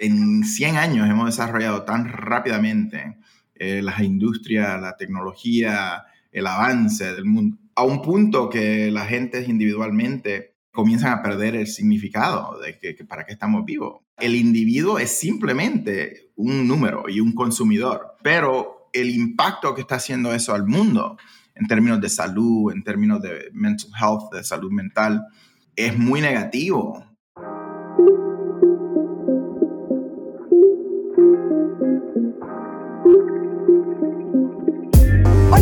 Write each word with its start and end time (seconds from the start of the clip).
en 0.00 0.44
100 0.44 0.76
años 0.76 1.08
hemos 1.08 1.26
desarrollado 1.26 1.84
tan 1.84 2.08
rápidamente 2.08 3.18
eh, 3.54 3.82
las 3.82 4.00
industrias, 4.00 4.80
la 4.80 4.96
tecnología, 4.96 6.04
el 6.32 6.46
avance 6.46 7.12
del 7.12 7.26
mundo, 7.26 7.58
a 7.74 7.84
un 7.84 8.00
punto 8.00 8.48
que 8.48 8.90
la 8.90 9.04
gente 9.04 9.44
individualmente 9.46 10.56
comienzan 10.72 11.12
a 11.12 11.22
perder 11.22 11.56
el 11.56 11.66
significado 11.66 12.58
de 12.58 12.78
que, 12.78 13.04
para 13.04 13.26
qué 13.26 13.32
estamos 13.32 13.64
vivos. 13.66 14.00
El 14.16 14.34
individuo 14.34 14.98
es 14.98 15.18
simplemente 15.18 16.30
un 16.36 16.66
número 16.66 17.04
y 17.08 17.20
un 17.20 17.32
consumidor, 17.32 18.16
pero 18.22 18.88
el 18.94 19.10
impacto 19.10 19.74
que 19.74 19.82
está 19.82 19.96
haciendo 19.96 20.34
eso 20.34 20.54
al 20.54 20.66
mundo 20.66 21.18
en 21.54 21.66
términos 21.66 22.00
de 22.00 22.08
salud, 22.08 22.72
en 22.72 22.82
términos 22.82 23.20
de 23.20 23.50
mental 23.52 23.90
health, 24.00 24.32
de 24.32 24.44
salud 24.44 24.72
mental, 24.72 25.26
es 25.76 25.98
muy 25.98 26.22
negativo. 26.22 27.04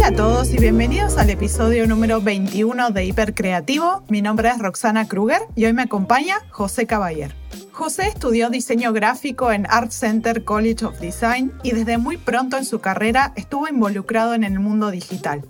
Hola 0.08 0.22
a 0.22 0.26
todos 0.26 0.54
y 0.54 0.56
bienvenidos 0.56 1.18
al 1.18 1.28
episodio 1.28 1.86
número 1.86 2.22
21 2.22 2.92
de 2.92 3.04
Hipercreativo. 3.04 4.04
Mi 4.08 4.22
nombre 4.22 4.48
es 4.48 4.58
Roxana 4.58 5.06
Kruger 5.06 5.42
y 5.54 5.66
hoy 5.66 5.74
me 5.74 5.82
acompaña 5.82 6.36
José 6.48 6.86
Caballer. 6.86 7.34
José 7.72 8.06
estudió 8.08 8.48
diseño 8.48 8.94
gráfico 8.94 9.52
en 9.52 9.66
Art 9.68 9.90
Center 9.90 10.44
College 10.44 10.86
of 10.86 10.98
Design 10.98 11.52
y 11.62 11.72
desde 11.72 11.98
muy 11.98 12.16
pronto 12.16 12.56
en 12.56 12.64
su 12.64 12.80
carrera 12.80 13.34
estuvo 13.36 13.68
involucrado 13.68 14.32
en 14.32 14.44
el 14.44 14.58
mundo 14.60 14.90
digital. 14.90 15.42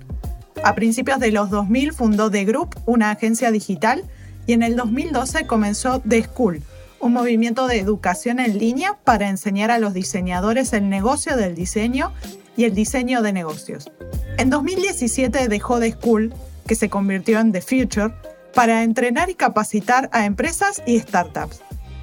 A 0.64 0.74
principios 0.74 1.20
de 1.20 1.30
los 1.30 1.50
2000 1.50 1.92
fundó 1.92 2.28
The 2.28 2.44
Group, 2.44 2.74
una 2.84 3.12
agencia 3.12 3.52
digital, 3.52 4.02
y 4.48 4.54
en 4.54 4.64
el 4.64 4.74
2012 4.74 5.46
comenzó 5.46 6.00
The 6.00 6.24
School, 6.24 6.62
un 6.98 7.12
movimiento 7.12 7.68
de 7.68 7.78
educación 7.78 8.40
en 8.40 8.58
línea 8.58 8.98
para 9.04 9.28
enseñar 9.28 9.70
a 9.70 9.78
los 9.78 9.94
diseñadores 9.94 10.72
el 10.72 10.88
negocio 10.88 11.36
del 11.36 11.54
diseño 11.54 12.12
y 12.58 12.64
el 12.64 12.74
diseño 12.74 13.22
de 13.22 13.32
negocios. 13.32 13.90
En 14.36 14.50
2017 14.50 15.48
dejó 15.48 15.78
The 15.78 15.92
School, 15.92 16.34
que 16.66 16.74
se 16.74 16.90
convirtió 16.90 17.38
en 17.38 17.52
The 17.52 17.62
Future, 17.62 18.12
para 18.52 18.82
entrenar 18.82 19.30
y 19.30 19.34
capacitar 19.34 20.10
a 20.12 20.26
empresas 20.26 20.82
y 20.84 20.98
startups. 20.98 21.60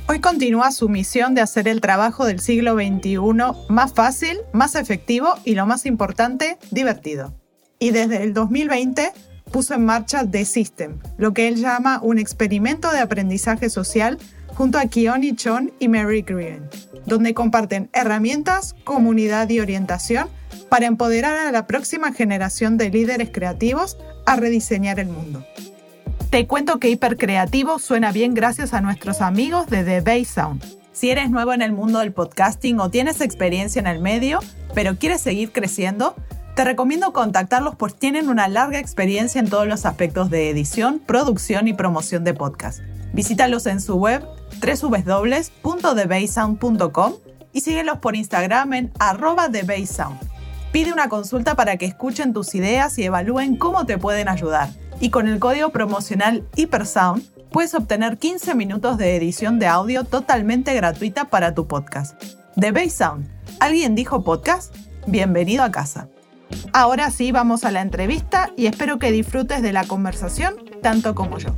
Hoy 0.07 0.21
continúa 0.21 0.71
su 0.71 0.87
misión 0.87 1.35
de 1.35 1.41
hacer 1.41 1.67
el 1.67 1.81
trabajo 1.81 2.25
del 2.25 2.39
siglo 2.39 2.75
XXI 2.75 3.17
más 3.67 3.93
fácil, 3.93 4.37
más 4.53 4.75
efectivo 4.75 5.35
y 5.43 5.55
lo 5.55 5.65
más 5.65 5.85
importante, 5.85 6.57
divertido. 6.71 7.33
Y 7.77 7.91
desde 7.91 8.23
el 8.23 8.33
2020 8.33 9.11
puso 9.51 9.73
en 9.73 9.83
marcha 9.83 10.25
The 10.25 10.45
System, 10.45 10.99
lo 11.17 11.33
que 11.33 11.49
él 11.49 11.57
llama 11.57 11.99
un 12.01 12.17
experimento 12.17 12.91
de 12.91 12.99
aprendizaje 12.99 13.69
social 13.69 14.19
junto 14.53 14.77
a 14.77 14.85
Kioni 14.85 15.35
Chon 15.35 15.73
y 15.79 15.89
Mary 15.89 16.21
Green, 16.21 16.69
donde 17.05 17.33
comparten 17.33 17.89
herramientas, 17.91 18.73
comunidad 18.85 19.49
y 19.49 19.59
orientación 19.59 20.29
para 20.69 20.85
empoderar 20.85 21.37
a 21.37 21.51
la 21.51 21.67
próxima 21.67 22.13
generación 22.13 22.77
de 22.77 22.89
líderes 22.89 23.29
creativos 23.31 23.97
a 24.25 24.35
rediseñar 24.35 24.99
el 24.99 25.07
mundo. 25.07 25.45
Te 26.29 26.47
cuento 26.47 26.79
que 26.79 26.89
Hipercreativo 26.89 27.79
suena 27.79 28.11
bien 28.11 28.33
gracias 28.33 28.73
a 28.73 28.81
nuestros 28.81 29.21
amigos 29.21 29.67
de 29.67 29.83
The 29.83 30.01
Bay 30.01 30.25
Sound. 30.25 30.63
Si 30.91 31.09
eres 31.09 31.29
nuevo 31.29 31.53
en 31.53 31.61
el 31.61 31.71
mundo 31.71 31.99
del 31.99 32.13
podcasting 32.13 32.79
o 32.79 32.89
tienes 32.89 33.21
experiencia 33.21 33.79
en 33.79 33.87
el 33.87 33.99
medio, 33.99 34.39
pero 34.73 34.97
quieres 34.97 35.21
seguir 35.21 35.51
creciendo, 35.51 36.15
te 36.55 36.63
recomiendo 36.63 37.13
contactarlos 37.13 37.75
pues 37.75 37.95
tienen 37.95 38.29
una 38.29 38.47
larga 38.47 38.79
experiencia 38.79 39.39
en 39.39 39.49
todos 39.49 39.67
los 39.67 39.85
aspectos 39.85 40.29
de 40.29 40.49
edición, 40.49 41.01
producción 41.05 41.67
y 41.67 41.73
promoción 41.73 42.23
de 42.23 42.33
podcast. 42.33 42.79
Visítalos 43.13 43.65
en 43.65 43.81
su 43.81 43.95
web 43.95 44.25
www.thebaysound.com 44.61 47.13
y 47.51 47.61
síguelos 47.61 47.97
por 47.99 48.15
Instagram 48.15 48.73
en 48.73 48.91
arroba 48.99 49.49
thebaysound. 49.49 50.34
Pide 50.75 50.91
una 50.91 51.07
consulta 51.07 51.55
para 51.55 51.77
que 51.77 51.85
escuchen 51.85 52.33
tus 52.33 52.53
ideas 52.53 52.99
y 52.99 53.05
evalúen 53.05 53.55
cómo 53.55 53.85
te 53.85 53.97
pueden 53.97 54.27
ayudar. 54.27 54.67
Y 54.99 55.09
con 55.09 55.29
el 55.29 55.39
código 55.39 55.69
promocional 55.69 56.45
HyperSound 56.53 57.23
puedes 57.49 57.73
obtener 57.75 58.17
15 58.17 58.55
minutos 58.55 58.97
de 58.97 59.15
edición 59.15 59.57
de 59.57 59.67
audio 59.67 60.03
totalmente 60.03 60.73
gratuita 60.73 61.29
para 61.29 61.55
tu 61.55 61.65
podcast. 61.65 62.21
The 62.59 62.73
Baysound. 62.73 63.25
¿Alguien 63.61 63.95
dijo 63.95 64.25
podcast? 64.25 64.75
Bienvenido 65.07 65.63
a 65.63 65.71
casa. 65.71 66.09
Ahora 66.73 67.09
sí, 67.09 67.31
vamos 67.31 67.63
a 67.63 67.71
la 67.71 67.79
entrevista 67.79 68.51
y 68.57 68.65
espero 68.65 68.99
que 68.99 69.13
disfrutes 69.13 69.61
de 69.61 69.71
la 69.71 69.85
conversación 69.85 70.55
tanto 70.81 71.15
como 71.15 71.37
yo. 71.37 71.55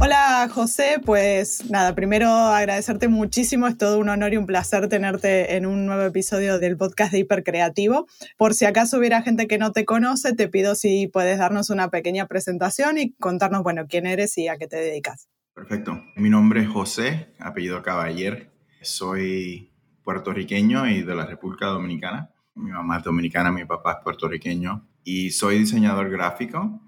Hola 0.00 0.48
José, 0.52 1.00
pues 1.04 1.70
nada, 1.70 1.94
primero 1.94 2.28
agradecerte 2.28 3.08
muchísimo, 3.08 3.66
es 3.66 3.78
todo 3.78 3.98
un 3.98 4.08
honor 4.08 4.32
y 4.32 4.36
un 4.36 4.46
placer 4.46 4.88
tenerte 4.88 5.56
en 5.56 5.66
un 5.66 5.86
nuevo 5.86 6.02
episodio 6.02 6.58
del 6.58 6.76
podcast 6.76 7.12
de 7.12 7.20
Hipercreativo. 7.20 8.06
Por 8.36 8.54
si 8.54 8.64
acaso 8.64 8.98
hubiera 8.98 9.22
gente 9.22 9.46
que 9.46 9.58
no 9.58 9.72
te 9.72 9.84
conoce, 9.84 10.34
te 10.34 10.48
pido 10.48 10.74
si 10.74 11.06
puedes 11.06 11.38
darnos 11.38 11.70
una 11.70 11.90
pequeña 11.90 12.26
presentación 12.26 12.98
y 12.98 13.12
contarnos, 13.14 13.62
bueno, 13.62 13.86
quién 13.88 14.06
eres 14.06 14.36
y 14.38 14.48
a 14.48 14.56
qué 14.56 14.66
te 14.66 14.76
dedicas. 14.76 15.28
Perfecto. 15.54 16.02
Mi 16.16 16.30
nombre 16.30 16.62
es 16.62 16.68
José, 16.68 17.34
apellido 17.38 17.82
Caballer. 17.82 18.50
Soy 18.80 19.72
puertorriqueño 20.02 20.88
y 20.88 21.02
de 21.02 21.14
la 21.14 21.26
República 21.26 21.66
Dominicana. 21.66 22.30
Mi 22.54 22.70
mamá 22.70 22.98
es 22.98 23.04
dominicana, 23.04 23.52
mi 23.52 23.64
papá 23.64 23.92
es 23.92 23.98
puertorriqueño 24.04 24.88
y 25.04 25.30
soy 25.30 25.58
diseñador 25.58 26.10
gráfico 26.10 26.80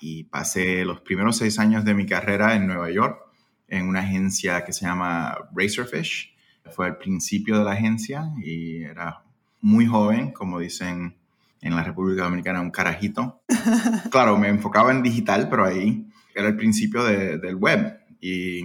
y 0.00 0.24
pasé 0.24 0.84
los 0.86 1.02
primeros 1.02 1.36
seis 1.36 1.58
años 1.58 1.84
de 1.84 1.92
mi 1.92 2.06
carrera 2.06 2.56
en 2.56 2.66
Nueva 2.66 2.90
York 2.90 3.20
en 3.68 3.86
una 3.86 4.00
agencia 4.00 4.64
que 4.64 4.72
se 4.72 4.86
llama 4.86 5.36
Razorfish. 5.54 6.34
Fue 6.72 6.86
el 6.88 6.96
principio 6.96 7.58
de 7.58 7.64
la 7.64 7.72
agencia 7.72 8.30
y 8.42 8.84
era 8.84 9.22
muy 9.60 9.84
joven, 9.86 10.32
como 10.32 10.58
dicen 10.58 11.14
en 11.60 11.76
la 11.76 11.84
República 11.84 12.22
Dominicana, 12.22 12.62
un 12.62 12.70
carajito. 12.70 13.42
Claro, 14.10 14.38
me 14.38 14.48
enfocaba 14.48 14.92
en 14.92 15.02
digital, 15.02 15.50
pero 15.50 15.66
ahí 15.66 16.06
era 16.34 16.48
el 16.48 16.56
principio 16.56 17.04
del 17.04 17.56
web 17.56 18.00
y 18.20 18.64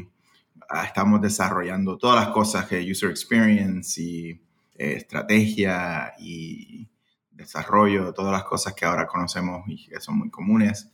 ah, 0.69 0.85
estamos 0.85 1.19
desarrollando 1.21 1.97
todas 1.97 2.23
las 2.23 2.33
cosas 2.33 2.65
que 2.65 2.79
user 2.89 3.09
experience 3.09 4.01
y 4.01 4.39
eh, 4.77 4.93
estrategia 4.97 6.13
y 6.19 6.87
desarrollo, 7.31 8.13
todas 8.13 8.31
las 8.31 8.43
cosas 8.43 8.73
que 8.73 8.85
ahora 8.85 9.07
conocemos 9.07 9.63
y 9.67 9.87
que 9.87 9.99
son 9.99 10.17
muy 10.17 10.29
comunes. 10.29 10.91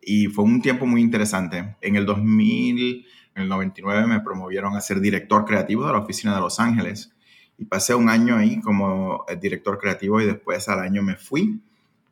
Y 0.00 0.26
fue 0.26 0.44
un 0.44 0.60
tiempo 0.60 0.86
muy 0.86 1.00
interesante. 1.00 1.76
En 1.80 1.96
el 1.96 2.04
2000, 2.04 3.06
en 3.34 3.42
el 3.42 3.48
99 3.48 4.06
me 4.06 4.20
promovieron 4.20 4.76
a 4.76 4.80
ser 4.80 5.00
director 5.00 5.44
creativo 5.44 5.86
de 5.86 5.92
la 5.92 5.98
oficina 5.98 6.34
de 6.34 6.40
Los 6.40 6.60
Ángeles 6.60 7.12
y 7.56 7.64
pasé 7.64 7.94
un 7.94 8.08
año 8.08 8.36
ahí 8.36 8.60
como 8.60 9.24
director 9.40 9.78
creativo 9.78 10.20
y 10.20 10.26
después 10.26 10.68
al 10.68 10.80
año 10.80 11.02
me 11.02 11.16
fui 11.16 11.60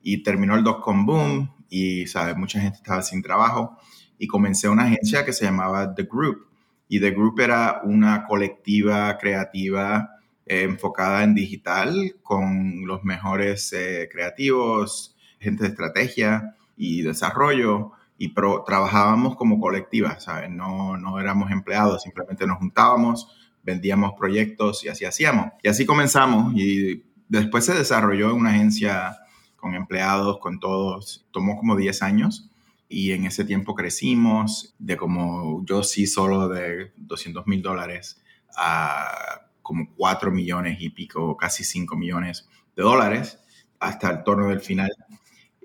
y 0.02 0.22
terminó 0.22 0.56
el 0.56 0.64
dot-com 0.64 1.06
boom 1.06 1.52
y, 1.68 2.06
¿sabes? 2.06 2.36
Mucha 2.36 2.60
gente 2.60 2.78
estaba 2.78 3.02
sin 3.02 3.22
trabajo 3.22 3.78
y 4.18 4.26
comencé 4.26 4.68
una 4.68 4.84
agencia 4.84 5.24
que 5.24 5.32
se 5.32 5.44
llamaba 5.44 5.94
The 5.94 6.04
Group 6.04 6.46
y 6.88 7.00
The 7.00 7.10
Group 7.10 7.40
era 7.40 7.80
una 7.84 8.26
colectiva 8.26 9.16
creativa 9.18 10.11
eh, 10.46 10.62
enfocada 10.62 11.24
en 11.24 11.34
digital 11.34 12.16
con 12.22 12.86
los 12.86 13.04
mejores 13.04 13.72
eh, 13.72 14.08
creativos, 14.10 15.16
gente 15.38 15.64
de 15.64 15.70
estrategia 15.70 16.56
y 16.76 17.02
desarrollo, 17.02 17.92
y 18.18 18.28
pro, 18.28 18.62
trabajábamos 18.64 19.36
como 19.36 19.60
colectiva, 19.60 20.20
¿sabes? 20.20 20.50
No, 20.50 20.96
no 20.96 21.18
éramos 21.18 21.50
empleados, 21.50 22.02
simplemente 22.02 22.46
nos 22.46 22.58
juntábamos, 22.58 23.28
vendíamos 23.62 24.12
proyectos 24.18 24.84
y 24.84 24.88
así 24.88 25.04
hacíamos. 25.04 25.52
Y 25.62 25.68
así 25.68 25.86
comenzamos 25.86 26.52
y 26.54 27.04
después 27.28 27.64
se 27.64 27.74
desarrolló 27.74 28.34
una 28.34 28.50
agencia 28.50 29.18
con 29.56 29.74
empleados, 29.74 30.38
con 30.38 30.60
todos, 30.60 31.26
tomó 31.30 31.56
como 31.56 31.76
10 31.76 32.02
años 32.02 32.50
y 32.88 33.12
en 33.12 33.24
ese 33.24 33.44
tiempo 33.44 33.74
crecimos 33.74 34.74
de 34.78 34.96
como 34.96 35.64
yo 35.64 35.82
sí 35.82 36.06
solo 36.06 36.48
de 36.48 36.92
200 36.96 37.46
mil 37.46 37.62
dólares 37.62 38.20
a 38.56 39.46
como 39.72 39.88
4 39.96 40.30
millones 40.30 40.76
y 40.80 40.90
pico, 40.90 41.34
casi 41.34 41.64
5 41.64 41.96
millones 41.96 42.46
de 42.76 42.82
dólares 42.82 43.38
hasta 43.80 44.10
el 44.10 44.22
torno 44.22 44.48
del 44.48 44.60
final. 44.60 44.90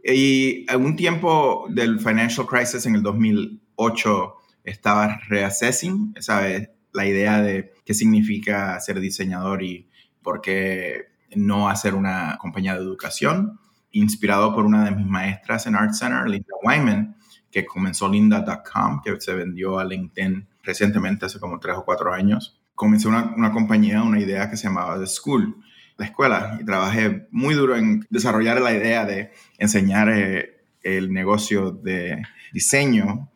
Y 0.02 0.66
en 0.72 0.86
un 0.86 0.96
tiempo 0.96 1.68
del 1.70 2.00
financial 2.00 2.48
crisis 2.48 2.86
en 2.86 2.96
el 2.96 3.04
2008 3.04 4.34
estaba 4.64 5.20
reassessing, 5.28 6.16
¿sabes? 6.22 6.70
La 6.94 7.06
idea 7.06 7.42
de 7.42 7.74
qué 7.84 7.94
significa 7.94 8.80
ser 8.80 9.02
diseñador 9.02 9.62
y 9.62 9.90
por 10.22 10.40
qué 10.40 11.08
no 11.36 11.68
hacer 11.68 11.94
una 11.94 12.38
compañía 12.40 12.76
de 12.76 12.80
educación. 12.80 13.60
Inspirado 13.92 14.56
por 14.56 14.66
una 14.66 14.86
de 14.86 14.92
mis 14.92 15.06
maestras 15.06 15.68
en 15.68 15.76
Art 15.76 15.92
Center, 15.94 16.30
Linda 16.30 16.56
Wyman, 16.64 17.18
que 17.52 17.66
comenzó 17.66 18.08
linda.com, 18.08 19.02
que 19.04 19.20
se 19.20 19.34
vendió 19.34 19.80
a 19.80 19.84
LinkedIn 19.84 20.48
recientemente, 20.64 21.26
hace 21.26 21.42
como 21.42 21.60
tres 21.60 21.76
o 21.76 21.84
cuatro 21.84 22.14
años 22.14 22.58
comencé 22.78 23.08
una, 23.08 23.34
una, 23.36 23.52
compañía, 23.52 24.04
una 24.04 24.20
idea 24.20 24.50
que 24.52 24.56
se 24.56 24.68
llamaba 24.68 25.00
The 25.00 25.08
School, 25.08 25.58
la 25.98 26.06
escuela, 26.06 26.60
y 26.62 26.64
trabajé 26.64 27.28
muy 27.32 27.56
duro 27.56 27.76
en 27.76 28.06
desarrollar 28.12 28.62
la 28.62 28.72
idea 28.72 29.04
de 29.04 29.32
enseñar 29.58 30.10
eh, 30.10 30.62
el 30.84 31.12
negocio 31.12 31.72
de 31.72 32.22
diseño 32.54 33.30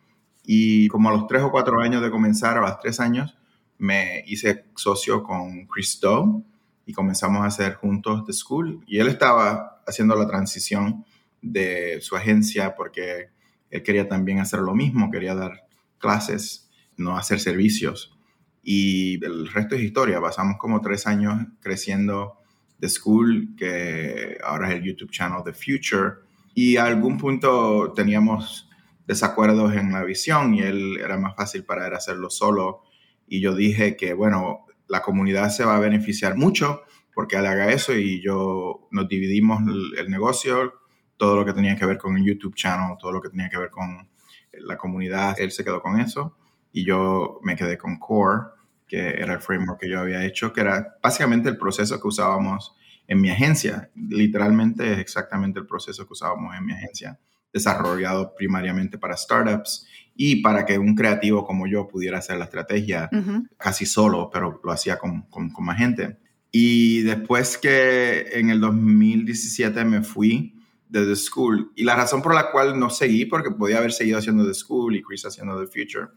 y 0.44 0.86
como 0.88 1.08
a 1.08 1.12
los 1.12 1.26
tres 1.26 1.42
o 1.42 1.50
cuatro 1.50 1.80
años 1.80 2.02
de 2.02 2.10
comenzar, 2.10 2.56
a 2.56 2.60
los 2.60 2.78
tres 2.78 3.00
años, 3.00 3.36
me 3.78 4.22
hice 4.28 4.64
socio 4.76 5.24
con 5.24 5.66
Chris 5.66 5.98
Doe 6.00 6.44
y 6.86 6.92
comenzamos 6.92 7.42
a 7.42 7.46
hacer 7.46 7.74
juntos 7.74 8.24
The 8.24 8.32
School. 8.32 8.84
Y 8.86 9.00
él 9.00 9.08
estaba 9.08 9.82
haciendo 9.86 10.14
la 10.14 10.28
transición 10.28 11.04
de 11.40 12.00
su 12.00 12.14
agencia 12.14 12.76
porque 12.76 13.30
él 13.70 13.82
quería 13.82 14.08
también 14.08 14.38
hacer 14.38 14.60
lo 14.60 14.72
mismo, 14.72 15.10
quería 15.10 15.34
dar 15.34 15.66
clases, 15.98 16.70
no 16.96 17.18
hacer 17.18 17.40
servicios. 17.40 18.16
Y 18.62 19.24
el 19.24 19.48
resto 19.48 19.74
es 19.74 19.82
historia. 19.82 20.20
Pasamos 20.20 20.56
como 20.58 20.80
tres 20.80 21.06
años 21.06 21.34
creciendo 21.60 22.38
The 22.78 22.88
School, 22.88 23.54
que 23.56 24.38
ahora 24.44 24.68
es 24.68 24.76
el 24.76 24.84
YouTube 24.84 25.10
channel 25.10 25.42
The 25.44 25.52
Future. 25.52 26.14
Y 26.54 26.76
a 26.76 26.84
algún 26.84 27.18
punto 27.18 27.92
teníamos 27.94 28.68
desacuerdos 29.06 29.74
en 29.74 29.92
la 29.92 30.04
visión 30.04 30.54
y 30.54 30.60
él 30.60 30.98
era 30.98 31.18
más 31.18 31.34
fácil 31.34 31.64
para 31.64 31.88
él 31.88 31.94
hacerlo 31.94 32.30
solo. 32.30 32.82
Y 33.26 33.40
yo 33.40 33.54
dije 33.54 33.96
que, 33.96 34.14
bueno, 34.14 34.66
la 34.86 35.02
comunidad 35.02 35.50
se 35.50 35.64
va 35.64 35.76
a 35.76 35.80
beneficiar 35.80 36.36
mucho 36.36 36.82
porque 37.14 37.36
él 37.36 37.46
haga 37.46 37.72
eso 37.72 37.94
y 37.94 38.22
yo 38.22 38.88
nos 38.90 39.08
dividimos 39.08 39.60
el, 39.98 40.08
negocio, 40.08 40.74
todo 41.16 41.36
lo 41.36 41.44
que 41.44 41.52
tenía 41.52 41.76
que 41.76 41.86
ver 41.86 41.98
con 41.98 42.16
el 42.16 42.24
YouTube 42.24 42.54
channel, 42.54 42.96
todo 42.98 43.12
lo 43.12 43.20
que 43.20 43.28
tenía 43.28 43.48
que 43.48 43.58
ver 43.58 43.70
con 43.70 44.08
la 44.52 44.76
comunidad, 44.76 45.38
él 45.40 45.50
se 45.50 45.64
quedó 45.64 45.80
con 45.80 46.00
eso 46.00 46.36
y 46.72 46.84
yo 46.84 47.40
me 47.42 47.56
quedé 47.56 47.76
con 47.76 47.98
Core, 47.98 48.48
que 48.86 49.10
era 49.10 49.34
el 49.34 49.40
framework 49.40 49.80
que 49.80 49.88
yo 49.88 50.00
había 50.00 50.24
hecho, 50.24 50.52
que 50.52 50.60
era 50.60 50.96
básicamente 51.02 51.48
el 51.48 51.56
proceso 51.56 52.00
que 52.00 52.08
usábamos 52.08 52.74
en 53.06 53.20
mi 53.20 53.30
agencia. 53.30 53.90
Literalmente 53.94 54.92
es 54.92 54.98
exactamente 54.98 55.58
el 55.58 55.66
proceso 55.66 56.06
que 56.06 56.12
usábamos 56.12 56.56
en 56.56 56.66
mi 56.66 56.72
agencia 56.72 57.18
desarrollado 57.52 58.34
primariamente 58.34 58.98
para 58.98 59.16
startups 59.16 59.86
y 60.14 60.36
para 60.42 60.64
que 60.64 60.78
un 60.78 60.94
creativo 60.94 61.44
como 61.44 61.66
yo 61.66 61.86
pudiera 61.86 62.18
hacer 62.18 62.38
la 62.38 62.44
estrategia 62.44 63.08
casi 63.56 63.86
solo, 63.86 64.30
pero 64.32 64.60
lo 64.62 64.72
hacía 64.72 64.98
con, 64.98 65.22
con, 65.22 65.52
más 65.60 65.78
gente. 65.78 66.18
Y 66.50 67.02
después 67.02 67.56
que 67.56 68.28
en 68.32 68.50
el 68.50 68.60
2017 68.60 69.84
me 69.84 70.02
fui 70.02 70.58
de 70.88 71.06
The 71.06 71.16
School, 71.16 71.72
y 71.74 71.84
la 71.84 71.96
razón 71.96 72.20
por 72.20 72.34
la 72.34 72.50
cual 72.50 72.78
no 72.78 72.90
seguí, 72.90 73.24
porque 73.24 73.50
podía 73.50 73.78
haber 73.78 73.92
seguido 73.92 74.18
haciendo 74.18 74.46
The 74.46 74.52
School 74.52 74.96
y 74.96 75.02
Chris 75.02 75.24
haciendo 75.24 75.58
The 75.58 75.66
Future, 75.66 76.08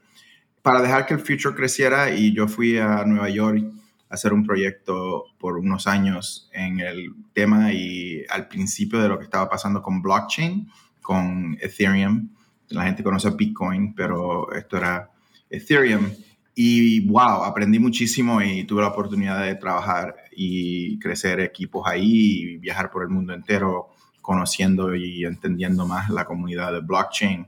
para 0.66 0.82
dejar 0.82 1.06
que 1.06 1.14
el 1.14 1.20
Future 1.20 1.54
creciera 1.54 2.10
y 2.10 2.34
yo 2.34 2.48
fui 2.48 2.80
a 2.80 3.06
Nueva 3.06 3.30
York 3.30 3.64
a 4.10 4.16
hacer 4.16 4.34
un 4.34 4.44
proyecto 4.44 5.26
por 5.38 5.60
unos 5.60 5.86
años 5.86 6.50
en 6.54 6.80
el 6.80 7.14
tema 7.34 7.72
y 7.72 8.26
al 8.32 8.48
principio 8.48 9.00
de 9.00 9.08
lo 9.08 9.20
que 9.20 9.26
estaba 9.26 9.48
pasando 9.48 9.84
con 9.84 10.02
blockchain, 10.02 10.68
con 11.04 11.56
Ethereum. 11.62 12.30
La 12.70 12.86
gente 12.86 13.04
conoce 13.04 13.30
Bitcoin, 13.30 13.94
pero 13.94 14.52
esto 14.54 14.78
era 14.78 15.12
Ethereum. 15.52 16.10
Y 16.56 17.08
wow, 17.10 17.44
aprendí 17.44 17.78
muchísimo 17.78 18.42
y 18.42 18.64
tuve 18.64 18.82
la 18.82 18.88
oportunidad 18.88 19.46
de 19.46 19.54
trabajar 19.54 20.16
y 20.36 20.98
crecer 20.98 21.42
equipos 21.42 21.88
ahí 21.88 22.58
viajar 22.58 22.90
por 22.90 23.04
el 23.04 23.10
mundo 23.10 23.36
entero 23.36 23.90
conociendo 24.20 24.96
y 24.96 25.26
entendiendo 25.26 25.86
más 25.86 26.10
la 26.10 26.26
comunidad 26.26 26.74
de 26.74 26.80
blockchain. 26.80 27.46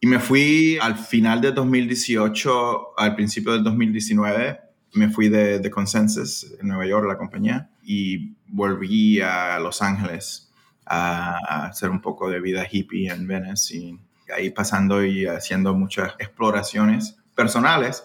Y 0.00 0.06
me 0.06 0.18
fui 0.18 0.78
al 0.80 0.96
final 0.96 1.42
de 1.42 1.52
2018, 1.52 2.98
al 2.98 3.14
principio 3.14 3.52
del 3.52 3.62
2019, 3.62 4.58
me 4.94 5.10
fui 5.10 5.28
de, 5.28 5.58
de 5.58 5.70
Consensus 5.70 6.54
en 6.58 6.68
Nueva 6.68 6.86
York, 6.86 7.06
la 7.06 7.18
compañía, 7.18 7.70
y 7.82 8.34
volví 8.46 9.20
a 9.20 9.58
Los 9.58 9.82
Ángeles 9.82 10.50
a, 10.86 11.66
hacer 11.66 11.90
un 11.90 12.00
poco 12.00 12.30
de 12.30 12.40
vida 12.40 12.66
hippie 12.68 13.10
en 13.10 13.26
Venice 13.26 13.76
y 13.76 13.98
ahí 14.34 14.50
pasando 14.50 15.04
y 15.04 15.26
haciendo 15.26 15.74
muchas 15.74 16.14
exploraciones 16.18 17.16
personales. 17.34 18.04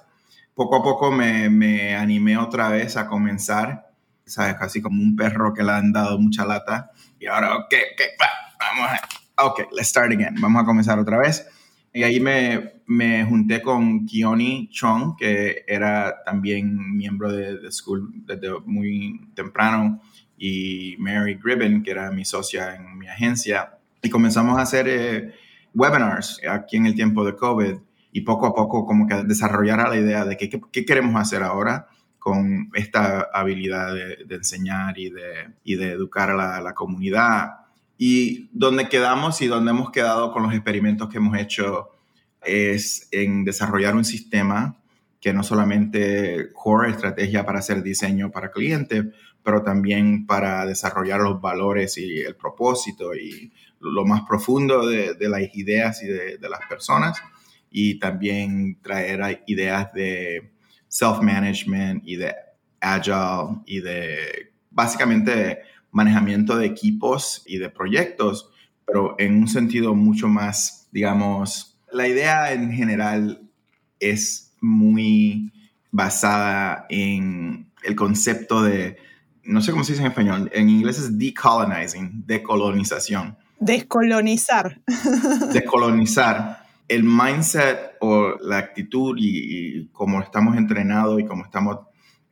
Poco 0.54 0.78
a 0.78 0.84
poco 0.84 1.12
me, 1.12 1.50
me 1.50 1.96
animé 1.96 2.38
otra 2.38 2.70
vez 2.70 2.98
a 2.98 3.08
comenzar, 3.08 3.90
¿sabes? 4.26 4.56
Casi 4.56 4.82
como 4.82 5.02
un 5.02 5.16
perro 5.16 5.54
que 5.54 5.64
le 5.64 5.72
han 5.72 5.92
dado 5.92 6.18
mucha 6.20 6.46
lata. 6.46 6.92
Y 7.20 7.26
ahora, 7.28 7.56
ok, 7.56 7.74
ok, 7.94 8.02
vamos 8.60 8.90
a, 8.90 9.46
ok, 9.46 9.60
let's 9.72 9.90
start 9.90 10.12
again. 10.12 10.36
Vamos 10.40 10.64
a 10.64 10.66
comenzar 10.66 11.00
otra 11.00 11.18
vez. 11.18 11.48
Y 11.96 12.04
ahí 12.04 12.20
me, 12.20 12.82
me 12.88 13.24
junté 13.24 13.62
con 13.62 14.06
Kioni 14.06 14.68
Chong, 14.70 15.16
que 15.18 15.64
era 15.66 16.22
también 16.26 16.98
miembro 16.98 17.32
de, 17.32 17.58
de 17.58 17.72
School 17.72 18.12
desde 18.26 18.50
muy 18.66 19.32
temprano 19.34 20.02
y 20.38 20.98
Mary 21.00 21.40
Gribben, 21.42 21.82
que 21.82 21.92
era 21.92 22.12
mi 22.12 22.26
socia 22.26 22.76
en 22.76 22.98
mi 22.98 23.08
agencia, 23.08 23.78
y 24.02 24.10
comenzamos 24.10 24.60
a 24.60 24.64
hacer 24.64 24.90
eh, 24.90 25.36
webinars 25.74 26.42
aquí 26.50 26.76
en 26.76 26.88
el 26.88 26.96
tiempo 26.96 27.24
de 27.24 27.34
COVID 27.38 27.76
y 28.12 28.22
poco 28.22 28.48
a 28.48 28.54
poco 28.54 28.86
como 28.86 29.08
que 29.08 29.24
desarrollar 29.24 29.88
la 29.88 29.98
idea 29.98 30.26
de 30.26 30.36
qué, 30.36 30.50
qué, 30.50 30.84
queremos 30.84 31.16
hacer 31.16 31.44
ahora 31.44 31.88
con 32.20 32.72
esta 32.74 33.30
habilidad 33.34 33.94
de, 33.94 34.36
enseñar 34.36 35.00
y 35.00 35.12
de, 35.12 35.54
y 35.64 35.76
de 35.76 35.92
educar 35.92 36.30
a 36.30 36.36
la, 36.36 36.60
la, 36.60 36.74
comunidad. 36.74 37.52
Y 37.98 38.50
donde 38.52 38.90
quedamos 38.90 39.42
y 39.42 39.48
donde 39.48 39.72
hemos 39.72 39.92
quedado 39.92 40.32
con 40.32 40.44
los 40.44 40.54
experimentos 40.54 41.10
que 41.10 41.18
hemos 41.18 41.38
hecho 41.38 41.92
es 42.42 43.08
en 43.12 43.44
desarrollar 43.44 43.96
un 43.96 44.06
sistema 44.06 44.78
que 45.26 45.34
no 45.34 45.42
solamente 45.42 46.52
core 46.54 46.92
estrategia 46.92 47.46
para 47.46 47.60
hacer 47.60 47.82
diseño 47.82 48.32
para 48.32 48.52
clientes, 48.52 49.06
pero 49.42 49.64
también 49.64 50.28
para 50.28 50.66
desarrollar 50.66 51.20
los 51.20 51.42
valores 51.42 51.98
y 51.98 52.20
el 52.20 52.36
propósito 52.36 53.16
y 53.16 53.52
lo 53.80 54.06
más 54.06 54.22
profundo 54.28 54.88
de, 54.88 55.16
las 55.20 55.42
ideas 55.56 56.04
y 56.04 56.08
de, 56.08 56.38
las 56.50 56.62
personas 56.70 57.22
y 57.72 58.00
también 58.00 58.80
traer 58.82 59.44
ideas 59.48 59.92
de 59.94 60.52
self-management 60.88 62.04
y 62.06 62.18
de 62.18 62.34
agile 62.80 63.62
y 63.66 63.82
de 63.82 64.52
básicamente 64.70 65.62
manejamiento 65.96 66.58
de 66.58 66.66
equipos 66.66 67.42
y 67.46 67.58
de 67.58 67.70
proyectos, 67.70 68.50
pero 68.86 69.16
en 69.18 69.38
un 69.38 69.48
sentido 69.48 69.96
mucho 69.96 70.28
más, 70.28 70.90
digamos, 70.92 71.78
la 71.90 72.06
idea 72.06 72.52
en 72.52 72.74
general 72.74 73.42
es 74.02 74.54
muy 74.60 75.54
basada 75.92 76.86
en 76.90 77.72
el 77.84 77.96
concepto 77.96 78.62
de 78.62 78.98
no 79.46 79.62
sé 79.62 79.72
cómo 79.72 79.86
se 79.86 79.94
dice 79.94 80.04
en 80.04 80.10
español, 80.10 80.50
en 80.54 80.70
inglés 80.70 81.00
es 81.00 81.18
decolonizing, 81.18 82.26
decolonización. 82.26 83.38
Descolonizar. 83.60 84.82
Descolonizar. 85.54 86.66
El 86.90 87.04
mindset 87.04 87.96
o 88.02 88.36
la 88.42 88.58
actitud 88.58 89.16
y, 89.18 89.88
cómo 89.94 90.22
estamos 90.22 90.58
entrenados 90.58 91.22
y 91.22 91.26
cómo 91.26 91.46
estamos 91.46 91.80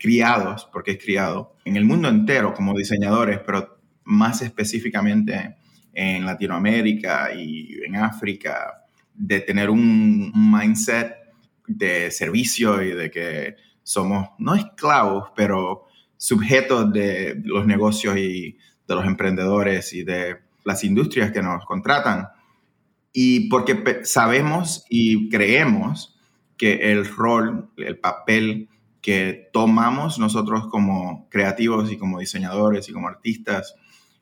criados, 0.04 0.68
porque 0.74 0.92
es 0.92 0.98
criado, 1.02 1.56
en 1.64 1.78
el 1.78 1.86
mundo 1.86 2.10
entero 2.10 2.54
como 2.54 2.78
diseñadores, 2.78 3.40
pero 3.40 3.80
más 4.04 4.42
específicamente 4.42 5.56
en 5.94 6.26
Latinoamérica 6.26 7.34
y 7.34 7.78
en 7.86 7.96
África, 7.96 8.84
de 9.14 9.40
tener 9.40 9.70
un 9.70 10.30
mindset 10.36 11.16
de 11.66 12.12
servicio 12.12 12.82
y 12.82 12.92
de 12.92 13.10
que 13.10 13.56
somos, 13.82 14.28
no 14.40 14.56
esclavos, 14.56 15.32
pero 15.38 15.86
sujetos 16.18 16.92
de 16.92 17.42
los 17.46 17.66
negocios 17.66 18.18
y 18.18 18.58
de 18.86 18.96
los 18.96 19.06
emprendedores 19.06 19.94
y 19.94 20.04
de 20.04 20.36
las 20.66 20.84
industrias 20.84 21.32
que 21.32 21.42
nos 21.42 21.66
contratan. 21.66 22.28
Y 23.14 23.48
porque 23.48 24.02
sabemos 24.04 24.84
y 24.90 25.30
creemos 25.30 26.20
que 26.58 26.92
el 26.92 27.06
rol, 27.06 27.70
el 27.78 28.00
papel 28.00 28.68
que 29.04 29.50
tomamos 29.52 30.18
nosotros 30.18 30.68
como 30.70 31.28
creativos 31.30 31.92
y 31.92 31.98
como 31.98 32.20
diseñadores 32.20 32.88
y 32.88 32.94
como 32.94 33.10
artistas 33.10 33.76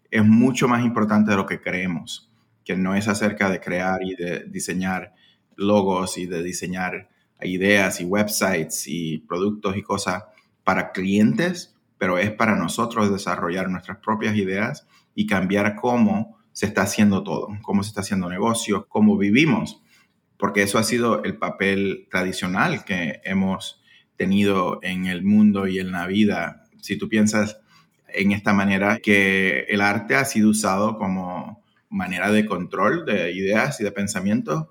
es 0.09 0.25
mucho 0.25 0.67
más 0.67 0.83
importante 0.83 1.29
de 1.29 1.37
lo 1.37 1.45
que 1.45 1.61
creemos, 1.61 2.31
que 2.65 2.75
no 2.75 2.95
es 2.95 3.07
acerca 3.07 3.49
de 3.51 3.61
crear 3.61 4.03
y 4.03 4.15
de 4.15 4.43
diseñar 4.45 5.13
logos 5.55 6.17
y 6.17 6.25
de 6.25 6.41
diseñar 6.41 7.09
ideas 7.43 8.01
y 8.01 8.05
websites 8.05 8.87
y 8.87 9.19
productos 9.19 9.77
y 9.77 9.83
cosas 9.83 10.23
para 10.63 10.91
clientes, 10.91 11.75
pero 11.99 12.17
es 12.17 12.31
para 12.31 12.55
nosotros 12.55 13.11
desarrollar 13.11 13.69
nuestras 13.69 13.99
propias 13.99 14.35
ideas 14.35 14.87
y 15.13 15.27
cambiar 15.27 15.75
cómo 15.75 16.39
se 16.53 16.65
está 16.65 16.81
haciendo 16.81 17.21
todo, 17.21 17.49
cómo 17.61 17.83
se 17.83 17.89
está 17.89 18.01
haciendo 18.01 18.29
negocio, 18.29 18.87
cómo 18.89 19.15
vivimos, 19.15 19.83
porque 20.37 20.63
eso 20.63 20.79
ha 20.79 20.83
sido 20.83 21.23
el 21.23 21.37
papel 21.37 22.07
tradicional 22.09 22.83
que 22.83 23.21
hemos 23.23 23.80
en 24.21 25.05
el 25.05 25.23
mundo 25.23 25.67
y 25.67 25.79
en 25.79 25.91
la 25.91 26.07
vida. 26.07 26.63
Si 26.81 26.97
tú 26.97 27.09
piensas 27.09 27.59
en 28.07 28.31
esta 28.31 28.53
manera, 28.53 28.99
que 28.99 29.65
el 29.69 29.81
arte 29.81 30.15
ha 30.15 30.25
sido 30.25 30.49
usado 30.49 30.97
como 30.97 31.63
manera 31.89 32.31
de 32.31 32.45
control 32.45 33.05
de 33.05 33.31
ideas 33.31 33.79
y 33.79 33.83
de 33.83 33.91
pensamientos 33.91 34.67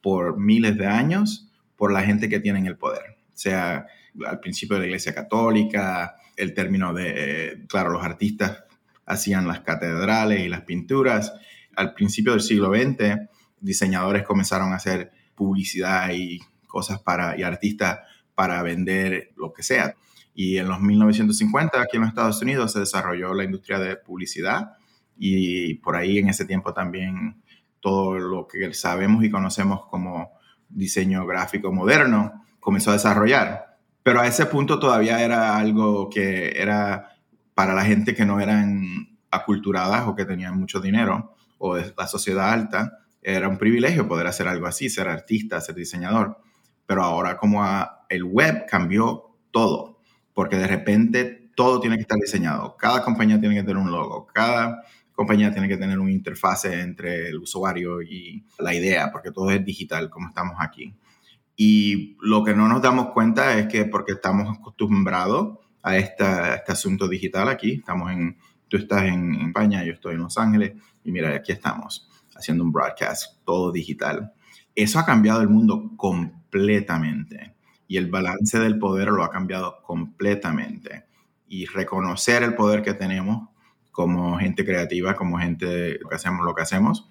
por 0.00 0.38
miles 0.38 0.76
de 0.76 0.86
años 0.86 1.50
por 1.76 1.92
la 1.92 2.02
gente 2.02 2.28
que 2.28 2.40
tiene 2.40 2.66
el 2.66 2.76
poder, 2.76 3.18
o 3.28 3.36
sea 3.36 3.86
al 4.26 4.40
principio 4.40 4.76
de 4.76 4.82
la 4.82 4.86
Iglesia 4.86 5.14
Católica, 5.14 6.16
el 6.36 6.54
término 6.54 6.92
de, 6.92 7.64
claro, 7.68 7.90
los 7.90 8.04
artistas 8.04 8.64
hacían 9.06 9.46
las 9.46 9.60
catedrales 9.60 10.40
y 10.40 10.48
las 10.48 10.62
pinturas. 10.62 11.34
Al 11.76 11.94
principio 11.94 12.32
del 12.32 12.40
siglo 12.40 12.72
XX, 12.72 13.28
diseñadores 13.60 14.22
comenzaron 14.22 14.72
a 14.72 14.76
hacer 14.76 15.12
publicidad 15.34 16.10
y 16.12 16.40
cosas 16.66 17.00
para, 17.00 17.38
y 17.38 17.42
artistas 17.42 18.00
para 18.34 18.62
vender 18.62 19.32
lo 19.36 19.52
que 19.52 19.62
sea. 19.62 19.94
Y 20.34 20.58
en 20.58 20.68
los 20.68 20.80
1950 20.80 21.80
aquí 21.80 21.96
en 21.96 22.02
los 22.02 22.10
Estados 22.10 22.42
Unidos 22.42 22.72
se 22.72 22.80
desarrolló 22.80 23.34
la 23.34 23.44
industria 23.44 23.78
de 23.78 23.96
publicidad 23.96 24.72
y 25.16 25.74
por 25.74 25.96
ahí 25.96 26.18
en 26.18 26.28
ese 26.28 26.44
tiempo 26.44 26.74
también 26.74 27.42
todo 27.80 28.18
lo 28.18 28.48
que 28.48 28.74
sabemos 28.74 29.22
y 29.24 29.30
conocemos 29.30 29.86
como 29.86 30.32
diseño 30.68 31.26
gráfico 31.26 31.72
moderno 31.72 32.44
comenzó 32.58 32.90
a 32.90 32.94
desarrollar. 32.94 33.76
Pero 34.02 34.20
a 34.20 34.26
ese 34.26 34.46
punto 34.46 34.78
todavía 34.78 35.22
era 35.22 35.56
algo 35.56 36.10
que 36.10 36.60
era 36.60 37.10
para 37.54 37.74
la 37.74 37.84
gente 37.84 38.14
que 38.14 38.24
no 38.24 38.40
eran 38.40 38.82
aculturadas 39.30 40.06
o 40.08 40.14
que 40.14 40.24
tenían 40.24 40.58
mucho 40.58 40.80
dinero 40.80 41.34
o 41.58 41.76
de 41.76 41.94
la 41.96 42.06
sociedad 42.06 42.50
alta, 42.50 42.98
era 43.22 43.48
un 43.48 43.56
privilegio 43.56 44.06
poder 44.06 44.26
hacer 44.26 44.48
algo 44.48 44.66
así, 44.66 44.90
ser 44.90 45.08
artista, 45.08 45.60
ser 45.60 45.74
diseñador. 45.74 46.38
Pero 46.86 47.02
ahora 47.02 47.38
como 47.38 47.64
el 48.08 48.24
web 48.24 48.66
cambió 48.68 49.36
todo, 49.50 50.00
porque 50.32 50.56
de 50.56 50.66
repente 50.66 51.50
todo 51.54 51.80
tiene 51.80 51.96
que 51.96 52.02
estar 52.02 52.18
diseñado. 52.18 52.76
Cada 52.76 53.02
compañía 53.02 53.40
tiene 53.40 53.54
que 53.54 53.62
tener 53.62 53.76
un 53.76 53.90
logo, 53.90 54.26
cada 54.26 54.82
compañía 55.12 55.52
tiene 55.52 55.68
que 55.68 55.76
tener 55.76 55.98
una 55.98 56.12
interfase 56.12 56.80
entre 56.80 57.28
el 57.28 57.38
usuario 57.38 58.02
y 58.02 58.44
la 58.58 58.74
idea, 58.74 59.10
porque 59.12 59.30
todo 59.30 59.50
es 59.50 59.64
digital 59.64 60.10
como 60.10 60.28
estamos 60.28 60.56
aquí. 60.58 60.94
Y 61.56 62.16
lo 62.20 62.42
que 62.42 62.54
no 62.54 62.68
nos 62.68 62.82
damos 62.82 63.10
cuenta 63.10 63.56
es 63.58 63.68
que 63.68 63.84
porque 63.84 64.12
estamos 64.12 64.58
acostumbrados 64.58 65.58
a, 65.82 65.96
este 65.96 66.24
asunto 66.66 67.08
digital 67.08 67.48
aquí, 67.48 67.74
estamos 67.74 68.10
en, 68.10 68.36
tú 68.68 68.76
estás 68.76 69.04
en 69.04 69.34
España, 69.34 69.84
yo 69.84 69.92
estoy 69.92 70.14
en 70.14 70.22
Los 70.22 70.36
Ángeles, 70.36 70.72
y 71.04 71.12
mira, 71.12 71.34
aquí 71.34 71.52
estamos 71.52 72.08
haciendo 72.34 72.64
un 72.64 72.72
broadcast 72.72 73.44
todo 73.44 73.70
digital. 73.70 74.32
Eso 74.74 74.98
ha 74.98 75.06
cambiado 75.06 75.40
el 75.42 75.48
mundo 75.48 75.92
completamente 75.96 77.53
y 77.86 77.96
el 77.96 78.10
balance 78.10 78.58
del 78.58 78.78
poder 78.78 79.08
lo 79.08 79.24
ha 79.24 79.30
cambiado 79.30 79.82
completamente. 79.82 81.04
Y 81.46 81.66
reconocer 81.66 82.42
el 82.42 82.54
poder 82.54 82.82
que 82.82 82.94
tenemos 82.94 83.48
como 83.90 84.38
gente 84.38 84.64
creativa, 84.64 85.14
como 85.14 85.38
gente 85.38 85.98
que 86.08 86.14
hacemos 86.14 86.44
lo 86.44 86.54
que 86.54 86.62
hacemos, 86.62 87.08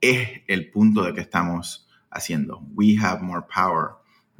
es 0.00 0.42
el 0.48 0.70
punto 0.70 1.02
de 1.04 1.14
que 1.14 1.20
estamos 1.20 1.88
haciendo. 2.10 2.60
We 2.74 2.96
have 3.00 3.22
more 3.22 3.42
power 3.54 3.90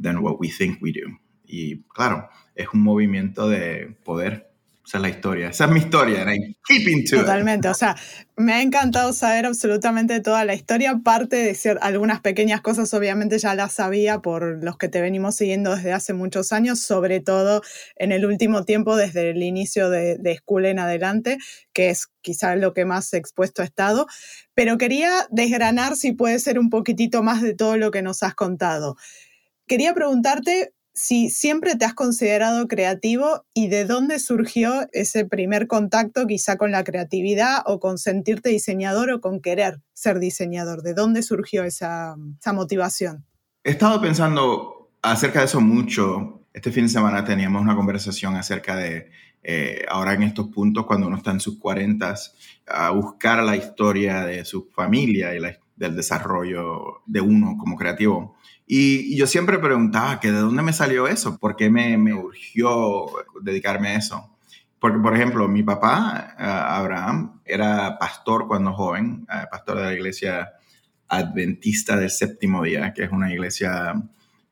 than 0.00 0.18
what 0.18 0.36
we 0.38 0.48
think 0.48 0.82
we 0.82 0.92
do. 0.92 1.18
Y 1.44 1.82
claro, 1.84 2.28
es 2.54 2.68
un 2.74 2.82
movimiento 2.82 3.48
de 3.48 3.96
poder 4.04 4.47
esa 4.88 4.96
es 4.96 5.02
la 5.02 5.08
historia, 5.10 5.48
esa 5.50 5.66
es 5.66 5.70
mi 5.70 5.80
historia, 5.80 6.24
keeping 6.66 7.04
to 7.04 7.18
Totalmente, 7.18 7.68
o 7.68 7.74
sea, 7.74 7.94
me 8.36 8.54
ha 8.54 8.62
encantado 8.62 9.12
saber 9.12 9.44
absolutamente 9.44 10.20
toda 10.20 10.46
la 10.46 10.54
historia, 10.54 10.92
aparte 10.92 11.36
de 11.36 11.54
ser 11.54 11.78
algunas 11.82 12.22
pequeñas 12.22 12.62
cosas, 12.62 12.94
obviamente 12.94 13.38
ya 13.38 13.54
las 13.54 13.74
sabía 13.74 14.20
por 14.20 14.64
los 14.64 14.78
que 14.78 14.88
te 14.88 15.02
venimos 15.02 15.34
siguiendo 15.34 15.76
desde 15.76 15.92
hace 15.92 16.14
muchos 16.14 16.54
años, 16.54 16.80
sobre 16.80 17.20
todo 17.20 17.60
en 17.96 18.12
el 18.12 18.24
último 18.24 18.64
tiempo, 18.64 18.96
desde 18.96 19.28
el 19.28 19.42
inicio 19.42 19.90
de, 19.90 20.16
de 20.16 20.36
School 20.36 20.64
en 20.64 20.78
adelante, 20.78 21.36
que 21.74 21.90
es 21.90 22.08
quizás 22.22 22.56
lo 22.56 22.72
que 22.72 22.86
más 22.86 23.12
expuesto 23.12 23.60
ha 23.60 23.66
estado, 23.66 24.06
pero 24.54 24.78
quería 24.78 25.10
desgranar 25.30 25.96
si 25.96 26.12
puede 26.12 26.38
ser 26.38 26.58
un 26.58 26.70
poquitito 26.70 27.22
más 27.22 27.42
de 27.42 27.52
todo 27.52 27.76
lo 27.76 27.90
que 27.90 28.00
nos 28.00 28.22
has 28.22 28.34
contado. 28.34 28.96
Quería 29.66 29.92
preguntarte 29.92 30.72
si 30.98 31.30
siempre 31.30 31.76
te 31.76 31.84
has 31.84 31.94
considerado 31.94 32.66
creativo 32.66 33.44
y 33.54 33.68
de 33.68 33.84
dónde 33.84 34.18
surgió 34.18 34.88
ese 34.92 35.24
primer 35.24 35.68
contacto 35.68 36.26
quizá 36.26 36.56
con 36.56 36.72
la 36.72 36.82
creatividad 36.82 37.62
o 37.66 37.78
con 37.78 37.98
sentirte 37.98 38.48
diseñador 38.48 39.12
o 39.12 39.20
con 39.20 39.40
querer 39.40 39.80
ser 39.92 40.18
diseñador. 40.18 40.82
¿De 40.82 40.94
dónde 40.94 41.22
surgió 41.22 41.62
esa, 41.62 42.16
motivación? 42.52 43.24
He 43.62 43.70
estado 43.70 44.00
pensando 44.00 44.90
acerca 45.00 45.38
de 45.38 45.44
eso 45.44 45.60
mucho. 45.60 46.42
Este 46.52 46.72
fin 46.72 46.86
de 46.86 46.90
semana 46.90 47.24
teníamos 47.24 47.62
una 47.62 47.76
conversación 47.76 48.34
acerca 48.34 48.74
de 48.74 49.12
eh, 49.44 49.84
ahora 49.88 50.14
en 50.14 50.24
estos 50.24 50.48
puntos, 50.48 50.84
cuando 50.84 51.06
uno 51.06 51.18
está 51.18 51.30
en 51.30 51.38
sus 51.38 51.60
cuarentas, 51.60 52.34
a 52.66 52.90
buscar 52.90 53.44
la 53.44 53.56
historia 53.56 54.26
de 54.26 54.44
su 54.44 54.68
familia 54.74 55.32
y 55.36 55.38
del 55.76 55.94
desarrollo 55.94 57.02
de 57.06 57.20
uno 57.20 57.56
como 57.56 57.76
creativo. 57.76 58.37
Y, 58.70 59.16
yo 59.16 59.26
siempre 59.26 59.58
preguntaba 59.58 60.20
que 60.20 60.30
de 60.30 60.40
dónde 60.40 60.62
me 60.62 60.74
salió 60.74 61.08
eso, 61.08 61.38
por 61.38 61.56
qué 61.56 61.70
me, 61.70 61.96
me 61.96 62.12
urgió 62.12 63.06
dedicarme 63.40 63.88
a 63.88 63.96
eso. 63.96 64.38
Porque, 64.78 64.98
por 64.98 65.16
ejemplo, 65.16 65.48
mi 65.48 65.62
papá, 65.62 66.36
eh, 66.38 66.44
Abraham, 66.44 67.40
era 67.46 67.98
pastor 67.98 68.46
cuando 68.46 68.74
joven, 68.74 69.26
eh, 69.32 69.46
pastor 69.50 69.78
de 69.78 69.84
la 69.84 69.92
iglesia 69.94 70.52
adventista 71.08 71.96
del 71.96 72.10
séptimo 72.10 72.62
día, 72.62 72.92
que 72.92 73.04
es 73.04 73.10
una 73.10 73.32
iglesia 73.32 73.94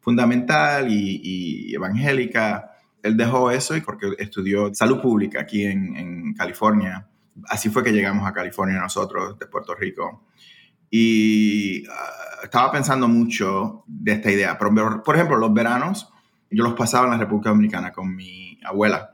fundamental 0.00 0.90
y, 0.90 1.74
evangélica. 1.74 2.72
Él 3.02 3.18
dejó 3.18 3.50
eso 3.50 3.76
y 3.76 3.82
porque 3.82 4.14
estudió 4.18 4.74
salud 4.74 5.00
pública 5.02 5.42
aquí 5.42 5.64
en, 5.64 5.94
en 5.94 6.34
California. 6.34 7.06
Así 7.48 7.68
fue 7.68 7.84
que 7.84 7.92
llegamos 7.92 8.26
a 8.26 8.32
California 8.32 8.80
nosotros, 8.80 9.38
de 9.38 9.46
Puerto 9.46 9.74
Rico. 9.74 10.24
Y 10.90 11.86
ah, 11.86 12.42
estaba 12.44 12.72
pensando 12.72 13.08
mucho 13.08 13.84
de 13.86 14.12
esta 14.12 14.30
idea. 14.30 14.58
Por, 14.58 15.02
por 15.02 15.14
ejemplo, 15.14 15.36
los 15.36 15.52
veranos 15.52 16.12
yo 16.50 16.64
los 16.64 16.74
pasaba 16.74 17.06
en 17.06 17.12
la 17.12 17.18
República 17.18 17.50
Dominicana 17.50 17.92
con 17.92 18.14
mi 18.14 18.58
abuela. 18.64 19.12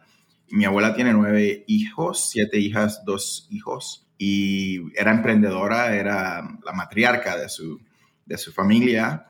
Mi 0.51 0.65
abuela 0.65 0.95
tiene 0.95 1.13
nueve 1.13 1.65
hijos, 1.67 2.31
siete 2.31 2.59
hijas, 2.59 3.05
dos 3.05 3.47
hijos. 3.51 4.07
Y 4.19 4.81
era 4.97 5.11
emprendedora, 5.11 5.97
era 5.97 6.43
la 6.65 6.73
matriarca 6.73 7.37
de 7.37 7.49
su, 7.49 7.81
de 8.27 8.39
su 8.39 8.53
familia. 8.53 9.27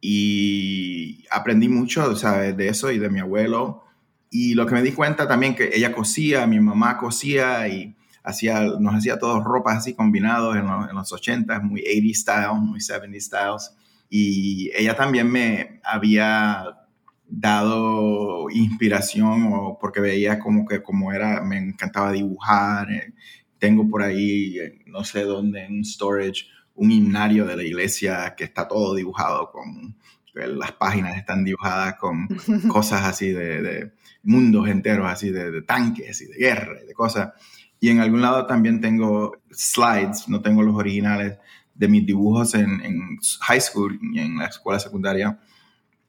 Y 0.00 1.24
aprendí 1.30 1.68
mucho 1.68 2.16
¿sabes? 2.16 2.56
de 2.56 2.68
eso 2.68 2.90
y 2.90 2.98
de 2.98 3.10
mi 3.10 3.20
abuelo. 3.20 3.84
Y 4.30 4.54
lo 4.54 4.66
que 4.66 4.74
me 4.74 4.82
di 4.82 4.92
cuenta 4.92 5.28
también 5.28 5.54
que 5.54 5.70
ella 5.74 5.92
cosía, 5.92 6.46
mi 6.46 6.58
mamá 6.58 6.96
cosía 6.96 7.68
y 7.68 7.94
hacía, 8.24 8.62
nos 8.78 8.94
hacía 8.94 9.18
todos 9.18 9.42
ropas 9.44 9.78
así 9.78 9.94
combinados 9.94 10.56
en, 10.56 10.66
los 10.66 11.12
80, 11.12 11.60
muy 11.60 11.80
80 11.80 12.14
style, 12.14 12.60
muy 12.60 12.80
70 12.80 13.20
styles. 13.20 13.76
Y 14.08 14.70
ella 14.74 14.94
también 14.94 15.30
me 15.30 15.80
había 15.84 16.82
dado 17.26 18.50
inspiración 18.50 19.50
o 19.52 19.78
porque 19.80 20.00
veía 20.00 20.38
como 20.38 20.66
que 20.66 20.82
como 20.82 21.12
era, 21.12 21.40
me 21.42 21.58
encantaba 21.58 22.12
dibujar. 22.12 22.90
Eh, 22.92 23.14
tengo 23.58 23.88
por 23.88 24.02
ahí, 24.02 24.58
eh, 24.58 24.82
no 24.86 25.04
sé 25.04 25.22
dónde, 25.22 25.64
en 25.64 25.76
un 25.76 25.84
storage, 25.84 26.46
un 26.74 26.90
himnario 26.90 27.46
de 27.46 27.56
la 27.56 27.62
iglesia 27.62 28.34
que 28.36 28.44
está 28.44 28.68
todo 28.68 28.94
dibujado 28.94 29.50
con, 29.50 29.96
las 30.34 30.72
páginas 30.72 31.18
están 31.18 31.44
dibujadas 31.44 31.96
con 31.96 32.26
cosas 32.68 33.04
así 33.04 33.32
de, 33.32 33.60
de 33.60 33.92
mundos 34.22 34.66
enteros, 34.66 35.06
así 35.06 35.30
de, 35.30 35.50
de, 35.50 35.62
tanques 35.62 36.22
y 36.22 36.26
de 36.26 36.36
guerra 36.38 36.78
y 36.82 36.86
de 36.86 36.94
cosas. 36.94 37.32
Y 37.82 37.90
en 37.90 37.98
algún 37.98 38.22
lado 38.22 38.46
también 38.46 38.80
tengo 38.80 39.38
slides, 39.50 40.28
no 40.28 40.40
tengo 40.40 40.62
los 40.62 40.76
originales, 40.76 41.38
de 41.74 41.88
mis 41.88 42.06
dibujos 42.06 42.54
en, 42.54 43.18
high 43.40 43.60
school 43.60 43.98
y 44.00 44.20
en 44.20 44.38
la 44.38 44.46
escuela 44.46 44.78
secundaria. 44.78 45.36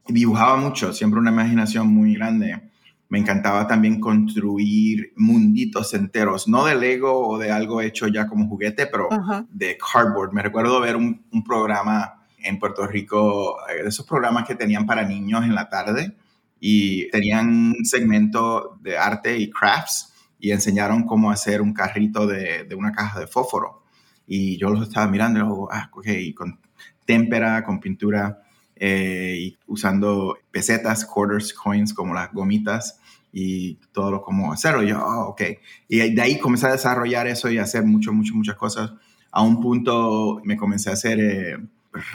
dibujaba 0.08 0.56
mucho, 0.58 0.94
siempre 0.94 1.20
una 1.20 1.32
imaginación 1.32 1.88
muy 1.88 2.13
grande. 2.13 2.70
Me 3.10 3.18
encantaba 3.18 3.68
también 3.68 4.00
construir 4.00 5.13
munditos 5.15 5.96
enteros, 5.96 6.48
no 6.48 6.63
de 6.65 6.75
Lego 6.75 7.27
o 7.27 7.39
de 7.39 7.51
algo 7.51 7.82
hecho 7.82 8.08
ya 8.08 8.27
como 8.27 8.48
juguete, 8.48 8.86
pero 8.86 9.10
de 9.50 9.75
cardboard. 9.75 10.32
Me 10.32 10.44
recuerdo 10.44 10.80
ver 10.80 10.96
un, 10.96 11.25
un, 11.32 11.44
programa 11.44 12.24
en 12.38 12.60
Puerto 12.60 12.86
Rico, 12.86 13.58
eh, 13.68 13.88
esos 13.88 14.06
programas 14.06 14.46
que 14.46 14.53
tenían 14.53 14.86
para 14.86 15.08
niños 15.08 15.44
en 15.44 15.56
la 15.56 15.68
tarde 15.70 16.15
y 16.60 17.10
tenían 17.10 17.74
un 17.80 17.84
segmento 17.84 18.77
de 18.80 18.96
arte 18.96 19.39
y 19.39 19.50
crafts 19.50 20.12
y 20.44 20.52
enseñaron 20.52 21.06
cómo 21.06 21.32
hacer 21.32 21.62
un 21.62 21.74
carrito 21.74 22.28
de, 22.28 22.66
de 22.66 22.76
una 22.76 22.92
caja 22.92 23.18
de 23.18 23.28
fósforo. 23.28 23.82
Y 24.28 24.58
yo 24.58 24.72
los 24.72 24.90
estaba 24.90 25.08
mirando 25.08 25.40
y 25.40 25.42
luego, 25.42 25.70
ah, 25.72 25.90
ok, 25.94 26.06
con 26.36 26.60
témpera, 27.06 27.64
con 27.64 27.80
pintura, 27.80 28.44
eh, 28.76 29.38
y 29.40 29.58
usando 29.68 30.38
pesetas, 30.52 31.06
quarters, 31.06 31.54
coins, 31.54 31.94
como 31.94 32.14
las 32.14 32.34
gomitas 32.34 33.00
y 33.32 33.76
todo 33.94 34.12
lo 34.12 34.22
como 34.22 34.52
hacerlo. 34.52 34.84
Y 34.84 34.90
yo, 34.90 35.02
oh, 35.02 35.30
ok. 35.30 35.44
Y 35.88 36.14
de 36.14 36.22
ahí 36.22 36.38
comencé 36.38 36.68
a 36.68 36.74
desarrollar 36.74 37.26
eso 37.26 37.50
y 37.50 37.58
hacer 37.58 37.86
mucho, 37.86 38.12
mucho, 38.12 38.36
muchas 38.36 38.58
cosas. 38.58 38.92
A 39.32 39.44
un 39.44 39.62
punto 39.62 40.42
me 40.44 40.58
comencé 40.58 40.90
a 40.90 40.94
hacer 40.94 41.22
eh, 41.22 41.58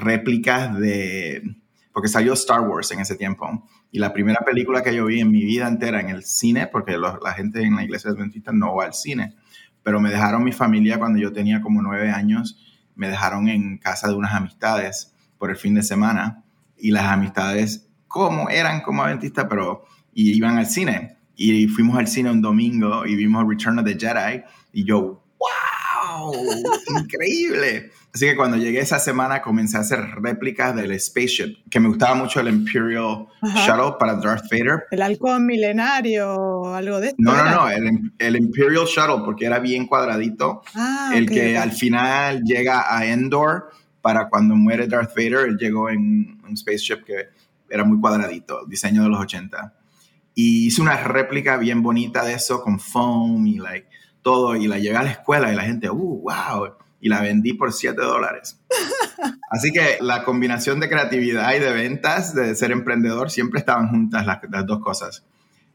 réplicas 0.00 0.78
de, 0.78 1.56
porque 1.98 2.10
salió 2.10 2.34
Star 2.34 2.60
Wars 2.60 2.92
en 2.92 3.00
ese 3.00 3.16
tiempo. 3.16 3.68
Y 3.90 3.98
la 3.98 4.12
primera 4.12 4.38
película 4.46 4.84
que 4.84 4.94
yo 4.94 5.06
vi 5.06 5.18
en 5.18 5.32
mi 5.32 5.44
vida 5.44 5.66
entera 5.66 5.98
en 5.98 6.10
el 6.10 6.22
cine, 6.22 6.68
porque 6.68 6.96
la 6.96 7.32
gente 7.32 7.60
en 7.60 7.74
la 7.74 7.82
iglesia 7.82 8.12
adventista 8.12 8.52
no 8.52 8.76
va 8.76 8.84
al 8.84 8.94
cine, 8.94 9.34
pero 9.82 9.98
me 9.98 10.08
dejaron 10.08 10.44
mi 10.44 10.52
familia 10.52 11.00
cuando 11.00 11.18
yo 11.18 11.32
tenía 11.32 11.60
como 11.60 11.82
nueve 11.82 12.12
años, 12.12 12.56
me 12.94 13.08
dejaron 13.08 13.48
en 13.48 13.78
casa 13.78 14.06
de 14.06 14.14
unas 14.14 14.32
amistades 14.32 15.12
por 15.38 15.50
el 15.50 15.56
fin 15.56 15.74
de 15.74 15.82
semana 15.82 16.44
y 16.76 16.92
las 16.92 17.06
amistades 17.06 17.88
como 18.06 18.48
eran 18.48 18.80
como 18.82 19.02
adventistas, 19.02 19.46
pero 19.50 19.84
y 20.14 20.36
iban 20.36 20.56
al 20.56 20.66
cine. 20.66 21.16
Y 21.34 21.66
fuimos 21.66 21.98
al 21.98 22.06
cine 22.06 22.30
un 22.30 22.40
domingo 22.40 23.06
y 23.06 23.16
vimos 23.16 23.44
Return 23.44 23.80
of 23.80 23.84
the 23.84 23.98
Jedi 23.98 24.44
y 24.72 24.84
yo, 24.84 25.24
wow, 25.40 26.32
increíble. 27.00 27.90
Así 28.14 28.24
que 28.24 28.36
cuando 28.36 28.56
llegué 28.56 28.80
esa 28.80 28.98
semana 28.98 29.42
comencé 29.42 29.76
a 29.76 29.80
hacer 29.80 30.00
réplicas 30.20 30.74
del 30.74 30.98
spaceship, 30.98 31.58
que 31.70 31.78
me 31.78 31.88
gustaba 31.88 32.14
mucho 32.14 32.40
el 32.40 32.48
Imperial 32.48 33.26
Shuttle 33.42 33.96
para 33.98 34.14
Darth 34.14 34.44
Vader. 34.50 34.84
El 34.90 35.02
halcón 35.02 35.44
milenario, 35.44 36.74
algo 36.74 37.00
de 37.00 37.08
esto. 37.08 37.16
No, 37.18 37.36
no, 37.36 37.50
no, 37.50 37.68
el, 37.68 38.36
Imperial 38.36 38.86
Shuttle, 38.86 39.22
porque 39.24 39.44
era 39.44 39.58
bien 39.58 39.86
cuadradito. 39.86 40.62
Ah, 40.74 41.12
el 41.14 41.28
que 41.28 41.58
al 41.58 41.72
final 41.72 42.42
llega 42.44 42.96
a 42.96 43.04
Endor 43.04 43.70
para 44.00 44.28
cuando 44.28 44.56
muere 44.56 44.88
Darth 44.88 45.14
Vader, 45.14 45.46
él 45.46 45.58
llegó 45.58 45.90
en 45.90 46.40
un 46.48 46.56
spaceship 46.56 47.04
que 47.04 47.28
era 47.68 47.84
muy 47.84 48.00
cuadradito, 48.00 48.64
diseño 48.66 49.02
de 49.02 49.10
los 49.10 49.20
80. 49.20 49.74
Y 50.34 50.68
hice 50.68 50.80
una 50.80 50.96
réplica 50.96 51.58
bien 51.58 51.82
bonita 51.82 52.24
de 52.24 52.34
eso 52.34 52.62
con 52.62 52.80
foam 52.80 53.46
y 53.46 53.58
like, 53.58 53.88
todo, 54.22 54.56
y 54.56 54.66
la 54.66 54.78
llevé 54.78 54.96
a 54.96 55.02
la 55.02 55.10
escuela 55.10 55.52
y 55.52 55.56
la 55.56 55.64
gente, 55.64 55.90
uh, 55.90 56.22
wow 56.22 56.72
y 57.00 57.08
la 57.08 57.20
vendí 57.20 57.52
por 57.52 57.72
7 57.72 58.00
dólares. 58.00 58.60
Así 59.50 59.72
que 59.72 59.98
la 60.00 60.24
combinación 60.24 60.80
de 60.80 60.88
creatividad 60.88 61.54
y 61.54 61.58
de 61.58 61.72
ventas, 61.72 62.34
de 62.34 62.54
ser 62.54 62.70
emprendedor, 62.70 63.30
siempre 63.30 63.60
estaban 63.60 63.88
juntas 63.88 64.26
las, 64.26 64.66
dos 64.66 64.80
cosas. 64.80 65.24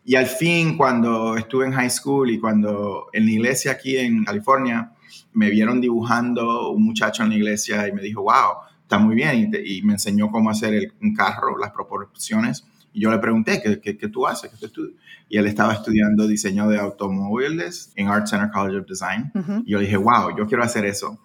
Y 0.06 0.16
al 0.16 0.28
fin, 0.28 0.78
cuando 0.78 1.38
estuve 1.38 1.66
en 1.66 1.72
high 1.74 1.90
school 1.90 2.30
y 2.30 2.40
cuando 2.40 3.08
en 3.14 3.26
la 3.26 3.32
iglesia 3.32 3.72
aquí 3.72 3.98
en 3.98 4.24
California, 4.26 4.92
me 5.34 5.50
vieron 5.50 5.80
dibujando 5.80 6.72
un 6.72 6.84
muchacho 6.84 7.24
en 7.24 7.30
la 7.30 7.36
iglesia 7.36 7.88
y 7.88 7.94
me 7.94 8.02
dijo, 8.02 8.24
wow, 8.24 8.64
está 8.82 8.98
muy 8.98 9.16
bien. 9.16 9.50
Y, 9.66 9.82
me 9.82 9.94
enseñó 9.94 10.30
cómo 10.30 10.50
hacer 10.50 10.94
un 11.02 11.16
carro, 11.16 11.58
las 11.58 11.72
proporciones. 11.72 12.66
Y 12.94 13.02
yo 13.02 13.12
le 13.12 13.18
pregunté, 13.18 13.62
¿qué, 13.82 13.98
qué, 13.98 14.08
tú 14.08 14.28
haces? 14.28 14.52
¿Qué 14.60 14.68
tú 14.68 14.94
Y 15.28 15.38
él 15.38 15.48
estaba 15.48 15.74
estudiando 15.74 16.28
diseño 16.28 16.70
de 16.70 16.78
automóviles 16.78 17.92
en 17.96 18.08
Art 18.08 18.28
Center 18.28 18.52
College 18.52 18.80
of 18.80 18.88
Design. 18.88 19.32
Y 19.66 19.72
yo 19.72 19.80
le 19.80 19.86
dije, 19.86 19.98
wow, 19.98 20.38
yo 20.38 20.46
quiero 20.46 20.64
hacer 20.64 20.86
eso. 20.86 21.20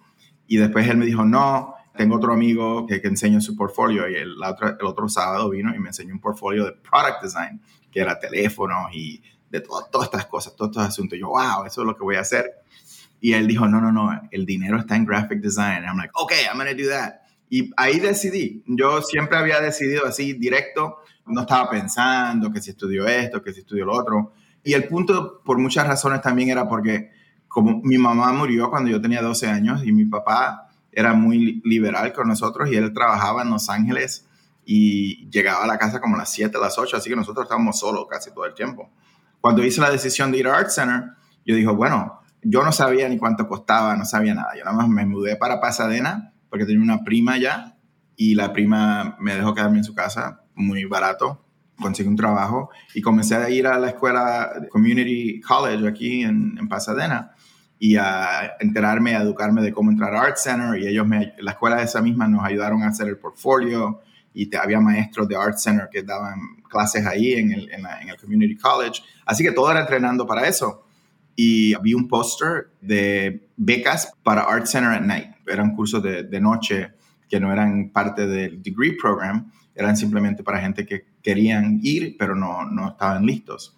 Y 0.47 0.57
después 0.57 0.87
él 0.87 0.97
me 0.97 1.05
dijo, 1.05 1.23
no, 1.23 1.75
tengo 1.95 2.15
otro 2.15 2.33
amigo 2.33 2.87
que, 2.87 3.01
que 3.01 3.07
enseña 3.07 3.39
su 3.39 3.55
portfolio. 3.55 4.09
Y 4.09 4.15
el, 4.15 4.35
el 4.79 4.85
otro 4.85 5.07
sábado 5.07 5.51
vino 5.51 5.73
y 5.75 5.79
me 5.79 5.89
enseñó 5.89 6.13
un 6.13 6.19
portfolio 6.19 6.65
de 6.65 6.71
product 6.71 7.21
design, 7.21 7.61
que 7.91 7.99
era 7.99 8.19
teléfonos 8.19 8.89
y 8.93 9.21
de 9.49 9.61
todas 9.61 10.05
estas 10.05 10.25
cosas, 10.25 10.55
todos 10.55 10.71
estos 10.71 10.87
asuntos. 10.87 11.17
Y 11.17 11.21
yo, 11.21 11.27
wow, 11.27 11.65
eso 11.65 11.81
es 11.81 11.87
lo 11.87 11.95
que 11.95 12.03
voy 12.03 12.15
a 12.15 12.21
hacer. 12.21 12.45
Y 13.21 13.33
él 13.33 13.47
dijo, 13.47 13.67
no, 13.67 13.81
no, 13.81 13.91
no, 13.91 14.09
el 14.31 14.45
dinero 14.45 14.79
está 14.79 14.95
en 14.95 15.05
graphic 15.05 15.39
design. 15.39 15.83
Y 15.83 15.85
I'm 15.85 15.97
like, 15.97 16.13
okay, 16.15 16.45
I'm 16.45 16.57
going 16.57 16.75
to 16.75 16.83
do 16.83 16.89
that. 16.89 17.21
Y 17.49 17.71
ahí 17.77 17.99
decidí. 17.99 18.63
Yo 18.67 19.01
siempre 19.01 19.37
había 19.37 19.59
decidido 19.59 20.05
así 20.05 20.33
directo 20.33 20.99
no 21.29 21.41
estaba 21.41 21.69
pensando 21.69 22.51
que 22.51 22.61
si 22.61 22.71
estudió 22.71 23.07
esto, 23.07 23.41
que 23.41 23.53
si 23.53 23.61
estudió 23.61 23.85
lo 23.85 23.93
otro. 23.93 24.33
Y 24.63 24.73
el 24.73 24.87
punto, 24.87 25.41
por 25.43 25.57
muchas 25.57 25.87
razones, 25.87 26.21
también 26.21 26.49
era 26.49 26.67
porque 26.67 27.11
como 27.47 27.81
mi 27.83 27.97
mamá 27.97 28.31
murió 28.31 28.69
cuando 28.69 28.89
yo 28.89 29.01
tenía 29.01 29.21
12 29.21 29.47
años 29.47 29.81
y 29.85 29.91
mi 29.91 30.05
papá 30.05 30.69
era 30.91 31.13
muy 31.13 31.61
liberal 31.63 32.13
con 32.13 32.27
nosotros 32.27 32.69
y 32.71 32.75
él 32.75 32.93
trabajaba 32.93 33.43
en 33.43 33.49
Los 33.49 33.69
Ángeles 33.69 34.27
y 34.65 35.29
llegaba 35.29 35.63
a 35.63 35.67
la 35.67 35.77
casa 35.77 35.99
como 35.99 36.15
a 36.15 36.19
las 36.19 36.31
7, 36.31 36.57
a 36.57 36.61
las 36.61 36.77
8, 36.77 36.97
así 36.97 37.09
que 37.09 37.15
nosotros 37.15 37.45
estábamos 37.45 37.79
solos 37.79 38.05
casi 38.09 38.31
todo 38.31 38.45
el 38.45 38.53
tiempo. 38.53 38.91
Cuando 39.41 39.63
hice 39.63 39.81
la 39.81 39.89
decisión 39.89 40.31
de 40.31 40.39
ir 40.39 40.47
a 40.47 40.57
Art 40.57 40.69
Center, 40.69 41.11
yo 41.45 41.55
dije, 41.55 41.69
bueno, 41.69 42.21
yo 42.41 42.63
no 42.63 42.71
sabía 42.71 43.07
ni 43.09 43.17
cuánto 43.17 43.47
costaba, 43.47 43.95
no 43.95 44.05
sabía 44.05 44.35
nada. 44.35 44.55
Yo 44.57 44.63
nada 44.63 44.75
más 44.75 44.87
me 44.87 45.05
mudé 45.05 45.35
para 45.35 45.59
Pasadena 45.59 46.33
porque 46.49 46.65
tenía 46.65 46.81
una 46.81 47.03
prima 47.03 47.37
ya 47.37 47.77
y 48.15 48.35
la 48.35 48.51
prima 48.51 49.15
me 49.19 49.35
dejó 49.35 49.53
quedarme 49.53 49.77
en 49.77 49.83
su 49.83 49.93
casa 49.93 50.43
muy 50.55 50.85
barato, 50.85 51.45
conseguí 51.79 52.09
un 52.09 52.15
trabajo 52.15 52.69
y 52.93 53.01
comencé 53.01 53.35
a 53.35 53.49
ir 53.49 53.65
a 53.67 53.79
la 53.79 53.89
escuela 53.89 54.51
Community 54.69 55.39
College 55.41 55.87
aquí 55.87 56.23
en, 56.23 56.67
Pasadena 56.67 57.31
y 57.79 57.95
a 57.95 58.57
enterarme, 58.59 59.15
a 59.15 59.21
educarme 59.21 59.61
de 59.61 59.71
cómo 59.71 59.89
entrar 59.89 60.13
a 60.13 60.21
Art 60.21 60.37
Center 60.37 60.81
y 60.81 60.87
ellos, 60.87 61.07
me, 61.07 61.33
la 61.39 61.51
escuela 61.51 61.81
esa 61.81 62.01
misma 62.01 62.27
nos 62.27 62.43
ayudaron 62.43 62.83
a 62.83 62.87
hacer 62.89 63.07
el 63.07 63.17
portfolio 63.17 64.01
y 64.33 64.47
te, 64.47 64.57
había 64.57 64.79
maestros 64.79 65.27
de 65.27 65.35
Art 65.35 65.57
Center 65.57 65.87
que 65.91 66.03
daban 66.03 66.39
clases 66.69 67.05
ahí 67.05 67.33
en 67.33 67.51
el, 67.51 67.71
en, 67.71 68.09
el 68.09 68.17
Community 68.17 68.55
College. 68.55 69.01
Así 69.25 69.43
que 69.43 69.51
todo 69.51 69.71
era 69.71 69.81
entrenando 69.81 70.25
para 70.25 70.47
eso. 70.47 70.85
Y 71.35 71.73
vi 71.81 71.93
un 71.93 72.07
póster 72.07 72.69
de 72.81 73.47
becas 73.55 74.11
para 74.23 74.41
Art 74.41 74.65
Center 74.65 74.91
at 74.91 75.01
Night. 75.01 75.38
Eran 75.49 75.75
cursos 75.75 76.01
de, 76.03 76.23
de 76.23 76.41
noche 76.41 76.91
que 77.27 77.39
no 77.39 77.51
eran 77.51 77.89
parte 77.89 78.25
del 78.27 78.61
degree 78.61 78.93
program 78.93 79.51
eran 79.79 79.95
simplemente 79.95 80.43
para 80.43 80.59
gente 80.59 80.85
que 80.85 81.05
querían 81.23 81.79
ir, 81.81 82.17
pero 82.19 82.35
no, 82.35 82.65
no 82.65 82.89
estaban 82.89 83.25
listos. 83.25 83.77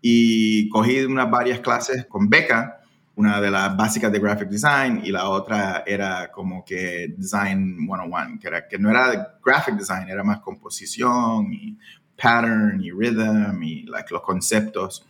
Y 0.00 0.70
cogí 0.70 1.00
unas 1.04 1.30
varias 1.30 1.60
clases 1.60 2.06
con 2.06 2.30
beca, 2.30 2.80
una 3.16 3.40
de 3.40 3.50
las 3.50 3.76
básicas 3.76 4.10
de 4.10 4.18
graphic 4.18 4.48
design 4.48 5.02
y 5.04 5.12
la 5.12 5.28
otra 5.28 5.84
era 5.86 6.30
como 6.32 6.64
que 6.64 7.14
design 7.16 7.76
101, 7.76 8.38
que, 8.40 8.48
era, 8.48 8.66
que 8.66 8.78
no 8.78 8.90
era 8.90 9.38
graphic 9.44 9.76
design, 9.76 10.08
era 10.08 10.24
más 10.24 10.40
composición 10.40 11.52
y 11.52 11.78
pattern 12.20 12.80
y 12.82 12.90
rhythm 12.90 13.62
y 13.62 13.82
like, 13.82 14.08
los 14.12 14.22
conceptos. 14.22 15.06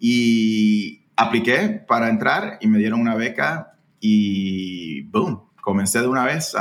Y 0.00 1.04
apliqué 1.14 1.84
para 1.86 2.08
entrar 2.08 2.56
y 2.60 2.68
me 2.68 2.78
dieron 2.78 3.00
una 3.00 3.14
beca 3.14 3.73
y 4.06 5.00
boom, 5.04 5.48
comencé 5.62 6.02
de 6.02 6.08
una 6.08 6.26
vez 6.26 6.54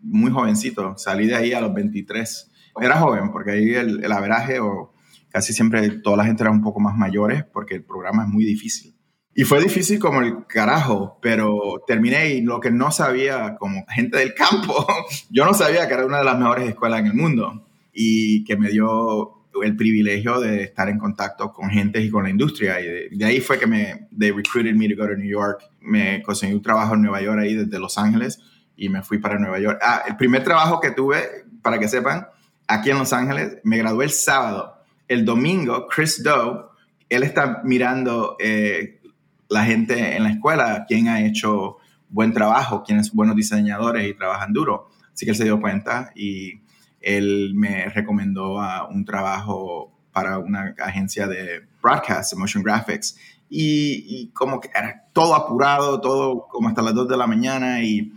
muy 0.00 0.30
jovencito, 0.30 0.96
salí 0.96 1.26
de 1.26 1.34
ahí 1.34 1.52
a 1.52 1.60
los 1.60 1.74
23. 1.74 2.52
Era 2.80 3.00
joven 3.00 3.32
porque 3.32 3.50
ahí 3.50 3.74
el, 3.74 4.04
el 4.04 4.12
averaje 4.12 4.60
o 4.60 4.94
casi 5.28 5.52
siempre 5.52 5.90
toda 5.90 6.18
la 6.18 6.24
gente 6.24 6.44
era 6.44 6.52
un 6.52 6.62
poco 6.62 6.78
más 6.78 6.96
mayores 6.96 7.42
porque 7.52 7.74
el 7.74 7.84
programa 7.84 8.22
es 8.22 8.28
muy 8.28 8.44
difícil. 8.44 8.94
Y 9.34 9.42
fue 9.42 9.60
difícil 9.60 9.98
como 9.98 10.20
el 10.20 10.46
carajo, 10.46 11.18
pero 11.20 11.82
terminé 11.84 12.30
y 12.34 12.42
lo 12.42 12.60
que 12.60 12.70
no 12.70 12.92
sabía 12.92 13.56
como 13.56 13.84
gente 13.88 14.18
del 14.18 14.32
campo, 14.32 14.86
yo 15.30 15.44
no 15.44 15.52
sabía 15.52 15.88
que 15.88 15.94
era 15.94 16.06
una 16.06 16.18
de 16.18 16.24
las 16.24 16.38
mejores 16.38 16.68
escuelas 16.68 17.00
en 17.00 17.06
el 17.06 17.14
mundo 17.14 17.66
y 17.92 18.44
que 18.44 18.56
me 18.56 18.68
dio 18.68 19.39
el 19.62 19.76
privilegio 19.76 20.40
de 20.40 20.64
estar 20.64 20.88
en 20.88 20.98
contacto 20.98 21.52
con 21.52 21.70
gente 21.70 22.00
y 22.00 22.10
con 22.10 22.24
la 22.24 22.30
industria. 22.30 22.80
Y 22.80 23.16
de, 23.16 23.24
ahí 23.24 23.40
fue 23.40 23.58
que 23.58 23.66
me, 23.66 24.08
they 24.16 24.30
recruited 24.30 24.74
me 24.74 24.88
to 24.88 24.96
go 24.96 25.08
to 25.08 25.16
New 25.16 25.28
York. 25.28 25.62
Me 25.80 26.22
conseguí 26.22 26.52
un 26.52 26.62
trabajo 26.62 26.94
en 26.94 27.02
Nueva 27.02 27.20
York 27.20 27.40
ahí 27.40 27.54
desde 27.54 27.78
Los 27.78 27.98
Ángeles 27.98 28.38
y 28.76 28.88
me 28.88 29.02
fui 29.02 29.18
para 29.18 29.38
Nueva 29.38 29.58
York. 29.58 29.78
Ah, 29.82 30.02
el 30.08 30.16
primer 30.16 30.42
trabajo 30.42 30.80
que 30.80 30.90
tuve, 30.92 31.44
para 31.62 31.78
que 31.78 31.88
sepan, 31.88 32.26
aquí 32.66 32.90
en 32.90 32.98
Los 32.98 33.12
Ángeles, 33.12 33.58
me 33.64 33.78
gradué 33.78 34.04
el 34.04 34.10
sábado. 34.10 34.76
El 35.06 35.24
domingo, 35.24 35.86
Chris 35.88 36.22
Doe, 36.22 36.66
él 37.08 37.22
está 37.24 37.60
mirando 37.64 38.36
eh, 38.38 39.00
la 39.48 39.64
gente 39.64 40.16
en 40.16 40.22
la 40.22 40.30
escuela, 40.30 40.84
quién 40.88 41.08
ha 41.08 41.20
hecho 41.22 41.78
buen 42.08 42.32
trabajo, 42.32 42.82
quiénes 42.84 43.12
buenos 43.12 43.36
diseñadores 43.36 44.08
y 44.08 44.14
trabajan 44.14 44.52
duro. 44.52 44.88
Así 45.12 45.26
que 45.26 45.32
él 45.32 45.36
se 45.36 45.44
dio 45.44 45.60
cuenta 45.60 46.12
y 46.14 46.62
él 47.00 47.52
me 47.54 47.86
recomendó 47.86 48.58
un 48.90 49.04
trabajo 49.04 49.98
para 50.12 50.38
una 50.38 50.74
agencia 50.78 51.26
de 51.26 51.66
broadcast, 51.82 52.34
motion 52.36 52.62
graphics. 52.62 53.16
Y, 53.48 54.30
como 54.32 54.60
que 54.60 54.68
era 54.68 55.08
todo 55.12 55.34
apurado, 55.34 56.00
todo 56.00 56.46
como 56.48 56.68
hasta 56.68 56.82
las 56.82 56.94
2 56.94 57.08
de 57.08 57.16
la 57.16 57.26
mañana 57.26 57.82
y 57.82 58.12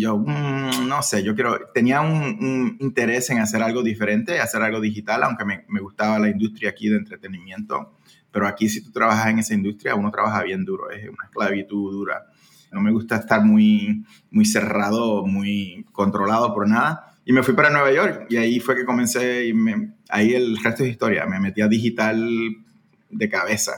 yo, 0.00 0.18
mm, 0.18 0.88
no 0.88 1.02
sé, 1.02 1.22
yo 1.22 1.34
quiero, 1.34 1.58
tenía 1.72 2.00
un, 2.00 2.76
interés 2.80 3.30
en 3.30 3.38
hacer 3.38 3.62
algo 3.62 3.82
diferente, 3.82 4.40
hacer 4.40 4.62
algo 4.62 4.80
digital, 4.80 5.22
aunque 5.22 5.44
me, 5.44 5.64
me, 5.68 5.80
gustaba 5.80 6.18
la 6.18 6.28
industria 6.28 6.70
aquí 6.70 6.88
de 6.88 6.96
entretenimiento. 6.96 7.96
Pero 8.30 8.46
aquí 8.46 8.68
si 8.68 8.82
tú 8.82 8.92
trabajas 8.92 9.28
en 9.28 9.38
esa 9.40 9.54
industria, 9.54 9.94
uno 9.94 10.10
trabaja 10.10 10.42
bien 10.42 10.64
duro, 10.64 10.90
es 10.90 11.02
una 11.08 11.24
esclavitud 11.24 11.92
dura. 11.92 12.26
No 12.72 12.80
me 12.80 12.92
gusta 12.92 13.16
estar 13.16 13.42
muy, 13.42 14.04
muy 14.30 14.44
cerrado, 14.44 15.26
muy 15.26 15.84
controlado 15.92 16.54
por 16.54 16.68
nada. 16.68 17.09
Y 17.24 17.32
me 17.32 17.42
fui 17.42 17.54
para 17.54 17.70
Nueva 17.70 17.92
York 17.92 18.26
y 18.28 18.36
ahí 18.36 18.60
fue 18.60 18.74
que 18.76 18.84
comencé, 18.84 19.46
y 19.46 19.52
me, 19.52 19.94
ahí 20.08 20.34
el 20.34 20.56
resto 20.56 20.84
es 20.84 20.90
historia, 20.90 21.26
me 21.26 21.38
metí 21.38 21.60
a 21.60 21.68
digital 21.68 22.28
de 23.10 23.28
cabeza, 23.28 23.72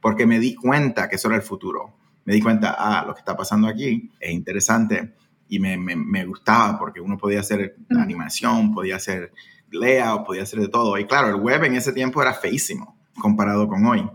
porque 0.00 0.26
me 0.26 0.38
di 0.38 0.54
cuenta 0.54 1.08
que 1.08 1.16
eso 1.16 1.28
era 1.28 1.36
el 1.36 1.42
futuro. 1.42 1.96
Me 2.24 2.34
di 2.34 2.40
cuenta, 2.40 2.74
ah, 2.78 3.04
lo 3.06 3.14
que 3.14 3.20
está 3.20 3.36
pasando 3.36 3.68
aquí 3.68 4.10
es 4.18 4.32
interesante 4.32 5.14
y 5.48 5.60
me, 5.60 5.76
me, 5.76 6.24
gustaba 6.24 6.76
porque 6.76 7.00
uno 7.00 7.16
podía 7.16 7.40
hacer 7.40 7.76
animación, 7.90 8.74
podía 8.74 8.96
hacer 8.96 9.32
layout, 9.70 10.26
podía 10.26 10.42
hacer 10.42 10.58
de 10.58 10.68
todo. 10.68 10.98
Y 10.98 11.06
claro, 11.06 11.28
el 11.28 11.36
web 11.36 11.62
en 11.64 11.76
ese 11.76 11.92
tiempo 11.92 12.20
era 12.20 12.34
feísimo 12.34 12.98
comparado 13.20 13.68
con 13.68 13.86
hoy. 13.86 14.10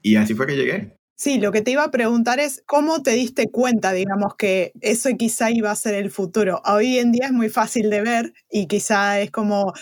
Y 0.00 0.16
así 0.16 0.34
fue 0.34 0.46
que 0.46 0.56
llegué. 0.56 0.96
Sí, 1.22 1.38
lo 1.38 1.52
que 1.52 1.62
te 1.62 1.70
iba 1.70 1.84
a 1.84 1.92
preguntar 1.92 2.40
es 2.40 2.64
cómo 2.66 3.00
te 3.00 3.12
diste 3.12 3.48
cuenta, 3.48 3.92
digamos, 3.92 4.34
que 4.34 4.72
eso 4.80 5.08
quizá 5.16 5.52
iba 5.52 5.70
a 5.70 5.76
ser 5.76 5.94
el 5.94 6.10
futuro. 6.10 6.60
Hoy 6.64 6.98
en 6.98 7.12
día 7.12 7.26
es 7.26 7.32
muy 7.32 7.48
fácil 7.48 7.90
de 7.90 8.00
ver 8.00 8.34
y 8.50 8.66
quizá 8.66 9.20
es 9.20 9.30
como, 9.30 9.72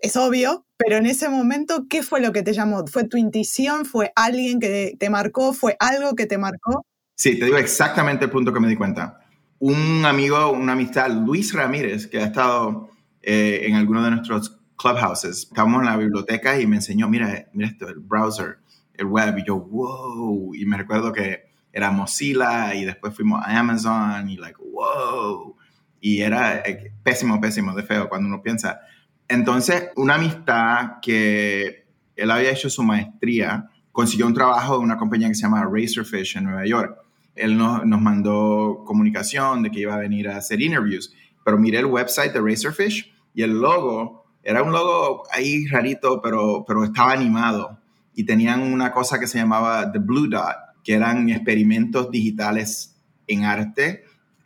es 0.00 0.16
obvio, 0.16 0.64
pero 0.78 0.96
en 0.96 1.04
ese 1.04 1.28
momento, 1.28 1.84
¿qué 1.90 2.02
fue 2.02 2.22
lo 2.22 2.32
que 2.32 2.42
te 2.42 2.54
llamó? 2.54 2.86
¿Fue 2.86 3.04
tu 3.04 3.18
intuición? 3.18 3.84
¿Fue 3.84 4.10
alguien 4.16 4.58
que 4.58 4.96
te 4.98 5.10
marcó? 5.10 5.52
¿Fue 5.52 5.76
algo 5.80 6.14
que 6.14 6.24
te 6.24 6.38
marcó? 6.38 6.86
Sí, 7.14 7.38
te 7.38 7.44
digo 7.44 7.58
exactamente 7.58 8.24
el 8.24 8.30
punto 8.30 8.50
que 8.50 8.60
me 8.60 8.68
di 8.68 8.76
cuenta 8.76 9.20
un 9.58 10.02
amigo, 10.06 10.50
una 10.50 10.72
amistad, 10.72 11.10
Luis 11.10 11.52
Ramírez, 11.52 12.06
que 12.06 12.20
ha 12.20 12.24
estado 12.24 12.88
eh, 13.20 13.64
en 13.64 13.74
alguno 13.74 14.02
de 14.02 14.12
nuestros 14.12 14.58
clubhouses. 14.76 15.48
Estábamos 15.48 15.80
en 15.80 15.88
la 15.88 15.96
biblioteca 15.98 16.58
y 16.58 16.66
me 16.66 16.76
enseñó, 16.76 17.06
mira, 17.06 17.48
mira 17.52 17.68
esto, 17.68 17.86
el 17.86 17.98
browser, 17.98 18.60
el 18.98 19.06
web. 19.06 19.38
Y 19.38 19.44
yo, 19.44 19.58
wow. 19.58 20.54
Y 20.54 20.64
me 20.66 20.76
recuerdo 20.76 21.12
que 21.12 21.46
era 21.72 21.90
Mozilla 21.90 22.74
y 22.74 22.84
después 22.84 23.14
fuimos 23.14 23.42
a 23.44 23.58
Amazon 23.58 24.28
y 24.28 24.36
like, 24.36 24.58
wow. 24.72 25.56
Y 26.00 26.20
era 26.20 26.58
eh, 26.60 26.92
pésimo, 27.02 27.40
pésimo, 27.40 27.74
de 27.74 27.82
feo 27.82 28.08
cuando 28.08 28.28
uno 28.28 28.42
piensa. 28.42 28.80
Entonces, 29.28 29.90
una 29.96 30.14
amistad 30.14 31.00
que 31.02 31.86
él 32.14 32.30
había 32.30 32.50
hecho 32.50 32.70
su 32.70 32.82
maestría, 32.82 33.68
consiguió 33.92 34.26
un 34.26 34.34
trabajo 34.34 34.76
en 34.76 34.82
una 34.82 34.96
compañía 34.96 35.28
que 35.28 35.34
se 35.34 35.42
llama 35.42 35.68
Razorfish 35.70 36.36
en 36.36 36.44
Nueva 36.44 36.66
York. 36.66 36.98
Él 37.34 37.58
nos, 37.58 37.84
nos 37.84 38.00
mandó 38.00 38.82
comunicación 38.86 39.62
de 39.62 39.70
que 39.70 39.80
iba 39.80 39.94
a 39.94 39.98
venir 39.98 40.28
a 40.28 40.36
hacer 40.36 40.60
interviews, 40.62 41.14
pero 41.44 41.58
miré 41.58 41.78
el 41.78 41.86
website 41.86 42.32
de 42.32 42.40
Razorfish 42.40 43.12
y 43.34 43.42
el 43.42 43.52
logo 43.58 44.26
era 44.42 44.62
un 44.62 44.72
logo 44.72 45.24
ahí 45.32 45.66
rarito, 45.66 46.22
pero, 46.22 46.64
pero 46.66 46.84
estaba 46.84 47.12
animado 47.12 47.75
y 48.16 48.24
tenían 48.24 48.62
una 48.62 48.90
cosa 48.90 49.20
que 49.20 49.26
se 49.26 49.38
llamaba 49.38 49.92
The 49.92 49.98
Blue 49.98 50.26
Dot, 50.26 50.56
que 50.82 50.94
eran 50.94 51.28
experimentos 51.28 52.10
digitales 52.10 52.96
en 53.28 53.44
arte 53.44 54.04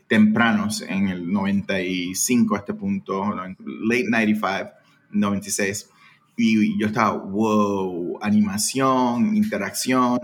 tempranos, 0.09 0.83
en 0.83 1.06
el 1.06 1.33
95 1.33 2.56
a 2.56 2.59
este 2.59 2.74
punto, 2.74 3.33
late 3.33 4.06
95, 4.11 4.70
96. 5.12 5.88
Y 6.37 6.76
yo 6.80 6.88
estaba, 6.88 7.12
wow, 7.12 8.18
animación, 8.20 9.37
interacción. 9.37 10.18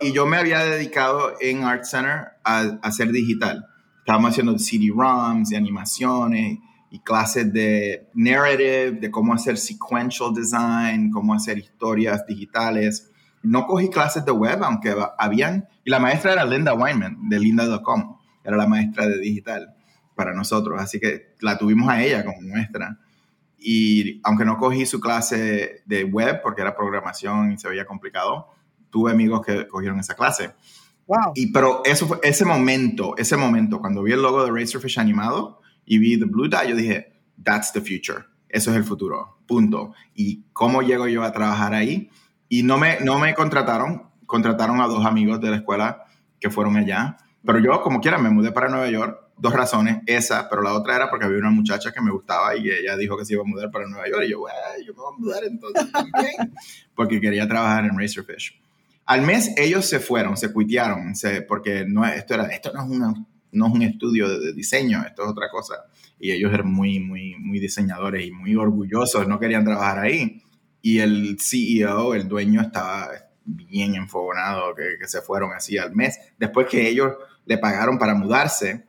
Y 0.00 0.12
yo 0.12 0.26
me 0.26 0.36
había 0.36 0.60
dedicado 0.60 1.34
en 1.40 1.64
Art 1.64 1.82
Center 1.82 2.28
a, 2.44 2.60
a 2.60 2.78
hacer 2.82 3.10
digital. 3.10 3.66
Estábamos 3.98 4.30
haciendo 4.30 4.56
CD-ROMs 4.56 5.48
de 5.48 5.56
animaciones 5.56 6.58
y 6.92 6.98
clases 6.98 7.50
de 7.50 8.06
narrative, 8.12 8.92
de 8.92 9.10
cómo 9.10 9.32
hacer 9.32 9.56
sequential 9.56 10.34
design, 10.34 11.10
cómo 11.10 11.32
hacer 11.32 11.56
historias 11.56 12.26
digitales. 12.26 13.10
No 13.42 13.66
cogí 13.66 13.88
clases 13.88 14.26
de 14.26 14.30
web, 14.30 14.62
aunque 14.62 14.94
habían, 15.18 15.66
y 15.84 15.90
la 15.90 15.98
maestra 15.98 16.34
era 16.34 16.44
Linda 16.44 16.74
Weinman, 16.74 17.30
de 17.30 17.40
linda.com, 17.40 18.18
era 18.44 18.58
la 18.58 18.66
maestra 18.66 19.08
de 19.08 19.18
digital 19.18 19.74
para 20.14 20.34
nosotros, 20.34 20.78
así 20.82 21.00
que 21.00 21.34
la 21.40 21.56
tuvimos 21.56 21.88
a 21.88 22.02
ella 22.02 22.26
como 22.26 22.42
maestra. 22.42 22.98
Y 23.58 24.20
aunque 24.22 24.44
no 24.44 24.58
cogí 24.58 24.84
su 24.84 25.00
clase 25.00 25.80
de 25.86 26.04
web 26.04 26.42
porque 26.42 26.60
era 26.60 26.76
programación 26.76 27.52
y 27.52 27.58
se 27.58 27.70
veía 27.70 27.86
complicado, 27.86 28.48
tuve 28.90 29.12
amigos 29.12 29.40
que 29.46 29.66
cogieron 29.66 29.98
esa 29.98 30.14
clase. 30.14 30.50
Wow. 31.06 31.32
Y 31.36 31.52
pero 31.52 31.80
eso 31.86 32.06
fue 32.06 32.18
ese 32.22 32.44
momento, 32.44 33.16
ese 33.16 33.38
momento 33.38 33.80
cuando 33.80 34.02
vi 34.02 34.12
el 34.12 34.20
logo 34.20 34.44
de 34.44 34.50
Razorfish 34.50 34.98
animado, 34.98 35.61
y 35.84 35.98
vi 35.98 36.18
The 36.18 36.24
Blue 36.26 36.48
Dot, 36.48 36.66
yo 36.66 36.76
dije, 36.76 37.12
that's 37.42 37.72
the 37.72 37.80
future. 37.80 38.24
Eso 38.48 38.70
es 38.70 38.76
el 38.76 38.84
futuro. 38.84 39.38
Punto. 39.46 39.94
¿Y 40.14 40.44
cómo 40.52 40.82
llego 40.82 41.08
yo 41.08 41.22
a 41.22 41.32
trabajar 41.32 41.74
ahí? 41.74 42.10
Y 42.48 42.62
no 42.62 42.78
me, 42.78 43.00
no 43.00 43.18
me 43.18 43.34
contrataron. 43.34 44.10
Contrataron 44.26 44.80
a 44.80 44.86
dos 44.86 45.04
amigos 45.04 45.40
de 45.40 45.50
la 45.50 45.56
escuela 45.56 46.04
que 46.38 46.50
fueron 46.50 46.76
allá. 46.76 47.16
Pero 47.44 47.58
yo, 47.58 47.82
como 47.82 48.00
quiera, 48.00 48.18
me 48.18 48.30
mudé 48.30 48.52
para 48.52 48.68
Nueva 48.68 48.88
York. 48.90 49.18
Dos 49.38 49.54
razones. 49.54 50.02
Esa, 50.06 50.48
pero 50.48 50.62
la 50.62 50.74
otra 50.74 50.94
era 50.96 51.10
porque 51.10 51.24
había 51.24 51.38
una 51.38 51.50
muchacha 51.50 51.90
que 51.92 52.00
me 52.00 52.10
gustaba 52.10 52.54
y 52.56 52.70
ella 52.70 52.96
dijo 52.96 53.16
que 53.16 53.24
se 53.24 53.32
iba 53.32 53.42
a 53.42 53.46
mudar 53.46 53.70
para 53.70 53.88
Nueva 53.88 54.08
York. 54.08 54.24
Y 54.26 54.30
yo, 54.30 54.44
yo 54.86 54.92
me 54.92 55.00
voy 55.00 55.14
a 55.14 55.18
mudar 55.18 55.44
entonces 55.44 55.90
también. 55.90 56.54
porque 56.94 57.20
quería 57.20 57.48
trabajar 57.48 57.84
en 57.84 57.98
Razorfish. 57.98 58.60
Al 59.06 59.22
mes 59.22 59.52
ellos 59.56 59.86
se 59.86 59.98
fueron, 59.98 60.36
se 60.36 60.52
cuitearon, 60.52 61.12
porque 61.48 61.84
no, 61.86 62.04
esto, 62.04 62.34
era, 62.34 62.46
esto 62.46 62.70
no 62.72 62.84
es 62.84 62.88
una 62.88 63.14
no 63.52 63.68
es 63.68 63.72
un 63.72 63.82
estudio 63.82 64.28
de, 64.28 64.52
diseño, 64.52 65.04
esto 65.06 65.22
es 65.24 65.28
otra 65.28 65.48
cosa. 65.50 65.84
Y 66.18 66.32
ellos 66.32 66.52
eran 66.52 66.72
muy, 66.72 67.00
muy, 67.00 67.36
muy 67.38 67.60
diseñadores 67.60 68.26
y 68.26 68.32
muy 68.32 68.56
orgullosos, 68.56 69.28
no 69.28 69.38
querían 69.38 69.64
trabajar 69.64 70.00
ahí. 70.00 70.42
Y 70.80 70.98
el 70.98 71.36
CEO, 71.38 72.14
el 72.14 72.28
dueño, 72.28 72.60
estaba 72.60 73.10
bien 73.44 73.94
enfogonado 73.94 74.74
que, 74.74 75.06
se 75.06 75.20
fueron 75.20 75.52
así 75.52 75.78
al 75.78 75.94
mes, 75.94 76.18
después 76.38 76.66
que 76.68 76.88
ellos 76.88 77.12
le 77.44 77.58
pagaron 77.58 77.98
para 77.98 78.14
mudarse. 78.14 78.84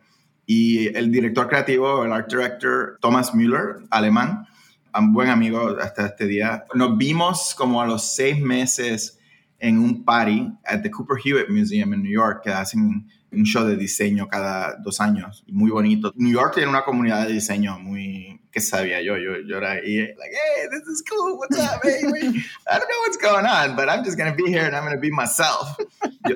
Y 0.46 0.88
el 0.96 1.12
director 1.12 1.48
creativo, 1.48 2.04
el 2.04 2.12
art 2.12 2.30
director 2.30 2.98
Thomas 3.00 3.34
Müller, 3.34 3.78
alemán, 3.90 4.46
un 4.94 5.14
buen 5.14 5.30
amigo 5.30 5.76
hasta 5.82 6.08
este 6.08 6.28
día, 6.28 6.66
nos 6.74 6.98
vimos 6.98 7.56
como 7.58 7.82
a 7.82 7.88
los 7.88 8.16
seis 8.16 8.40
meses 8.40 9.20
en 9.60 9.80
un 9.80 10.04
party 10.04 10.52
at 10.66 10.82
the 10.82 10.92
Cooper 10.92 11.18
Hewitt 11.24 11.50
Museum 11.50 11.94
en 11.94 12.04
New 12.04 12.12
York, 12.12 12.42
que 12.44 12.52
hacen 12.52 13.08
un 13.34 13.44
show 13.46 13.66
de 13.66 13.76
diseño 13.76 14.28
cada 14.28 14.76
dos 14.78 15.00
años, 15.02 15.44
muy 15.48 15.72
bonito. 15.72 16.14
New 16.16 16.32
York 16.32 16.54
tiene 16.56 16.70
una 16.70 16.84
comunidad 16.84 17.28
de 17.28 17.34
diseño 17.34 17.80
muy, 17.80 18.42
¿qué 18.52 18.60
sabía 18.60 19.02
yo? 19.02 19.18
Yo, 19.18 19.42
yo 19.48 19.58
era 19.58 19.72
ahí, 19.72 19.98
like, 19.98 20.34
hey, 20.34 20.68
this 20.72 20.88
is 20.88 21.04
cool, 21.10 21.38
what's 21.38 21.58
up, 21.58 21.82
hey, 21.84 22.02
I 22.04 22.78
don't 22.78 22.88
know 22.88 23.02
what's 23.06 23.18
going 23.18 23.46
on, 23.46 23.76
but 23.76 23.90
I'm 23.90 24.04
just 24.04 24.18
to 24.18 24.34
be 24.34 24.50
here 24.50 24.66
and 24.66 24.76
I'm 24.76 24.90
to 24.92 25.00
be 25.00 25.12
myself. 25.12 25.78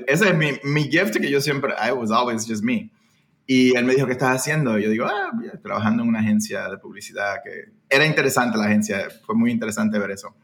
ese 0.08 0.22
es 0.22 0.36
mi, 0.36 0.60
mi 0.64 0.90
gift 0.90 1.20
que 1.20 1.30
yo 1.30 1.40
siempre, 1.40 1.74
I 1.78 1.92
was 1.92 2.12
always 2.12 2.46
just 2.46 2.64
me. 2.64 2.92
Y 3.50 3.78
él 3.78 3.86
me 3.86 3.94
dijo, 3.94 4.06
¿qué 4.06 4.12
estás 4.12 4.36
haciendo? 4.36 4.78
Y 4.78 4.84
yo 4.84 4.90
digo, 4.90 5.06
ah, 5.06 5.32
trabajando 5.64 6.04
en 6.04 6.10
una 6.10 6.20
agencia 6.20 6.68
de 6.68 6.78
publicidad 6.78 7.36
que 7.44 7.72
era 7.90 8.06
interesante 8.06 8.58
la 8.58 8.66
agencia, 8.66 9.08
fue 9.26 9.36
muy 9.36 9.52
interesante 9.52 9.98
ver 9.98 10.12
eso. 10.12 10.36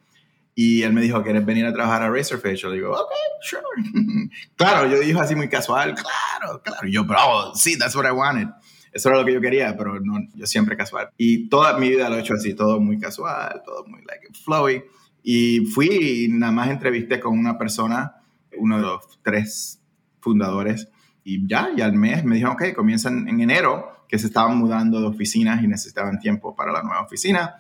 Y 0.56 0.84
él 0.84 0.94
me 0.94 1.02
dijo, 1.02 1.24
¿quieres 1.24 1.46
venir 1.46 1.66
a 1.66 1.74
trabajar 1.74 2.04
a 2.04 2.10
Razorfish? 2.10 2.62
Yo 2.62 2.72
digo, 2.72 2.92
ok, 2.92 3.12
sure. 3.42 3.64
claro, 4.56 4.88
yo 4.88 5.00
dije 5.00 5.20
así 5.20 5.36
muy 5.36 5.50
casual, 5.50 5.96
claro, 5.96 6.62
claro. 6.62 6.88
Y 6.88 6.92
yo, 6.92 7.08
pero 7.08 7.54
sí, 7.56 7.78
that's 7.78 7.96
what 7.96 8.06
I 8.06 8.12
wanted. 8.12 8.50
Eso 8.92 9.10
era 9.10 9.18
lo 9.18 9.26
que 9.26 9.34
yo 9.34 9.42
quería, 9.42 9.76
pero 9.76 10.00
no, 10.00 10.20
yo 10.36 10.46
siempre 10.46 10.78
casual. 10.78 11.10
Y 11.18 11.50
toda 11.50 11.78
mi 11.80 11.90
vida 11.90 12.10
lo 12.10 12.18
he 12.18 12.20
hecho 12.20 12.36
así, 12.36 12.54
todo 12.54 12.80
muy 12.80 13.00
casual, 13.00 13.64
todo 13.66 13.86
muy 13.88 14.02
like 14.02 14.28
flowy. 14.44 14.84
Y 15.24 15.66
fui 15.66 16.26
y 16.26 16.28
nada 16.28 16.52
más 16.52 16.70
entrevisté 16.70 17.20
con 17.20 17.38
una 17.38 17.58
persona, 17.58 18.18
uno 18.56 18.78
de 18.78 18.84
los 18.84 19.20
tres 19.24 19.82
fundadores, 20.20 20.88
y 21.24 21.48
ya, 21.48 21.70
y 21.76 21.82
al 21.82 21.94
mes 21.94 22.24
me 22.24 22.36
dijeron, 22.36 22.56
ok, 22.56 22.74
comienzan 22.76 23.28
en 23.28 23.42
enero, 23.42 24.06
que 24.08 24.20
se 24.20 24.28
estaban 24.28 24.58
mudando 24.58 25.00
de 25.00 25.08
oficinas 25.08 25.64
y 25.64 25.68
necesitaban 25.68 26.20
tiempo 26.20 26.56
para 26.56 26.72
la 26.72 26.84
nueva 26.84 27.02
oficina 27.02 27.56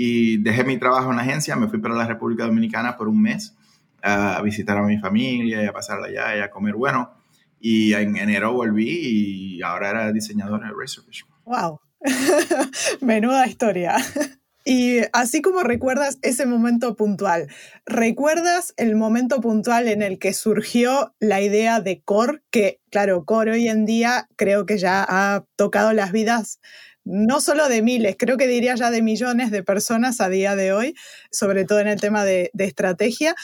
y 0.00 0.36
dejé 0.36 0.62
mi 0.62 0.78
trabajo 0.78 1.10
en 1.10 1.16
la 1.16 1.22
agencia, 1.22 1.56
me 1.56 1.66
fui 1.66 1.80
para 1.80 1.96
la 1.96 2.06
República 2.06 2.46
Dominicana 2.46 2.96
por 2.96 3.08
un 3.08 3.20
mes 3.20 3.56
a 4.00 4.40
visitar 4.42 4.78
a 4.78 4.82
mi 4.82 4.96
familia 4.98 5.60
y 5.60 5.66
a 5.66 5.72
pasarla 5.72 6.06
allá 6.06 6.36
y 6.36 6.40
a 6.40 6.50
comer 6.50 6.76
bueno. 6.76 7.10
Y 7.58 7.92
en 7.94 8.16
enero 8.16 8.52
volví 8.52 9.56
y 9.56 9.62
ahora 9.62 9.90
era 9.90 10.12
diseñador 10.12 10.60
de 10.60 10.68
Razorfish. 10.68 11.26
¡Wow! 11.44 11.80
Menuda 13.00 13.48
historia. 13.48 13.96
Y 14.70 14.98
así 15.14 15.40
como 15.40 15.62
recuerdas 15.62 16.18
ese 16.20 16.44
momento 16.44 16.94
puntual, 16.94 17.48
¿recuerdas 17.86 18.74
el 18.76 18.96
momento 18.96 19.40
puntual 19.40 19.88
en 19.88 20.02
el 20.02 20.18
que 20.18 20.34
surgió 20.34 21.14
la 21.20 21.40
idea 21.40 21.80
de 21.80 22.02
Core? 22.02 22.42
Que, 22.50 22.78
claro, 22.90 23.24
Core 23.24 23.52
hoy 23.52 23.68
en 23.68 23.86
día 23.86 24.28
creo 24.36 24.66
que 24.66 24.76
ya 24.76 25.06
ha 25.08 25.46
tocado 25.56 25.94
las 25.94 26.12
vidas 26.12 26.60
no 27.08 27.40
solo 27.40 27.68
de 27.68 27.82
miles, 27.82 28.16
creo 28.18 28.36
que 28.36 28.46
diría 28.46 28.74
ya 28.74 28.90
de 28.90 29.00
millones 29.00 29.50
de 29.50 29.62
personas 29.62 30.20
a 30.20 30.28
día 30.28 30.54
de 30.54 30.72
hoy, 30.72 30.94
sobre 31.30 31.64
todo 31.64 31.80
en 31.80 31.88
el 31.88 32.00
tema 32.00 32.24
de, 32.24 32.50
estrategia. 32.58 33.34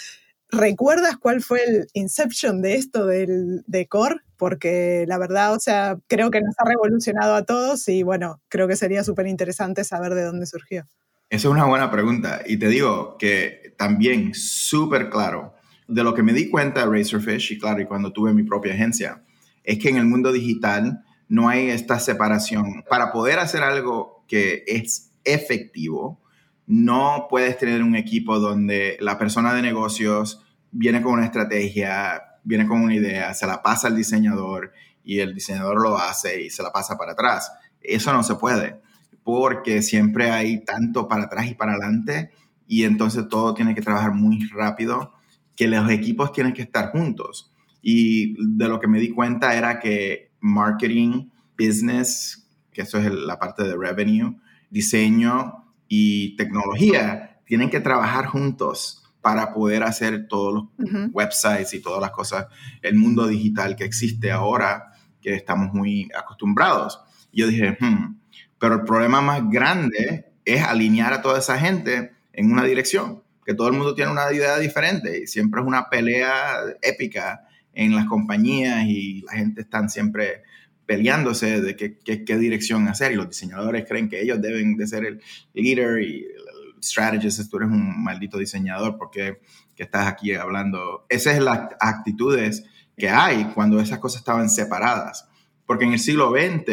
¿Recuerdas 0.51 1.17
cuál 1.17 1.43
fue 1.43 1.65
el 1.65 1.87
inception 1.95 2.61
de 2.61 2.75
esto 2.75 3.07
del, 3.07 3.65
de 3.67 3.89
Core? 3.89 4.17
Porque 4.37 5.07
la 5.09 5.17
verdad, 5.17 5.55
o 5.55 5.59
sea, 5.59 5.97
creo 6.07 6.31
que 6.31 6.43
nos 6.43 6.55
ha 6.59 6.69
revolucionado 6.69 7.35
a 7.35 7.45
todos 7.45 7.89
y 7.89 8.03
bueno, 8.03 8.41
creo 8.49 8.69
que 8.69 8.77
sería 8.77 9.03
súper 9.03 9.27
interesante 9.27 9.83
saber 9.83 10.15
de 10.15 10.25
dónde 10.25 10.47
surgió. 10.47 10.87
Esa 11.31 11.49
es 11.49 11.53
una 11.53 11.65
buena 11.65 11.91
pregunta 11.91 12.43
y 12.47 12.59
te 12.59 12.69
digo 12.69 13.17
que 13.19 13.75
también 13.79 14.35
súper 14.35 15.09
claro 15.09 15.55
de 15.89 16.05
lo 16.05 16.15
que 16.15 16.23
me 16.23 16.35
di 16.35 16.51
cuenta 16.51 16.87
de 16.87 17.01
y 17.01 17.59
claro, 17.59 17.81
y 17.81 17.87
cuando 17.87 18.13
tuve 18.13 18.35
mi 18.35 18.43
propia 18.43 18.75
agencia, 18.75 19.23
es 19.63 19.79
que 19.79 19.89
en 19.89 19.97
el 19.97 20.05
mundo 20.05 20.33
digital 20.33 21.03
no 21.29 21.49
hay 21.49 21.71
esta 21.71 21.99
separación. 21.99 22.85
Para 22.89 23.13
poder 23.13 23.39
hacer 23.39 23.63
algo 23.63 24.25
que 24.29 24.65
es 24.67 25.13
efectivo, 25.25 26.21
no 26.67 27.27
puedes 27.29 27.59
tener 27.59 27.83
un 27.83 27.97
equipo 27.97 28.39
donde 28.39 28.97
la 29.01 29.19
persona 29.19 29.55
de 29.55 29.63
negocios 29.63 30.43
viene 30.71 31.03
con 31.03 31.15
una 31.15 31.27
estrategia, 31.27 32.23
viene 32.43 32.67
con 32.67 32.81
una 32.81 32.95
idea, 32.95 33.35
se 33.35 33.47
la 33.47 33.63
pasa 33.63 33.89
al 33.89 33.97
diseñador 33.97 34.73
y 35.05 35.21
el 35.21 35.35
diseñador 35.35 35.81
lo 35.81 35.99
hace 35.99 36.43
y 36.43 36.51
se 36.51 36.63
la 36.63 36.73
pasa 36.73 36.97
para 36.97 37.13
atrás. 37.13 37.53
Eso 37.81 38.13
no 38.13 38.23
se 38.23 38.35
puede 38.37 38.81
porque 39.23 39.83
siempre 39.83 40.31
hay 40.31 40.65
tanto 40.65 41.09
para 41.09 41.25
atrás 41.25 41.47
y 41.47 41.55
para 41.55 41.73
adelante 41.73 42.31
y 42.69 42.85
entonces 42.85 43.29
todo 43.29 43.55
tiene 43.55 43.75
que 43.75 43.83
trabajar 43.83 44.13
muy 44.13 44.47
rápido 44.51 45.13
que 45.57 45.69
los 45.69 45.91
equipos 45.91 46.33
tienen 46.33 46.53
que 46.53 46.63
estar 46.63 46.91
juntos. 46.91 47.53
Y 47.83 48.35
de 48.57 48.69
lo 48.69 48.81
que 48.81 48.89
me 48.89 48.99
di 48.99 49.11
cuenta 49.11 49.55
era 49.55 49.79
que 49.79 50.31
marketing, 50.45 51.31
business, 51.59 52.47
que 52.71 52.83
eso 52.83 52.99
es 52.99 53.11
la 53.11 53.39
parte 53.39 53.65
de 53.65 53.77
revenue, 53.77 54.37
diseño 54.69 55.65
y 55.89 56.37
tecnología, 56.37 57.41
tienen 57.47 57.71
que 57.71 57.81
trabajar 57.81 58.27
juntos 58.27 59.03
para 59.23 59.55
poder 59.55 59.83
hacer 59.85 60.29
todos 60.29 60.53
los 60.77 61.11
websites 61.13 61.73
y 61.73 61.81
todas 61.81 62.01
las 62.01 62.11
cosas, 62.11 62.47
el 62.83 62.95
mundo 62.95 63.27
digital 63.27 63.75
que 63.75 63.85
existe 63.85 64.31
ahora, 64.31 64.93
que 65.23 65.35
estamos 65.35 65.73
muy 65.73 66.11
acostumbrados. 66.15 67.01
Y 67.33 67.41
yo 67.41 67.47
dije, 67.47 67.79
hmm, 67.81 68.17
pero 68.59 68.75
el 68.75 68.83
problema 68.83 69.23
más 69.23 69.49
grande 69.49 70.31
es 70.45 70.63
alinear 70.63 71.15
a 71.15 71.23
toda 71.23 71.39
esa 71.39 71.59
gente 71.59 72.13
en 72.35 72.53
una 72.53 72.65
dirección, 72.65 73.23
que 73.47 73.55
todo 73.55 73.69
el 73.69 73.75
mundo 73.75 73.95
tiene 73.95 74.11
una 74.11 74.31
idea 74.31 74.59
diferente 74.59 75.21
y 75.23 75.27
siempre 75.27 75.63
es 75.63 75.67
una 75.67 75.89
pelea 75.89 76.59
épica 76.83 77.44
en 77.75 77.95
las 77.95 78.07
compañías 78.07 78.85
y 78.87 79.23
la 79.23 79.33
gente 79.33 79.63
está 79.63 79.87
siempre 79.89 80.43
peleándose 80.87 81.61
de 81.61 81.77
qué, 81.77 81.99
qué, 81.99 82.39
dirección 82.39 82.89
hacer 82.89 83.13
y 83.13 83.17
los 83.17 83.29
diseñadores 83.29 83.87
creen 83.89 84.09
que 84.09 84.21
ellos 84.21 84.41
deben 84.41 84.77
de 84.77 84.87
ser 84.87 85.05
el 85.07 85.23
líder 85.55 86.03
y 86.03 86.25
el 86.25 86.83
strategist, 86.83 87.51
tú 87.51 87.57
eres 87.57 87.71
un 87.71 88.05
maldito 88.05 88.39
diseñador 88.39 88.99
porque 88.99 89.41
que 89.75 89.83
estás 89.83 90.07
aquí 90.07 90.35
hablando. 90.35 91.07
Esas 91.09 91.37
son 91.37 91.45
las 91.47 91.71
actitudes 91.81 92.65
que 92.97 93.09
hay 93.09 93.45
cuando 93.55 93.81
esas 93.81 93.99
cosas 93.99 94.21
estaban 94.21 94.49
separadas. 94.49 95.29
Porque 95.67 95.85
en 95.85 95.93
el 95.95 95.99
siglo 95.99 96.31
XX 96.31 96.65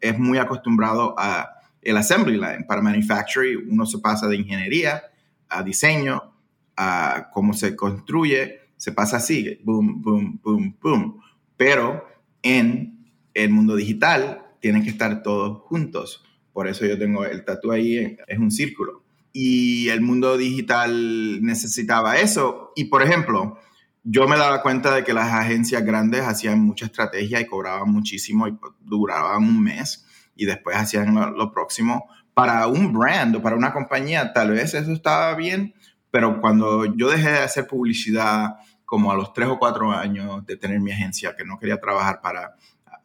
es 0.00 0.18
muy 0.18 0.38
acostumbrado 0.38 1.14
a 1.18 1.50
el 1.82 1.96
assembly 1.96 2.36
line. 2.36 2.64
Para 2.66 2.80
manufacturing 2.80 3.68
uno 3.70 3.86
se 3.86 3.98
pasa 3.98 4.28
de 4.28 4.36
ingeniería 4.36 5.02
a 5.48 5.62
diseño, 5.62 6.34
a 6.76 7.28
cómo 7.32 7.54
se 7.54 7.74
construye, 7.74 8.60
se 8.76 8.92
pasa 8.92 9.18
así, 9.18 9.60
boom, 9.64 10.02
boom, 10.02 10.40
boom, 10.42 10.76
boom. 10.80 11.20
Pero 11.56 12.04
en 12.42 13.12
el 13.34 13.50
mundo 13.50 13.76
digital 13.76 14.46
tienen 14.60 14.82
que 14.82 14.90
estar 14.90 15.22
todos 15.22 15.62
juntos. 15.62 16.24
Por 16.52 16.68
eso 16.68 16.86
yo 16.86 16.98
tengo 16.98 17.24
el 17.24 17.44
tatu 17.44 17.72
ahí, 17.72 18.16
es 18.26 18.38
un 18.38 18.50
círculo. 18.50 19.04
Y 19.32 19.88
el 19.88 20.00
mundo 20.00 20.36
digital 20.36 21.42
necesitaba 21.42 22.16
eso. 22.16 22.72
Y 22.74 22.84
por 22.84 23.02
ejemplo, 23.02 23.58
yo 24.02 24.28
me 24.28 24.38
daba 24.38 24.62
cuenta 24.62 24.94
de 24.94 25.04
que 25.04 25.12
las 25.12 25.32
agencias 25.32 25.84
grandes 25.84 26.22
hacían 26.22 26.60
mucha 26.60 26.86
estrategia 26.86 27.40
y 27.40 27.46
cobraban 27.46 27.90
muchísimo 27.90 28.46
y 28.48 28.56
duraban 28.80 29.42
un 29.42 29.62
mes 29.62 30.06
y 30.36 30.46
después 30.46 30.76
hacían 30.76 31.14
lo, 31.14 31.52
próximo. 31.52 32.08
Para 32.32 32.66
un 32.68 32.92
brand 32.92 33.34
o 33.36 33.42
para 33.42 33.56
una 33.56 33.72
compañía, 33.72 34.32
tal 34.32 34.52
vez 34.52 34.74
eso 34.74 34.92
estaba 34.92 35.34
bien, 35.34 35.74
pero 36.16 36.40
cuando 36.40 36.86
yo 36.96 37.10
dejé 37.10 37.28
de 37.28 37.38
hacer 37.40 37.66
publicidad 37.66 38.56
como 38.86 39.12
a 39.12 39.14
los 39.14 39.34
tres 39.34 39.48
o 39.48 39.58
cuatro 39.58 39.92
años 39.92 40.46
de 40.46 40.56
tener 40.56 40.80
mi 40.80 40.90
agencia, 40.90 41.36
que 41.36 41.44
no 41.44 41.58
quería 41.58 41.78
trabajar 41.78 42.22
para 42.22 42.56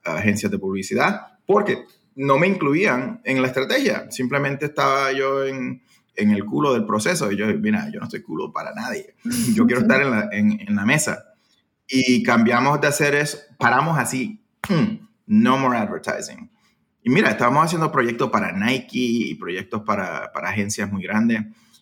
agencias 0.06 0.50
de 0.50 0.58
publicidad, 0.58 1.38
porque 1.46 1.84
no 2.16 2.38
me 2.38 2.48
incluían 2.48 3.20
en 3.26 3.42
la 3.42 3.50
estrategia, 3.50 4.10
simplemente 4.12 4.68
estaba 4.68 5.12
yo 5.12 5.44
en, 5.44 5.84
en 6.16 6.32
el 6.32 6.46
culo 6.46 6.72
del 6.72 6.86
proceso 6.86 7.30
y 7.30 7.36
yo, 7.36 7.48
mira, 7.48 7.90
yo 7.92 8.00
no 8.00 8.06
estoy 8.06 8.22
culo 8.22 8.54
para 8.54 8.74
nadie, 8.74 9.14
yo 9.56 9.66
quiero 9.66 9.82
estar 9.82 10.02
en 10.02 10.10
la, 10.10 10.30
en, 10.32 10.62
en 10.62 10.74
la 10.74 10.86
mesa. 10.86 11.34
Y 11.90 12.24
cambiamos 12.24 12.80
de 12.80 12.88
hacer 12.88 13.14
eso, 13.14 13.40
paramos 13.58 13.98
así, 14.00 14.42
no 15.26 15.58
more 15.58 15.78
advertising. 15.78 16.50
Y 17.04 17.10
mira, 17.10 17.32
estábamos 17.32 17.66
haciendo 17.66 17.92
proyectos 17.92 18.30
para 18.30 18.54
Nike 18.54 19.00
y 19.00 19.36
proyectos 19.36 19.82
para, 19.82 20.32
para 20.32 20.48
agencias 20.48 20.90
muy 20.90 21.04
grandes, 21.04 21.42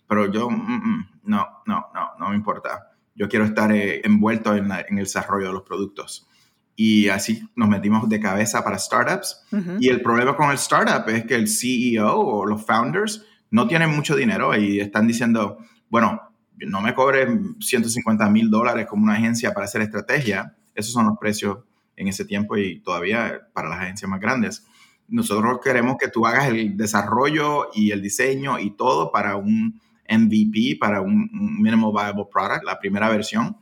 pero 0.09 0.31
yo, 0.31 0.49
mm, 0.49 0.55
mm, 0.55 1.09
no, 1.25 1.47
no, 1.67 1.85
no, 1.93 2.09
no 2.19 2.29
me 2.29 2.35
importa. 2.35 2.89
Yo 3.13 3.29
quiero 3.29 3.45
estar 3.45 3.71
eh, 3.71 4.01
envuelto 4.03 4.55
en, 4.55 4.65
en, 4.65 4.97
el 4.97 5.03
desarrollo 5.03 5.47
de 5.47 5.53
los 5.53 5.63
productos 5.63 6.27
y 6.75 7.09
así 7.09 7.47
nos 7.55 7.67
metimos 7.69 8.07
de 8.07 8.19
cabeza 8.19 8.63
para 8.63 8.79
startups. 8.79 9.45
Y 9.81 9.89
el 9.89 10.01
problema 10.01 10.35
con 10.35 10.49
el 10.49 10.55
startup 10.55 11.09
es 11.09 11.25
que 11.25 11.35
el 11.35 11.49
CEO 11.49 12.17
o 12.17 12.45
los 12.45 12.65
founders 12.65 13.25
no 13.51 13.67
tienen 13.67 13.89
mucho 13.89 14.15
dinero 14.15 14.55
y 14.55 14.79
están 14.79 15.05
diciendo, 15.05 15.57
bueno, 15.89 16.21
no 16.57 16.81
me 16.81 16.93
cobre 16.93 17.27
150 17.59 18.29
mil 18.29 18.49
dólares 18.49 18.87
como 18.87 19.03
una 19.03 19.15
agencia 19.15 19.53
para 19.53 19.65
hacer 19.65 19.81
estrategia. 19.81 20.55
Esos 20.73 20.93
son 20.93 21.05
los 21.05 21.17
precios 21.17 21.59
en 21.97 22.07
ese 22.07 22.23
tiempo 22.23 22.55
y 22.55 22.79
todavía 22.79 23.41
para 23.53 23.67
las 23.67 23.81
agencias 23.81 24.09
más 24.09 24.21
grandes. 24.21 24.65
Nosotros 25.09 25.59
queremos 25.61 25.97
que 25.99 26.07
tú 26.07 26.25
hagas 26.25 26.47
el 26.47 26.77
desarrollo 26.77 27.71
y 27.75 27.91
el 27.91 28.01
diseño 28.01 28.57
y 28.57 28.71
todo 28.71 29.11
para 29.11 29.35
un 29.35 29.81
MVP, 30.09 30.77
para 30.79 31.01
un, 31.01 31.29
Minimal 31.61 31.91
Viable 31.91 32.25
Product, 32.31 32.63
la 32.63 32.79
primera 32.79 33.09
versión, 33.09 33.57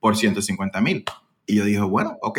por 0.00 0.16
150 0.16 0.80
mil. 0.80 1.04
Y 1.46 1.56
yo 1.56 1.64
dije, 1.64 1.80
bueno, 1.80 2.18
ok, 2.22 2.38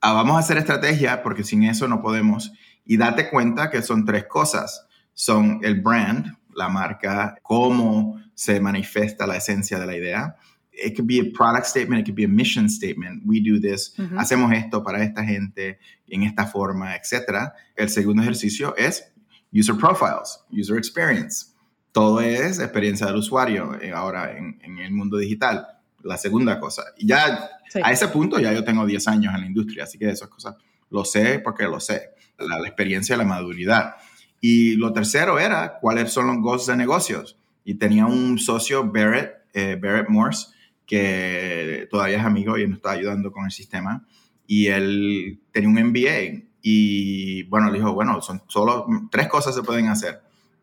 ah, 0.00 0.12
vamos 0.12 0.36
a 0.36 0.40
hacer 0.40 0.58
estrategia 0.58 1.22
porque 1.22 1.44
sin 1.44 1.62
eso 1.64 1.88
no 1.88 2.00
podemos. 2.02 2.52
Y 2.84 2.96
date 2.96 3.30
cuenta 3.30 3.70
que 3.70 3.82
son 3.82 4.04
tres 4.04 4.26
cosas. 4.26 4.86
Son 5.12 5.60
el 5.62 5.80
brand, 5.80 6.26
la 6.54 6.68
marca, 6.68 7.36
cómo 7.42 8.20
se 8.34 8.60
manifiesta 8.60 9.26
la 9.26 9.36
esencia 9.36 9.78
de 9.78 9.86
la 9.86 9.96
idea. 9.96 10.36
It 10.72 10.96
could 10.96 11.06
be 11.06 11.20
a 11.20 11.32
product 11.32 11.66
statement, 11.66 12.00
it 12.00 12.06
could 12.06 12.16
be 12.16 12.24
a 12.24 12.28
mission 12.28 12.68
statement. 12.68 13.22
We 13.24 13.40
do 13.40 13.60
this, 13.60 13.94
hacemos 14.16 14.52
esto 14.52 14.82
para 14.82 15.04
esta 15.04 15.24
gente 15.24 15.78
en 16.08 16.24
esta 16.24 16.46
forma, 16.46 16.96
etc. 16.96 17.52
El 17.76 17.88
segundo 17.88 18.22
ejercicio 18.22 18.74
es 18.76 19.04
user 19.52 19.76
profiles, 19.76 20.40
user 20.50 20.76
experience. 20.76 21.53
Todo 21.94 22.20
es 22.20 22.58
experiencia 22.58 23.06
del 23.06 23.16
usuario 23.16 23.80
eh, 23.80 23.92
ahora 23.92 24.36
en, 24.36 24.60
en 24.62 24.80
el 24.80 24.92
mundo 24.92 25.16
digital 25.16 25.68
la 26.04 26.18
segunda 26.18 26.60
cosa. 26.60 26.84
Y 26.96 27.06
ya 27.06 27.50
a 27.82 27.92
ese 27.92 28.08
punto 28.08 28.38
ya 28.38 28.52
yo 28.52 28.62
tengo 28.62 28.86
10 28.86 29.08
años 29.08 29.34
en 29.34 29.40
la 29.40 29.46
industria, 29.46 29.84
así 29.84 29.98
que 29.98 30.10
esas 30.10 30.28
cosas 30.28 30.56
lo 30.90 31.04
sé 31.04 31.40
porque 31.40 31.64
lo 31.64 31.80
sé, 31.80 32.10
la, 32.38 32.58
experiencia, 32.66 33.16
la 33.16 33.24
maduridad. 33.24 33.96
Y 34.40 34.76
lo 34.76 34.92
tercero 34.92 35.38
era 35.38 35.78
cuáles 35.80 36.12
son 36.12 36.26
los 36.28 36.38
goals 36.38 36.66
de 36.66 36.76
negocios. 36.76 37.38
Y 37.64 37.74
tenía 37.76 38.06
un 38.06 38.38
socio, 38.38 38.84
Barrett, 38.84 39.46
eh, 39.54 39.78
Barrett 39.80 40.08
Morse, 40.08 40.48
que 40.86 41.88
todavía 41.90 42.18
es 42.18 42.24
amigo 42.24 42.58
y 42.58 42.68
nos 42.68 42.76
está 42.76 42.90
ayudando 42.90 43.32
con 43.32 43.46
el 43.46 43.50
sistema. 43.50 44.06
Y 44.46 44.66
él 44.66 45.40
tenía 45.50 45.70
un 45.70 45.88
MBA 45.88 46.44
y 46.60 47.44
bueno, 47.44 47.70
le 47.70 47.78
dijo, 47.78 47.94
bueno, 47.94 48.20
son 48.20 48.42
solo 48.48 48.86
tres 49.10 49.28
cosas 49.28 49.54
se 49.54 49.62
pueden 49.62 49.88
hacer. 49.88 50.20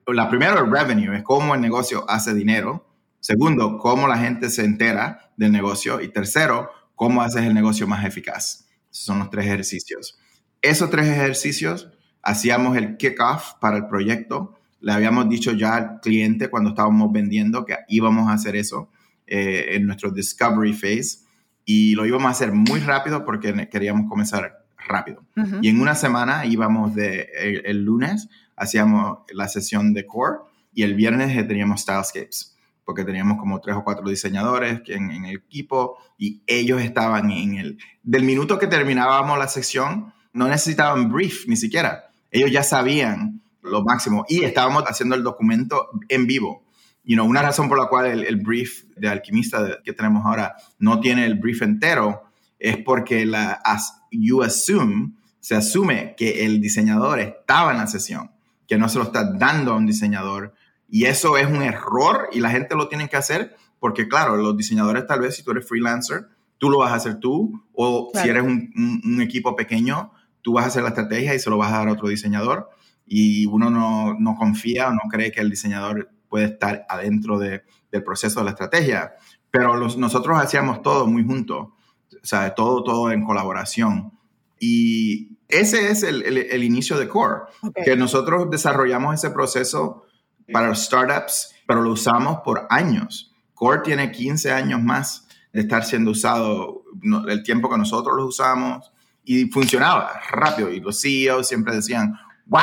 La 0.08 0.30
primera, 0.30 0.60
el 0.60 0.72
revenue, 0.72 1.16
es 1.16 1.24
cómo 1.24 1.56
el 1.56 1.62
negocio 1.62 2.06
hace 2.10 2.34
dinero. 2.34 2.88
Segundo, 3.20 3.78
cómo 3.78 4.08
la 4.08 4.18
gente 4.18 4.50
se 4.50 4.66
entera 4.66 5.32
del 5.38 5.52
negocio. 5.52 6.02
Y 6.02 6.10
tercero, 6.10 6.70
cómo 6.96 7.22
haces 7.22 7.44
el 7.44 7.54
negocio 7.54 7.88
más 7.88 8.06
eficaz. 8.06 8.68
Esos 8.92 9.06
son 9.06 9.20
los 9.20 9.30
tres 9.30 9.46
ejercicios. 9.46 10.20
Esos 10.62 10.90
tres 10.90 11.08
ejercicios 11.08 11.90
hacíamos 12.22 12.78
el 12.78 12.98
kickoff 12.98 13.54
para 13.60 13.78
el 13.78 13.88
proyecto. 13.88 14.56
Le 14.80 14.92
habíamos 14.92 15.30
dicho 15.30 15.52
ya 15.52 15.76
al 15.76 16.00
cliente 16.02 16.50
cuando 16.50 16.72
estábamos 16.72 17.12
vendiendo 17.12 17.66
que 17.66 17.78
íbamos 17.88 18.30
a 18.30 18.34
hacer 18.34 18.56
eso 18.56 18.90
eh, 19.28 19.76
en 19.76 19.86
nuestro 19.86 20.12
discovery 20.12 20.74
phase 20.74 21.20
y 21.66 21.96
lo 21.96 22.06
íbamos 22.06 22.28
a 22.28 22.32
hacer 22.32 22.52
muy 22.52 22.80
rápido 22.80 23.24
porque 23.24 23.70
queríamos 23.72 24.10
comenzar 24.10 24.66
rápido. 24.88 25.24
Y 25.62 25.70
en 25.70 25.80
una 25.80 25.96
semana 25.96 26.46
íbamos 26.46 26.96
de 26.96 27.30
el, 27.66 27.84
lunes 27.84 28.30
hacíamos 28.56 29.20
la 29.34 29.48
sesión 29.48 29.94
de 29.94 30.06
core 30.06 30.40
y 30.74 30.84
el 30.84 30.96
viernes 30.96 31.36
teníamos 31.48 31.82
stylescapes 31.82 32.58
porque 32.84 33.06
teníamos 33.06 33.38
como 33.38 33.62
tres 33.62 33.76
o 33.76 33.84
cuatro 33.84 34.10
diseñadores 34.10 34.82
en, 34.88 35.12
en 35.12 35.26
el 35.26 35.38
equipo 35.38 35.98
y 36.18 36.42
ellos 36.48 36.82
estaban 36.82 37.32
en 37.32 37.56
el... 37.56 37.78
Del 38.04 38.24
minuto 38.24 38.60
que 38.60 38.68
terminábamos 38.68 39.38
la 39.38 39.48
sección, 39.48 40.14
no 40.34 40.48
necesitaban 40.48 41.10
brief 41.10 41.48
ni 41.48 41.56
siquiera. 41.56 42.12
Ellos 42.32 42.52
ya 42.52 42.64
sabían 42.64 43.42
lo 43.62 43.84
máximo 43.84 44.26
y 44.28 44.44
estábamos 44.44 44.84
haciendo 44.84 45.16
el 45.16 45.24
documento 45.24 45.90
en 46.10 46.28
vivo. 46.28 46.64
You 47.04 47.16
know, 47.16 47.26
una 47.28 47.42
razón 47.42 47.68
por 47.68 47.80
la 47.80 47.88
cual 47.88 48.24
el, 48.24 48.36
brief 48.38 48.84
de 48.96 49.10
alquimista 49.10 49.80
que 49.84 49.94
tenemos 49.94 50.26
ahora 50.26 50.56
no 50.78 51.00
tiene 51.00 51.26
el 51.26 51.36
brief 51.36 51.62
entero 51.62 52.24
es 52.60 52.78
porque 52.78 53.26
la 53.26 53.54
as, 53.64 54.02
you 54.12 54.44
assume, 54.44 55.14
se 55.40 55.56
asume 55.56 56.14
que 56.16 56.46
el 56.46 56.62
diseñador 56.62 57.20
estaba 57.20 57.72
en 57.72 57.78
la 57.78 57.88
sesión, 57.88 58.32
que 58.72 58.78
no 58.78 58.88
se 58.88 59.00
lo 59.00 59.04
está 59.04 59.26
dando 59.26 59.74
a 59.74 59.76
un 59.76 59.86
diseñador 59.86 60.54
y 60.88 61.04
eso 61.04 61.36
es 61.36 61.46
un 61.46 61.62
error 61.62 62.30
y 62.32 62.40
la 62.40 62.52
gente 62.52 62.74
lo 62.74 62.88
tiene 62.88 63.10
que 63.10 63.18
hacer 63.18 63.54
porque, 63.80 64.08
claro, 64.08 64.38
los 64.38 64.56
diseñadores 64.56 65.06
tal 65.06 65.20
vez 65.20 65.36
si 65.36 65.44
tú 65.44 65.52
eres 65.52 65.68
freelancer, 65.68 66.30
tú 66.58 66.70
lo 66.70 66.78
vas 66.78 66.94
a 66.94 66.96
hacer 66.96 67.20
tú 67.20 67.66
o 67.74 68.12
si 68.14 68.30
eres 68.30 68.44
un, 68.44 69.20
equipo 69.22 69.58
pequeño, 69.58 70.14
tú 70.42 70.54
vas 70.54 70.64
a 70.64 70.68
hacer 70.70 70.84
la 70.84 70.88
estrategia 70.88 71.36
y 71.36 71.40
se 71.40 71.50
lo 71.50 71.58
vas 71.58 71.74
a 71.74 71.80
dar 71.80 71.90
a 71.90 71.92
otro 71.92 72.08
diseñador 72.08 72.70
y 73.06 73.46
uno 73.48 73.70
no, 73.70 74.16
no 74.18 74.38
confía 74.38 74.88
o 74.88 74.94
no 74.94 75.02
cree 75.10 75.34
que 75.34 75.42
el 75.42 75.50
diseñador 75.50 76.10
puede 76.30 76.46
estar 76.46 76.86
adentro 76.88 77.40
de, 77.40 77.64
del 77.92 78.06
proceso 78.06 78.40
de 78.40 78.46
la 78.46 78.52
estrategia. 78.52 79.16
Pero 79.50 79.76
los, 79.76 79.98
nosotros 79.98 80.40
hacíamos 80.40 80.82
todo 80.82 81.08
muy 81.08 81.26
juntos, 81.26 81.68
o 82.14 82.26
sea, 82.26 82.56
todo, 82.56 82.86
todo 82.86 83.12
en 83.12 83.26
colaboración. 83.26 84.14
Y 84.64 85.40
ese 85.48 85.90
es 85.90 86.04
el, 86.04 86.22
el, 86.22 86.64
inicio 86.64 87.00
de 87.00 87.08
Core, 87.08 87.46
que 87.84 87.96
nosotros 87.96 88.48
desarrollamos 88.52 89.16
ese 89.16 89.32
proceso 89.32 90.06
para 90.54 90.76
startups, 90.76 91.56
pero 91.66 91.82
lo 91.82 91.92
usamos 91.92 92.42
por 92.46 92.68
años. 92.70 93.34
Core 93.56 93.82
tiene 93.84 94.12
15 94.12 94.52
años 94.52 94.80
más 94.80 95.28
de 95.52 95.62
estar 95.62 95.84
siendo 95.84 96.12
usado, 96.12 96.84
el 97.28 97.42
tiempo 97.42 97.72
que 97.72 97.78
nosotros 97.80 98.16
lo 98.16 98.28
usamos, 98.28 98.92
y 99.24 99.46
funcionaba 99.46 100.12
rápido. 100.30 100.72
Y 100.72 100.80
los 100.80 101.02
CEOs 101.02 101.48
siempre 101.48 101.74
decían, 101.74 102.14
wow, 102.46 102.62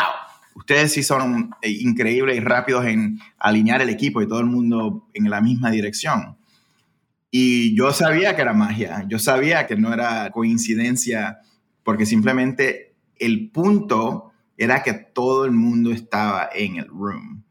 ustedes 0.55 0.93
sí 0.93 1.03
son 1.03 1.51
increíbles 1.65 2.37
y 2.37 2.41
rápidos 2.41 2.87
en 2.87 3.19
alinear 3.41 3.83
el 3.83 3.89
equipo 3.89 4.23
y 4.23 4.29
todo 4.29 4.39
el 4.39 4.47
mundo 4.47 5.09
en 5.15 5.29
la 5.29 5.41
misma 5.41 5.73
dirección. 5.73 6.39
Y 7.33 7.77
yo 7.77 7.93
sabía 7.93 8.37
que 8.37 8.43
era 8.43 8.55
magia, 8.55 9.05
yo 9.09 9.19
sabía 9.19 9.67
que 9.67 9.75
no 9.75 9.93
era 9.93 10.31
coincidencia, 10.31 11.41
porque 11.89 12.05
simplemente 12.05 12.99
el 13.17 13.51
punto 13.51 14.33
era 14.59 14.83
que 14.83 14.93
todo 14.93 15.47
el 15.47 15.53
mundo 15.53 15.91
estaba 15.91 16.51
en 16.55 16.77
el 16.77 16.87
room 16.87 17.45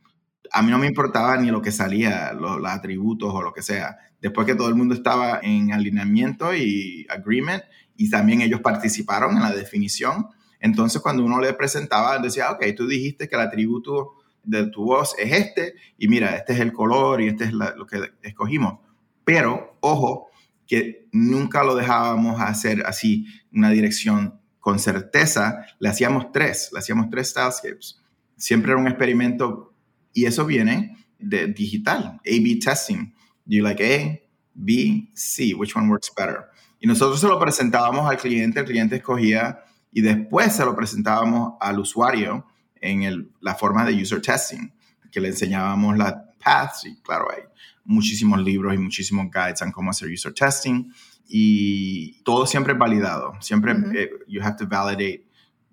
a 0.52 0.62
mí 0.62 0.70
no 0.70 0.78
me 0.78 0.86
importaba 0.86 1.36
ni 1.38 1.50
lo 1.50 1.60
que 1.60 1.72
salía, 1.72 2.32
los, 2.34 2.64
atributos 2.66 3.34
o 3.34 3.42
lo 3.42 3.52
que 3.52 3.64
sea. 3.64 3.98
Después 4.22 4.46
que 4.46 4.54
todo 4.54 4.70
el 4.70 4.76
mundo 4.76 4.94
estaba 4.94 5.40
en 5.42 5.74
alineamiento 5.74 6.56
y 6.56 7.08
agreement 7.10 7.64
y 7.96 8.12
también 8.12 8.42
ellos 8.42 8.62
participaron 8.62 9.36
en 9.36 9.42
la 9.42 9.52
definición, 9.52 10.28
Entonces, 10.60 11.02
cuando 11.02 11.26
uno 11.26 11.42
le 11.42 11.54
presentaba, 11.54 12.20
decía, 12.20 12.52
ok, 12.52 12.66
tú 12.76 12.88
dijiste 12.88 13.28
que 13.28 13.36
el 13.36 13.42
atributo 13.42 14.14
de 14.44 14.68
tu 14.68 14.86
voz 14.86 15.16
es 15.18 15.32
este, 15.32 15.74
y 15.98 16.08
mira, 16.08 16.36
este 16.36 16.54
es 16.54 16.60
el 16.60 16.72
color 16.72 17.22
y 17.22 17.28
este 17.28 17.46
es 17.46 17.54
lo 17.54 17.88
que 17.88 18.14
escogimos. 18.22 18.80
Pero, 19.24 19.78
ojo, 19.82 20.30
que 20.68 21.08
nunca 21.12 21.64
lo 21.64 21.76
dejábamos 21.76 22.40
hacer 22.42 22.84
así, 22.86 23.26
una 23.58 23.70
dirección 23.70 24.40
con 24.60 24.80
certeza, 24.80 25.66
le 25.80 25.90
hacíamos 25.90 26.32
tres, 26.32 26.70
le 26.74 26.80
hacíamos 26.80 27.10
tres 27.10 27.30
stylescapes. 27.30 28.02
Siempre 28.36 28.72
era 28.72 28.82
un 28.82 28.88
experimento 28.88 29.74
y 30.14 30.26
eso 30.26 30.46
viene 30.46 30.98
de 31.20 31.48
digital, 31.48 32.20
A-B 32.26 32.60
testing. 32.64 33.14
You 33.46 33.64
like 33.64 33.82
A, 33.82 34.20
B, 34.54 35.10
C? 35.14 35.54
Which 35.54 35.76
one 35.76 35.88
works 35.90 36.12
better? 36.16 36.46
Y 36.80 36.88
nosotros 36.88 37.20
se 37.20 37.28
lo 37.28 37.40
presentábamos 37.40 38.10
al 38.10 38.18
cliente, 38.18 38.60
el 38.60 38.66
cliente 38.66 38.98
escogía 38.98 39.60
y 39.92 40.02
después 40.02 40.54
se 40.54 40.66
lo 40.66 40.76
presentábamos 40.76 41.54
al 41.60 41.80
usuario 41.80 42.46
en 42.76 43.04
el, 43.04 43.32
la 43.42 43.56
forma 43.56 43.86
de 43.86 44.00
user 44.00 44.22
testing, 44.22 44.72
que 45.12 45.22
le 45.22 45.30
enseñábamos 45.30 45.98
las 45.98 46.14
paths 46.44 46.86
y 46.86 47.02
claro, 47.02 47.28
hay 47.32 47.44
muchísimos 47.86 48.40
libros 48.44 48.76
y 48.76 48.78
muchísimos 48.78 49.28
guides 49.32 49.62
en 49.62 49.72
cómo 49.72 49.92
hacer 49.92 50.12
user 50.12 50.34
testing 50.34 50.92
y 51.28 52.24
todo 52.24 52.46
siempre 52.46 52.74
validado. 52.74 53.34
Siempre 53.42 53.74
eh, 53.96 54.10
you 54.28 54.42
have 54.42 54.58
to 54.58 54.68
validate. 54.68 55.26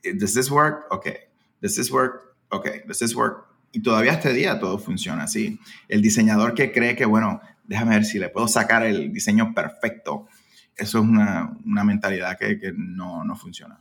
Does 0.02 0.34
this 0.34 0.50
work? 0.50 0.92
Okay. 0.92 1.16
Does 1.60 1.76
this 1.76 1.90
work? 1.90 2.36
Okay. 2.50 2.82
Does 2.86 2.98
this 2.98 3.14
work? 3.14 3.46
Y 3.72 3.80
todavía 3.80 4.12
este 4.12 4.32
día 4.32 4.58
todo 4.60 4.78
funciona 4.78 5.24
así. 5.24 5.58
El 5.88 6.00
diseñador 6.00 6.54
que 6.54 6.70
cree 6.70 6.94
que, 6.94 7.06
bueno, 7.06 7.40
déjame 7.64 7.96
ver 7.96 8.04
si 8.04 8.18
le 8.18 8.28
puedo 8.28 8.46
sacar 8.46 8.84
el 8.84 9.12
diseño 9.12 9.52
perfecto, 9.52 10.28
eso 10.76 10.98
es 10.98 11.04
una, 11.04 11.56
una 11.64 11.84
mentalidad 11.84 12.38
que, 12.38 12.58
que 12.58 12.72
no, 12.76 13.24
no, 13.24 13.36
funciona. 13.36 13.80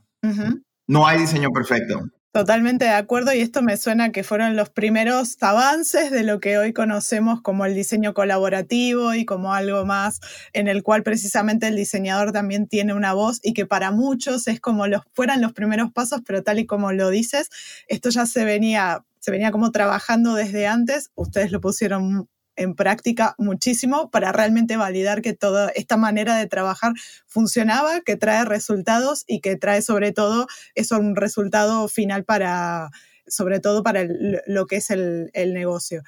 No 0.88 1.08
hay 1.08 1.20
diseño 1.20 1.50
perfecto. 1.52 2.10
Totalmente 2.34 2.86
de 2.86 2.92
acuerdo 2.92 3.32
y 3.32 3.42
esto 3.42 3.62
me 3.62 3.78
suena 3.78 4.12
que 4.12 4.24
fueron 4.24 4.56
los 4.56 4.72
primeros 4.72 5.38
avances 5.42 6.10
de 6.10 6.24
lo 6.24 6.40
que 6.40 6.58
hoy 6.58 6.74
conocemos 6.74 7.44
como 7.44 7.64
el 7.64 7.76
diseño 7.76 8.16
colaborativo 8.16 9.14
y 9.14 9.24
como 9.24 9.54
algo 9.54 9.86
más 9.86 10.20
en 10.52 10.68
el 10.68 10.82
cual 10.82 11.04
precisamente 11.04 11.68
el 11.68 11.76
diseñador 11.76 12.32
también 12.32 12.68
tiene 12.68 12.96
una 12.96 13.14
voz 13.14 13.40
y 13.44 13.54
que 13.54 13.68
para 13.68 13.92
muchos 13.92 14.48
es 14.48 14.60
como 14.60 14.88
los 14.88 15.04
fueran 15.14 15.42
los 15.42 15.54
primeros 15.54 15.92
pasos, 15.92 16.22
pero 16.26 16.42
tal 16.42 16.58
y 16.58 16.66
como 16.66 16.92
lo 16.92 17.12
dices, 17.12 17.52
esto 17.88 18.10
ya 18.10 18.26
se 18.26 18.44
venía 18.46 19.06
se 19.20 19.30
venía 19.30 19.52
como 19.52 19.72
trabajando 19.72 20.34
desde 20.34 20.66
antes, 20.66 21.12
ustedes 21.16 21.52
lo 21.52 21.62
pusieron 21.62 22.28
en 22.56 22.76
práctica 22.76 23.36
muchísimo 23.38 24.10
para 24.10 24.32
realmente 24.32 24.78
validar 24.78 25.22
que 25.22 25.34
toda 25.34 25.70
esta 25.70 25.98
manera 25.98 26.36
de 26.38 26.48
trabajar 26.48 26.94
funcionaba, 27.26 28.02
que 28.02 28.16
trae 28.16 28.46
resultados 28.46 29.24
y 29.28 29.42
que 29.42 29.56
trae 29.56 29.82
sobre 29.82 30.12
todo 30.12 30.48
eso 30.76 30.98
un 30.98 31.16
resultado 31.16 31.88
final 31.88 32.24
para, 32.26 32.90
sobre 33.28 33.60
todo 33.60 33.84
para 33.84 34.06
lo 34.48 34.66
que 34.66 34.78
es 34.78 34.90
el, 34.90 35.30
el 35.34 35.54
negocio. 35.54 36.04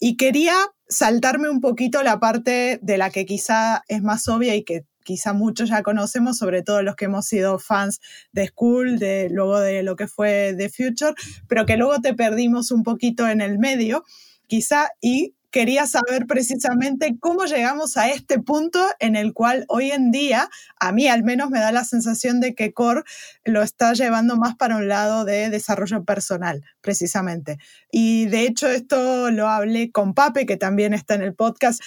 Y 0.00 0.16
quería 0.16 0.54
saltarme 0.88 1.48
un 1.48 1.60
poquito 1.60 2.02
la 2.02 2.20
parte 2.20 2.78
de 2.82 2.98
la 2.98 3.10
que 3.10 3.26
quizá 3.26 3.82
es 3.88 4.02
más 4.02 4.28
obvia 4.28 4.54
y 4.54 4.64
que 4.64 4.84
quizá 5.08 5.32
muchos 5.32 5.70
ya 5.70 5.82
conocemos, 5.82 6.36
sobre 6.36 6.62
todo 6.62 6.82
los 6.82 6.94
que 6.94 7.06
hemos 7.06 7.24
sido 7.24 7.58
fans 7.58 7.98
de 8.32 8.48
School, 8.48 8.98
de 8.98 9.30
luego 9.30 9.58
de 9.58 9.82
lo 9.82 9.96
que 9.96 10.06
fue 10.06 10.54
The 10.58 10.68
Future, 10.68 11.14
pero 11.48 11.64
que 11.64 11.78
luego 11.78 11.98
te 12.02 12.12
perdimos 12.12 12.70
un 12.70 12.82
poquito 12.82 13.26
en 13.26 13.40
el 13.40 13.58
medio, 13.58 14.04
quizá, 14.48 14.90
y 15.00 15.34
quería 15.50 15.86
saber 15.86 16.26
precisamente 16.26 17.16
cómo 17.20 17.44
llegamos 17.44 17.96
a 17.96 18.10
este 18.10 18.38
punto 18.38 18.84
en 18.98 19.16
el 19.16 19.32
cual 19.32 19.64
hoy 19.68 19.90
en 19.90 20.10
día, 20.10 20.48
a 20.78 20.92
mí 20.92 21.08
al 21.08 21.24
menos 21.24 21.50
me 21.50 21.60
da 21.60 21.72
la 21.72 21.84
sensación 21.84 22.40
de 22.40 22.54
que 22.54 22.72
Core 22.72 23.02
lo 23.44 23.62
está 23.62 23.92
llevando 23.92 24.36
más 24.36 24.56
para 24.56 24.76
un 24.76 24.88
lado 24.88 25.24
de 25.24 25.50
desarrollo 25.50 26.04
personal, 26.04 26.64
precisamente. 26.80 27.58
Y 27.90 28.26
de 28.26 28.42
hecho 28.42 28.68
esto 28.68 29.30
lo 29.30 29.48
hablé 29.48 29.90
con 29.90 30.14
Pape, 30.14 30.46
que 30.46 30.56
también 30.56 30.94
está 30.94 31.14
en 31.14 31.22
el 31.22 31.34
podcast 31.34 31.80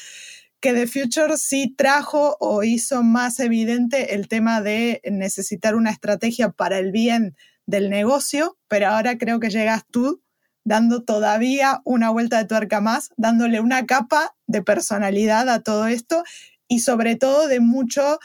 que 0.59 0.73
The 0.73 0.85
Future 0.85 1.37
sí 1.37 1.73
trajo 1.75 2.37
o 2.39 2.63
hizo 2.63 3.01
más 3.01 3.39
evidente 3.39 4.13
el 4.13 4.27
tema 4.27 4.61
de 4.61 5.01
necesitar 5.05 5.75
una 5.75 5.89
estrategia 5.89 6.51
para 6.51 6.77
el 6.77 6.91
bien 6.91 7.35
del 7.65 7.89
negocio, 7.89 8.57
pero 8.67 8.89
ahora 8.89 9.17
creo 9.17 9.39
que 9.39 9.49
llegas 9.49 9.83
tú 9.89 10.21
dando 10.63 11.03
todavía 11.03 11.81
una 11.85 12.09
vuelta 12.09 12.37
de 12.37 12.45
tuerca 12.45 12.81
más, 12.81 13.09
dándole 13.17 13.59
una 13.59 13.85
capa 13.85 14.35
de 14.47 14.61
personalidad 14.61 15.49
a 15.49 15.61
todo 15.61 15.87
esto 15.87 16.23
y 16.67 16.79
sobre 16.79 17.15
todo 17.15 17.47
de 17.47 17.59
mucho, 17.59 18.19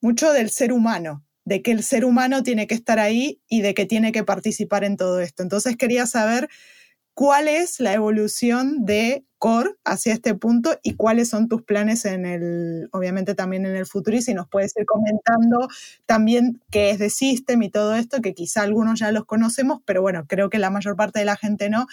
mucho 0.00 0.32
del 0.32 0.50
ser 0.50 0.72
humano, 0.72 1.24
de 1.44 1.62
que 1.62 1.72
el 1.72 1.82
ser 1.82 2.04
humano 2.04 2.42
tiene 2.42 2.66
que 2.66 2.74
estar 2.74 2.98
ahí 2.98 3.40
y 3.48 3.60
de 3.62 3.74
que 3.74 3.86
tiene 3.86 4.12
que 4.12 4.24
participar 4.24 4.84
en 4.84 4.96
todo 4.96 5.20
esto. 5.20 5.42
Entonces 5.42 5.76
quería 5.76 6.06
saber 6.06 6.48
cuál 7.14 7.48
es 7.48 7.80
la 7.80 7.92
evolución 7.92 8.84
de 8.84 9.24
Core 9.40 9.70
hacia 9.86 10.12
este 10.12 10.34
punto 10.34 10.78
y 10.82 10.96
cuáles 10.96 11.30
son 11.30 11.48
tus 11.48 11.62
planes 11.62 12.04
en 12.04 12.26
el, 12.26 12.90
obviamente 12.92 13.34
también 13.34 13.64
en 13.64 13.74
el 13.74 13.86
futuro 13.86 14.18
y 14.18 14.20
si 14.20 14.34
nos 14.34 14.46
puedes 14.46 14.76
ir 14.76 14.84
comentando 14.84 15.66
también 16.04 16.60
qué 16.70 16.90
es 16.90 16.98
de 16.98 17.08
System 17.08 17.62
y 17.62 17.70
todo 17.70 17.94
esto, 17.96 18.20
que 18.20 18.34
quizá 18.34 18.60
algunos 18.60 19.00
ya 19.00 19.10
los 19.12 19.24
conocemos, 19.24 19.80
pero 19.86 20.02
bueno, 20.02 20.26
creo 20.28 20.50
que 20.50 20.58
la 20.58 20.68
mayor 20.68 20.94
parte 20.94 21.20
de 21.20 21.24
la 21.24 21.36
gente 21.36 21.70
no. 21.70 21.86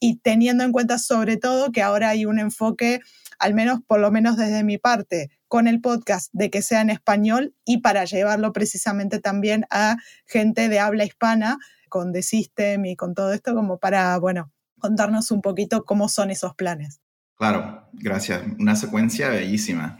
Y 0.00 0.16
teniendo 0.16 0.64
en 0.64 0.72
cuenta 0.72 0.98
sobre 0.98 1.36
todo 1.36 1.72
que 1.72 1.82
ahora 1.82 2.08
hay 2.08 2.24
un 2.24 2.38
enfoque, 2.38 3.00
al 3.38 3.52
menos 3.52 3.80
por 3.86 4.00
lo 4.00 4.10
menos 4.10 4.38
desde 4.38 4.64
mi 4.64 4.78
parte, 4.78 5.30
con 5.46 5.68
el 5.68 5.82
podcast 5.82 6.30
de 6.32 6.48
que 6.48 6.62
sea 6.62 6.80
en 6.80 6.88
español 6.88 7.54
y 7.66 7.82
para 7.82 8.06
llevarlo 8.06 8.54
precisamente 8.54 9.18
también 9.18 9.66
a 9.68 9.96
gente 10.24 10.70
de 10.70 10.78
habla 10.80 11.04
hispana 11.04 11.58
con 11.90 12.14
The 12.14 12.22
System 12.22 12.86
y 12.86 12.96
con 12.96 13.14
todo 13.14 13.34
esto 13.34 13.54
como 13.54 13.78
para, 13.78 14.18
bueno, 14.18 14.53
contarnos 14.84 15.30
un 15.30 15.40
poquito 15.40 15.86
cómo 15.86 16.10
son 16.10 16.30
esos 16.30 16.54
planes. 16.54 17.00
Claro, 17.38 17.88
gracias. 17.94 18.42
Una 18.58 18.76
secuencia 18.76 19.30
bellísima. 19.30 19.98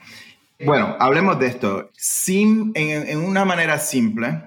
Bueno, 0.63 0.95
hablemos 1.01 1.39
de 1.39 1.47
esto. 1.47 1.91
Sin, 1.95 2.71
en, 2.75 3.19
una 3.19 3.47
manera 3.47 3.79
simple, 3.79 4.43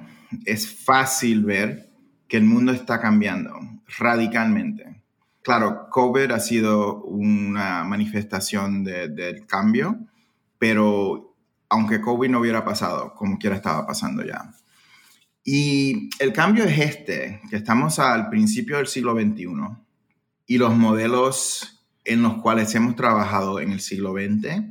es 0.45 0.71
fácil 0.85 1.43
ver 1.43 1.89
que 2.27 2.37
el 2.37 2.43
mundo 2.43 2.71
está 2.71 3.01
cambiando 3.01 3.51
radicalmente. 3.97 5.01
Claro, 5.41 5.89
COVID 5.89 6.29
ha 6.29 6.39
sido 6.39 7.01
una 7.05 7.83
manifestación 7.83 8.83
del 8.83 9.47
cambio, 9.47 9.97
pero 10.59 11.33
aunque 11.67 11.99
COVID 11.99 12.29
no 12.29 12.41
hubiera 12.41 12.63
pasado, 12.63 13.15
como 13.15 13.39
quiera 13.39 13.55
estaba 13.55 13.87
pasando 13.87 14.23
ya. 14.23 14.53
Y 15.43 16.11
el 16.19 16.31
cambio 16.31 16.63
es 16.65 16.77
este, 16.77 17.41
que 17.49 17.55
estamos 17.55 17.97
al 17.97 18.29
principio 18.29 18.77
del 18.77 18.85
siglo 18.85 19.15
XXI 19.15 19.86
y 20.47 20.57
los 20.57 20.75
modelos 20.75 21.83
en 22.05 22.23
los 22.23 22.41
cuales 22.41 22.73
hemos 22.73 22.95
trabajado 22.95 23.59
en 23.59 23.73
el 23.73 23.81
siglo 23.81 24.13
XX 24.13 24.63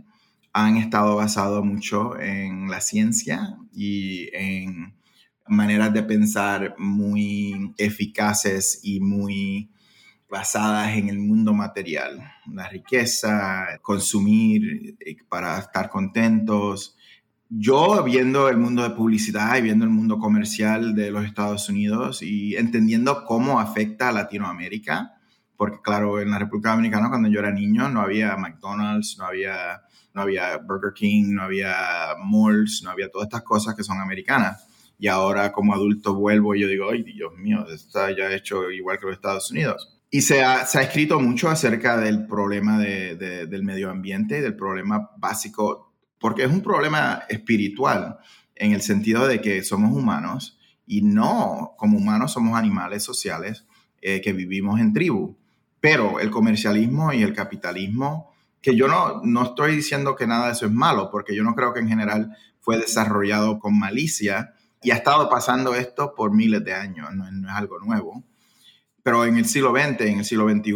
han 0.55 0.79
estado 0.79 1.17
basados 1.17 1.63
mucho 1.65 2.19
en 2.19 2.71
la 2.71 2.81
ciencia 2.81 3.59
y 3.75 4.31
en 4.33 4.95
maneras 5.47 5.93
de 5.93 6.03
pensar 6.03 6.75
muy 6.79 7.75
eficaces 7.77 8.81
y 8.83 9.01
muy 9.01 9.71
basadas 10.31 10.97
en 10.97 11.11
el 11.11 11.19
mundo 11.19 11.53
material, 11.53 12.21
la 12.51 12.69
riqueza, 12.69 13.79
consumir 13.83 14.97
eh, 14.99 15.17
para 15.29 15.59
estar 15.59 15.89
contentos. 15.89 16.97
Yo 17.49 18.03
viendo 18.03 18.49
el 18.49 18.57
mundo 18.57 18.83
de 18.83 18.91
publicidad 18.91 19.57
y 19.57 19.63
viendo 19.63 19.85
el 19.85 19.91
mundo 19.91 20.19
comercial 20.19 20.95
de 20.95 21.11
los 21.11 21.25
Estados 21.27 21.69
Unidos 21.69 22.23
y 22.23 22.57
entendiendo 22.57 23.25
cómo 23.25 23.61
afecta 23.61 24.09
a 24.09 24.13
Latinoamérica, 24.13 25.16
porque 25.57 25.79
claro, 25.83 26.21
en 26.21 26.31
la 26.31 26.39
República 26.39 26.71
Dominicana 26.71 27.09
cuando 27.09 27.29
yo 27.29 27.41
era 27.41 27.51
niño 27.51 27.89
no 27.89 28.01
había 28.01 28.37
McDonald's, 28.37 29.17
no 29.19 29.27
había, 29.27 29.83
no 30.15 30.23
había 30.23 30.59
Burger 30.59 30.93
King, 30.95 31.35
no 31.35 31.43
había 31.43 31.75
malls, 32.25 32.83
no 32.85 32.91
había 32.91 33.11
todas 33.11 33.27
estas 33.27 33.43
cosas 33.43 33.75
que 33.75 33.83
son 33.83 34.01
americanas. 34.01 34.67
Y 34.99 35.09
ahora 35.09 35.53
como 35.53 35.75
adulto 35.75 36.15
vuelvo 36.15 36.55
y 36.55 36.61
yo 36.61 36.69
digo, 36.69 36.91
ay 36.91 37.03
Dios 37.03 37.33
mío, 37.37 37.67
está 37.73 38.11
ya 38.17 38.33
hecho 38.33 38.71
igual 38.71 38.99
que 38.99 39.07
los 39.07 39.15
Estados 39.15 39.51
Unidos. 39.51 39.97
Y 40.11 40.23
se 40.23 40.43
ha, 40.43 40.65
se 40.65 40.79
ha 40.79 40.83
escrito 40.83 41.21
mucho 41.21 41.51
acerca 41.51 41.97
del 41.99 42.27
problema 42.27 42.79
de, 42.79 43.17
del 43.17 43.63
medio 43.63 43.91
ambiente, 43.91 44.41
del 44.41 44.57
problema 44.57 45.11
básico, 45.19 45.93
porque 46.19 46.45
es 46.45 46.51
un 46.51 46.63
problema 46.63 47.25
espiritual 47.29 48.19
en 48.55 48.73
el 48.73 48.83
sentido 48.83 49.27
de 49.27 49.41
que 49.41 49.63
somos 49.63 49.93
humanos 49.93 50.59
y 50.87 51.03
no 51.03 51.75
como 51.77 51.99
humanos 51.99 52.33
somos 52.33 52.57
animales 52.57 53.03
sociales 53.03 53.67
eh, 54.01 54.21
que 54.21 54.33
vivimos 54.33 54.81
en 54.81 54.93
tribu. 54.93 55.37
Pero 55.89 56.19
el 56.19 56.33
comercialismo 56.33 57.13
y 57.13 57.23
el 57.23 57.33
capitalismo, 57.33 58.35
que 58.61 58.75
yo 58.75 58.89
no, 58.89 59.21
no 59.23 59.45
estoy 59.45 59.77
diciendo 59.77 60.17
que 60.17 60.27
nada 60.27 60.47
de 60.47 60.53
eso 60.55 60.67
es 60.67 60.73
malo, 60.73 61.11
porque 61.13 61.33
yo 61.33 61.45
no 61.45 61.55
creo 61.55 61.73
que 61.73 61.79
en 61.79 61.87
general 61.87 62.37
fue 62.59 62.77
desarrollado 62.77 63.61
con 63.61 63.79
malicia 63.79 64.53
y 64.83 64.91
ha 64.91 64.97
estado 64.97 65.29
pasando 65.29 65.77
esto 65.77 66.13
por 66.17 66.35
miles 66.35 66.65
de 66.65 66.75
años, 66.75 67.15
no, 67.15 67.25
es 67.29 67.55
algo 67.55 67.79
nuevo. 67.79 68.25
Pero 69.05 69.27
en 69.27 69.37
el 69.37 69.45
siglo 69.45 69.71
XX, 69.71 70.01
en 70.01 70.19
el 70.19 70.25
siglo 70.25 70.51
XXI, 70.51 70.73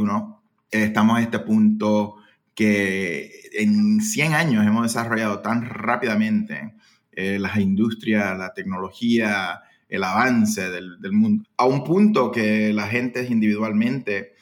eh, 0.70 0.84
estamos 0.84 1.18
a 1.18 1.22
este 1.22 1.40
punto 1.40 2.14
que 2.54 3.32
en 3.54 4.00
100 4.00 4.34
años 4.34 4.64
hemos 4.64 4.84
desarrollado 4.84 5.40
tan 5.40 5.64
rápidamente 5.64 6.76
eh, 7.10 7.40
las 7.40 7.56
industrias, 7.56 8.38
la 8.38 8.54
tecnología, 8.54 9.60
el 9.88 10.04
avance 10.04 10.70
del, 10.70 10.98
mundo. 11.10 11.42
A 11.56 11.64
un 11.64 11.82
punto 11.82 12.30
que 12.30 12.72
la 12.72 12.86
gente 12.86 13.26
individualmente 13.28 14.34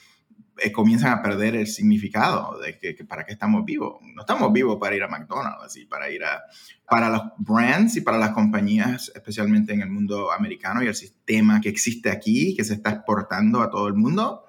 eh, 0.60 0.72
comienzan 0.72 1.12
a 1.12 1.22
perder 1.22 1.56
el 1.56 1.66
significado 1.66 2.58
de 2.58 2.78
que, 2.78 2.94
para 3.04 3.24
qué 3.24 3.32
estamos 3.32 3.64
vivos. 3.64 3.98
No 4.14 4.22
estamos 4.22 4.52
vivos 4.52 4.78
para 4.80 4.96
ir 4.96 5.02
a 5.02 5.08
McDonald's 5.08 5.76
y 5.76 5.86
para 5.86 6.10
ir 6.10 6.24
a... 6.24 6.42
Para 6.86 7.10
los 7.10 7.22
brands 7.36 7.96
y 7.96 8.00
para 8.00 8.16
las 8.16 8.30
compañías, 8.30 9.12
especialmente 9.14 9.74
en 9.74 9.82
el 9.82 9.90
mundo 9.90 10.32
americano 10.32 10.82
y 10.82 10.86
el 10.86 10.94
sistema 10.94 11.60
que 11.60 11.68
existe 11.68 12.10
aquí, 12.10 12.56
que 12.56 12.64
se 12.64 12.74
está 12.74 12.90
exportando 12.90 13.60
a 13.60 13.70
todo 13.70 13.88
el 13.88 13.94
mundo, 13.94 14.46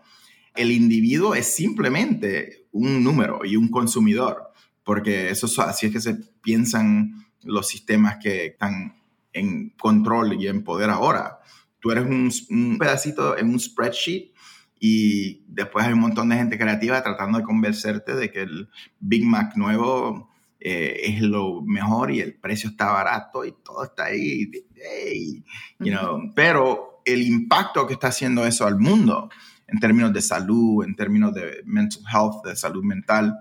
el 0.55 0.71
individuo 0.71 1.35
es 1.35 1.53
simplemente 1.53 2.67
un 2.71 3.03
número 3.03 3.41
y 3.45 3.55
un 3.55 3.69
consumidor, 3.69 4.51
porque 4.83 5.29
eso 5.29 5.47
así 5.61 5.87
es 5.87 5.91
que 5.91 6.01
se 6.01 6.15
piensan 6.41 7.25
los 7.43 7.67
sistemas 7.67 8.17
que 8.21 8.47
están 8.47 8.95
en 9.33 9.69
control 9.71 10.41
y 10.41 10.47
en 10.47 10.63
poder 10.63 10.89
ahora. 10.89 11.39
Tú 11.79 11.91
eres 11.91 12.05
un, 12.49 12.77
pedacito 12.77 13.37
en 13.37 13.49
un 13.49 13.59
spreadsheet 13.59 14.31
y 14.79 15.43
después 15.47 15.85
hay 15.85 15.93
un 15.93 15.99
montón 15.99 16.29
de 16.29 16.37
gente 16.37 16.57
creativa 16.57 17.03
tratando 17.03 17.37
de 17.37 17.43
convencerte 17.43 18.15
de 18.15 18.31
que 18.31 18.41
el 18.41 18.69
Big 18.99 19.25
Mac 19.25 19.55
nuevo 19.55 20.29
eh, 20.59 21.01
es 21.03 21.21
lo 21.21 21.61
mejor 21.61 22.11
y 22.11 22.21
el 22.21 22.35
precio 22.35 22.69
está 22.69 22.91
barato 22.91 23.45
y 23.45 23.53
todo 23.63 23.83
está 23.83 24.05
ahí. 24.05 24.51
you 25.79 25.91
know, 25.91 26.31
pero 26.35 27.01
el 27.05 27.21
impacto 27.21 27.87
que 27.87 27.93
está 27.93 28.07
haciendo 28.07 28.45
eso 28.45 28.65
al 28.65 28.77
mundo 28.77 29.29
en 29.67 29.79
términos 29.79 30.13
de 30.13 30.21
salud, 30.21 30.83
en 30.83 30.95
términos 30.95 31.33
de 31.33 31.61
mental 31.65 32.03
health, 32.11 32.45
de 32.45 32.55
salud 32.55 32.83
mental, 32.83 33.37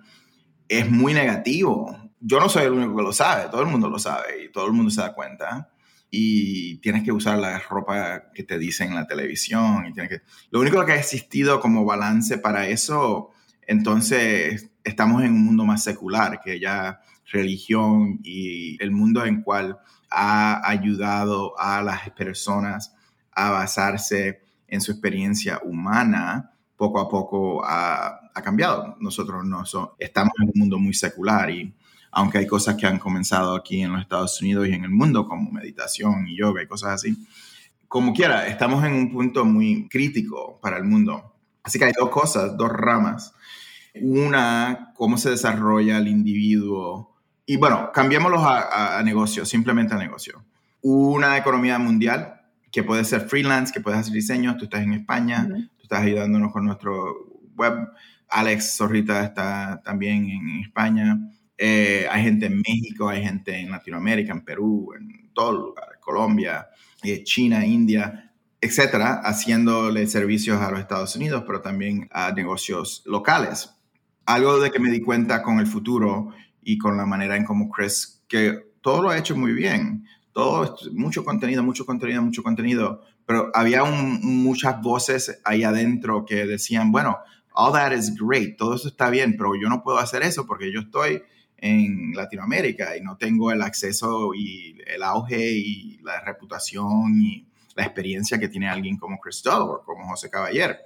es 0.69 0.91
muy 0.91 1.15
negativo. 1.15 1.97
Yo 2.21 2.41
no 2.41 2.49
soy 2.49 2.65
el 2.65 2.73
único 2.73 2.97
que 2.97 3.03
lo 3.03 3.13
sabe, 3.13 3.49
todo 3.49 3.63
el 3.63 3.69
mundo 3.69 3.89
lo 3.89 3.99
sabe 3.99 4.45
y 4.45 4.53
todo 4.53 4.67
el 4.67 4.73
mundo 4.73 4.91
se 4.91 5.01
da 5.01 5.15
cuenta. 5.15 5.71
Y 6.11 6.79
tienes 6.79 7.05
que 7.05 7.13
usar 7.13 7.39
la 7.39 7.59
ropa 7.59 8.31
que 8.33 8.43
te 8.43 8.59
dicen 8.59 8.89
en 8.89 8.95
la 8.95 9.07
televisión. 9.07 9.87
Y 9.87 9.93
tienes 9.93 10.11
que... 10.11 10.23
Lo 10.51 10.61
único 10.61 10.85
que 10.85 10.93
ha 10.93 10.99
existido 10.99 11.61
como 11.61 11.85
balance 11.85 12.39
para 12.39 12.67
eso, 12.69 13.31
entonces 13.67 14.71
estamos 14.85 15.23
en 15.23 15.33
un 15.33 15.45
mundo 15.45 15.65
más 15.65 15.85
secular, 15.85 16.41
que 16.41 16.59
ya 16.59 17.01
religión 17.31 18.21
y 18.23 18.83
el 18.83 18.91
mundo 18.91 19.25
en 19.25 19.43
cual 19.43 19.79
ha 20.11 20.67
ayudado 20.69 21.59
a 21.59 21.83
las 21.83 22.11
personas 22.11 22.95
a 23.33 23.51
basarse 23.51 24.41
en 24.67 24.81
su 24.81 24.93
experiencia 24.93 25.61
humana, 25.65 26.53
poco 26.77 27.01
a 27.01 27.09
poco 27.09 27.63
ha, 27.65 28.21
cambiado. 28.43 28.97
Nosotros 29.01 29.45
no 29.45 29.65
estamos 29.99 30.33
en 30.41 30.47
un 30.47 30.53
mundo 30.55 30.79
muy 30.79 30.95
secular 30.95 31.51
y 31.51 31.75
aunque 32.11 32.39
hay 32.39 32.47
cosas 32.47 32.77
que 32.77 32.87
han 32.87 32.99
comenzado 32.99 33.55
aquí 33.55 33.83
en 33.83 33.93
los 33.93 34.03
Estados 34.03 34.41
Unidos 34.41 34.69
y 34.69 34.73
en 34.73 34.85
el 34.85 34.91
mundo, 34.91 35.27
como 35.27 35.51
meditación 35.51 36.27
y 36.29 36.37
yoga 36.37 36.63
y 36.63 36.67
cosas 36.67 36.95
así, 36.95 37.17
como 37.87 38.13
quiera, 38.13 38.47
estamos 38.47 38.85
en 38.85 38.93
un 38.93 39.11
punto 39.11 39.45
muy 39.45 39.89
crítico 39.89 40.59
para 40.61 40.77
el 40.77 40.85
mundo. 40.85 41.35
Así 41.63 41.79
que 41.79 41.87
hay 41.87 41.93
dos 41.99 42.11
cosas, 42.11 42.57
dos 42.57 42.71
ramas. 42.71 43.35
Una, 43.95 44.93
cómo 44.95 45.17
se 45.17 45.31
desarrolla 45.31 45.99
el 45.99 46.09
individuo. 46.09 47.17
Y 47.47 47.57
bueno, 47.57 47.91
cambiémoslos 47.93 48.43
a, 48.43 48.99
a 48.99 49.03
negocio, 49.03 49.45
simplemente 49.47 49.95
a 49.95 49.99
negocio. 49.99 50.45
Una 50.83 51.37
economía 51.39 51.79
mundial 51.79 52.39
que 52.71 52.83
puede 52.83 53.05
ser 53.05 53.23
freelance, 53.23 53.73
que 53.73 53.81
puedes 53.81 54.01
hacer 54.01 54.13
diseños, 54.13 54.57
tú 54.57 54.65
estás 54.65 54.83
en 54.83 54.93
España, 54.93 55.47
tú 55.49 55.83
estás 55.83 56.01
ayudándonos 56.01 56.53
con 56.53 56.67
nuestro 56.67 57.29
web, 57.57 57.89
Alex 58.29 58.77
Zorrita 58.77 59.25
está 59.25 59.81
también 59.83 60.29
en 60.29 60.61
España, 60.61 61.19
eh, 61.59 62.07
hay 62.11 62.23
gente 62.23 62.47
en 62.47 62.59
México, 62.59 63.09
hay 63.09 63.23
gente 63.23 63.59
en 63.59 63.71
Latinoamérica, 63.71 64.33
en 64.33 64.45
Perú, 64.45 64.93
en 64.99 65.33
todos 65.35 65.55
lugares, 65.55 65.99
Colombia, 66.01 66.69
eh, 67.03 67.25
China, 67.25 67.67
India, 67.67 68.33
etcétera, 68.61 69.21
haciéndole 69.25 70.07
servicios 70.07 70.61
a 70.61 70.71
los 70.71 70.81
Estados 70.81 71.15
Unidos, 71.17 71.45
pero 71.47 71.61
también 71.61 72.09
a 72.13 72.33
negocios 72.33 73.03
locales. 73.05 73.71
Algo 74.25 74.61
de 74.61 74.71
que 74.71 74.79
me 74.79 74.91
di 74.91 75.01
cuenta 75.01 75.43
con 75.43 75.59
el 75.59 75.67
futuro 75.67 76.33
y 76.63 76.79
con 76.79 76.97
la 76.97 77.07
manera 77.07 77.37
en 77.37 77.45
cómo 77.45 77.69
Chris, 77.69 78.25
que 78.29 78.73
todo 78.81 79.03
lo 79.03 79.11
ha 79.11 79.19
hecho 79.19 79.37
muy 79.37 79.53
bien 79.53 80.05
todo, 80.39 80.77
mucho 80.93 81.25
contenido, 81.25 81.65
mucho 81.65 81.85
contenido, 81.85 82.23
mucho 82.23 82.45
contenido, 82.45 83.03
pero 83.27 83.51
había 83.55 83.83
muchas 83.83 84.81
voces 84.81 85.41
ahí 85.45 85.65
adentro 85.65 86.25
que 86.25 86.47
decían, 86.47 86.93
bueno, 86.93 87.19
all 87.55 87.73
that 87.73 87.91
is 87.91 88.15
great, 88.15 88.57
todo 88.57 88.77
eso 88.77 88.87
está 88.87 89.11
bien, 89.11 89.35
pero 89.37 89.57
yo 89.61 89.69
no 89.69 89.83
puedo 89.83 89.99
hacer 89.99 90.23
eso 90.23 90.47
porque 90.47 90.73
yo 90.73 90.79
estoy 90.79 91.23
en 91.59 92.13
Latinoamérica 92.15 92.97
y 92.97 93.01
no 93.01 93.17
tengo 93.17 93.53
el 93.53 93.63
acceso 93.63 94.33
y 94.35 94.79
el 94.87 95.03
auge 95.03 95.53
y 95.53 95.99
la 96.03 96.21
reputación 96.21 97.21
y 97.21 97.47
la 97.75 97.85
experiencia 97.85 98.39
que 98.39 98.49
tiene 98.49 98.69
alguien 98.69 98.97
como 98.97 99.19
Christopher, 99.19 99.85
como 99.85 100.09
José 100.09 100.31
Caballer. 100.31 100.79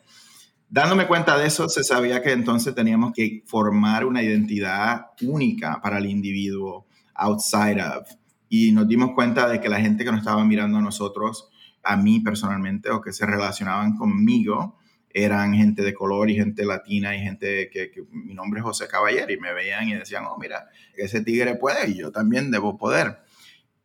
Dándome 0.69 1.07
cuenta 1.07 1.37
de 1.37 1.47
eso, 1.47 1.69
se 1.69 1.85
sabía 1.85 2.23
que 2.23 2.33
entonces 2.33 2.75
teníamos 2.75 3.13
que 3.13 3.43
formar 3.47 4.07
una 4.07 4.23
identidad 4.23 5.09
única 5.23 5.81
para 5.83 5.99
el 5.99 6.07
individuo 6.07 6.87
outside 7.15 7.81
of 7.81 8.09
y 8.55 8.71
nos 8.71 8.87
dimos 8.87 9.13
cuenta 9.15 9.49
de 9.49 9.61
que 9.63 9.69
la 9.71 9.81
gente 9.81 10.05
que 10.05 10.11
nos 10.11 10.21
estaba 10.21 10.45
mirando 10.45 10.77
a 10.77 10.83
nosotros, 10.83 11.49
a 11.83 11.97
mí 11.97 12.21
personalmente, 12.21 12.91
o 12.91 13.01
que 13.01 13.11
se 13.11 13.25
relacionaban 13.25 13.97
conmigo, 13.97 14.77
eran 15.15 15.55
gente 15.55 15.83
de 15.83 15.95
color 15.95 16.31
y 16.31 16.37
gente 16.37 16.65
latina 16.65 17.17
y 17.17 17.21
gente 17.21 17.71
que, 17.71 17.93
mi 18.11 18.35
nombre 18.35 18.61
es 18.61 18.65
José 18.65 18.89
Caballero 18.89 19.33
y 19.33 19.39
me 19.39 19.53
veían 19.53 19.89
y 19.89 19.95
decían, 19.95 20.25
oh, 20.27 20.39
mira, 20.39 20.69
ese 20.97 21.23
tigre 21.23 21.57
puede 21.57 21.91
y 21.91 21.99
yo 21.99 22.11
también 22.11 22.51
debo 22.51 22.77
poder. 22.77 23.19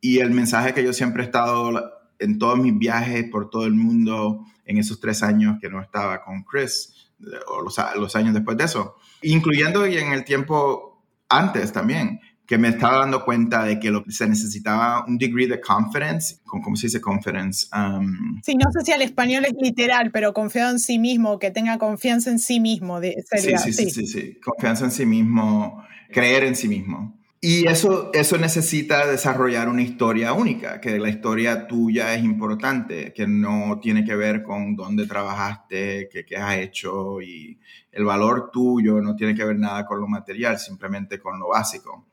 Y 0.00 0.18
el 0.20 0.30
mensaje 0.30 0.74
que 0.74 0.84
yo 0.84 0.92
siempre 0.92 1.22
he 1.22 1.26
estado 1.26 1.92
en 2.18 2.38
todos 2.38 2.58
mis 2.58 2.76
viajes 2.76 3.24
por 3.30 3.50
todo 3.50 3.66
el 3.66 3.74
mundo, 3.74 4.44
en 4.64 4.78
esos 4.78 5.00
tres 5.00 5.22
años 5.22 5.58
que 5.60 5.68
no 5.68 5.80
estaba 5.80 6.22
con 6.22 6.42
Chris, 6.44 7.10
o 7.48 7.62
los, 7.62 8.16
años 8.16 8.34
después 8.34 8.56
de 8.56 8.64
eso, 8.64 8.96
incluyendo 9.22 9.86
y 9.86 9.98
en 9.98 10.12
el 10.12 10.24
tiempo 10.24 11.02
antes 11.28 11.72
también, 11.72 12.20
que 12.48 12.56
me 12.56 12.68
estaba 12.68 13.00
dando 13.00 13.26
cuenta 13.26 13.62
de 13.62 13.78
que 13.78 13.90
lo, 13.90 14.02
se 14.08 14.26
necesitaba 14.26 15.04
un 15.06 15.18
degree 15.18 15.46
de 15.46 15.60
confidence, 15.60 16.38
¿cómo 16.46 16.76
se 16.76 16.86
dice 16.86 16.98
confidence? 16.98 17.66
Um, 17.76 18.40
sí, 18.42 18.54
no 18.54 18.72
sé 18.72 18.86
si 18.86 18.92
al 18.92 19.02
español 19.02 19.44
es 19.44 19.52
literal, 19.60 20.10
pero 20.10 20.32
confiado 20.32 20.70
en 20.70 20.78
sí 20.78 20.98
mismo, 20.98 21.38
que 21.38 21.50
tenga 21.50 21.76
confianza 21.76 22.30
en 22.30 22.38
sí 22.38 22.58
mismo. 22.58 23.00
De, 23.00 23.22
sí, 23.36 23.54
sí, 23.58 23.72
sí, 23.74 23.90
sí, 23.90 24.06
sí, 24.06 24.40
confianza 24.42 24.86
en 24.86 24.92
sí 24.92 25.04
mismo, 25.04 25.84
creer 26.10 26.44
en 26.44 26.56
sí 26.56 26.68
mismo. 26.68 27.18
Y 27.38 27.68
eso, 27.68 28.10
eso 28.14 28.38
necesita 28.38 29.06
desarrollar 29.06 29.68
una 29.68 29.82
historia 29.82 30.32
única, 30.32 30.80
que 30.80 30.98
la 30.98 31.10
historia 31.10 31.66
tuya 31.66 32.14
es 32.14 32.24
importante, 32.24 33.12
que 33.12 33.26
no 33.26 33.78
tiene 33.82 34.06
que 34.06 34.16
ver 34.16 34.42
con 34.42 34.74
dónde 34.74 35.06
trabajaste, 35.06 36.08
qué, 36.10 36.24
qué 36.24 36.38
has 36.38 36.56
hecho 36.56 37.20
y 37.20 37.58
el 37.92 38.06
valor 38.06 38.50
tuyo 38.50 39.02
no 39.02 39.14
tiene 39.14 39.34
que 39.34 39.44
ver 39.44 39.58
nada 39.58 39.84
con 39.84 40.00
lo 40.00 40.08
material, 40.08 40.58
simplemente 40.58 41.18
con 41.18 41.38
lo 41.38 41.48
básico 41.48 42.06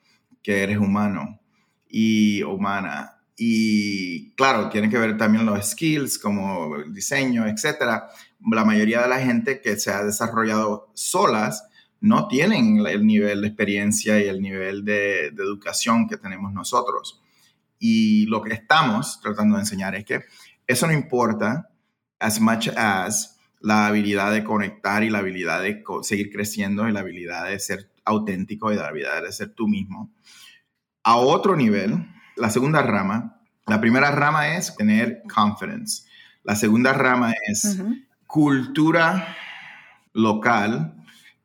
que 0.46 0.62
eres 0.62 0.78
humano 0.78 1.40
y 1.90 2.44
humana. 2.44 3.18
Y 3.36 4.30
claro, 4.36 4.70
tiene 4.70 4.92
que 4.92 5.00
ver 5.00 5.18
también 5.18 5.44
los 5.44 5.72
skills 5.72 6.20
como 6.20 6.76
el 6.76 6.94
diseño, 6.94 7.48
etc. 7.48 8.04
La 8.52 8.64
mayoría 8.64 9.02
de 9.02 9.10
la 9.10 9.20
gente 9.20 9.60
que 9.60 9.76
se 9.78 9.90
ha 9.90 10.04
desarrollado 10.04 10.92
solas 10.94 11.68
no 12.00 12.28
tienen 12.28 12.86
el 12.86 13.08
nivel 13.08 13.42
de 13.42 13.48
experiencia 13.48 14.24
y 14.24 14.28
el 14.28 14.40
nivel 14.40 14.86
de 14.86 15.30
educación 15.30 16.08
que 16.08 16.18
tenemos 16.18 16.54
nosotros. 16.54 17.24
Y 17.80 18.28
lo 18.28 18.44
que 18.44 18.54
estamos 18.54 19.20
tratando 19.22 19.56
de 19.56 19.62
enseñar 19.64 19.96
es 19.96 20.06
que 20.06 20.26
eso 20.68 20.86
no 20.86 20.94
importa 20.94 21.70
as 22.20 22.40
much 22.40 22.70
as 22.78 23.40
la 23.62 23.88
habilidad 23.88 24.32
de 24.32 24.44
conectar 24.44 25.04
y 25.04 25.10
la 25.10 25.20
habilidad 25.20 25.64
de 25.64 25.84
seguir 26.04 26.32
creciendo 26.32 26.88
y 26.88 26.92
la 26.92 27.00
habilidad 27.00 27.50
de 27.50 27.60
ser 27.60 27.95
auténtico 28.06 28.72
y 28.72 28.76
la 28.76 28.88
habilidad 28.88 29.24
de 29.24 29.32
ser 29.32 29.50
tú 29.50 29.68
mismo. 29.68 30.14
A 31.04 31.18
otro 31.18 31.56
nivel, 31.56 32.08
la 32.36 32.50
segunda 32.50 32.82
rama, 32.82 33.42
la 33.68 33.82
primera 33.82 34.12
rama 34.12 34.56
es 34.56 34.76
tener 34.76 35.24
confidence. 35.34 36.04
La 36.44 36.56
segunda 36.56 36.94
rama 36.94 37.34
es 37.48 37.80
cultura 38.28 39.36
local 40.14 40.94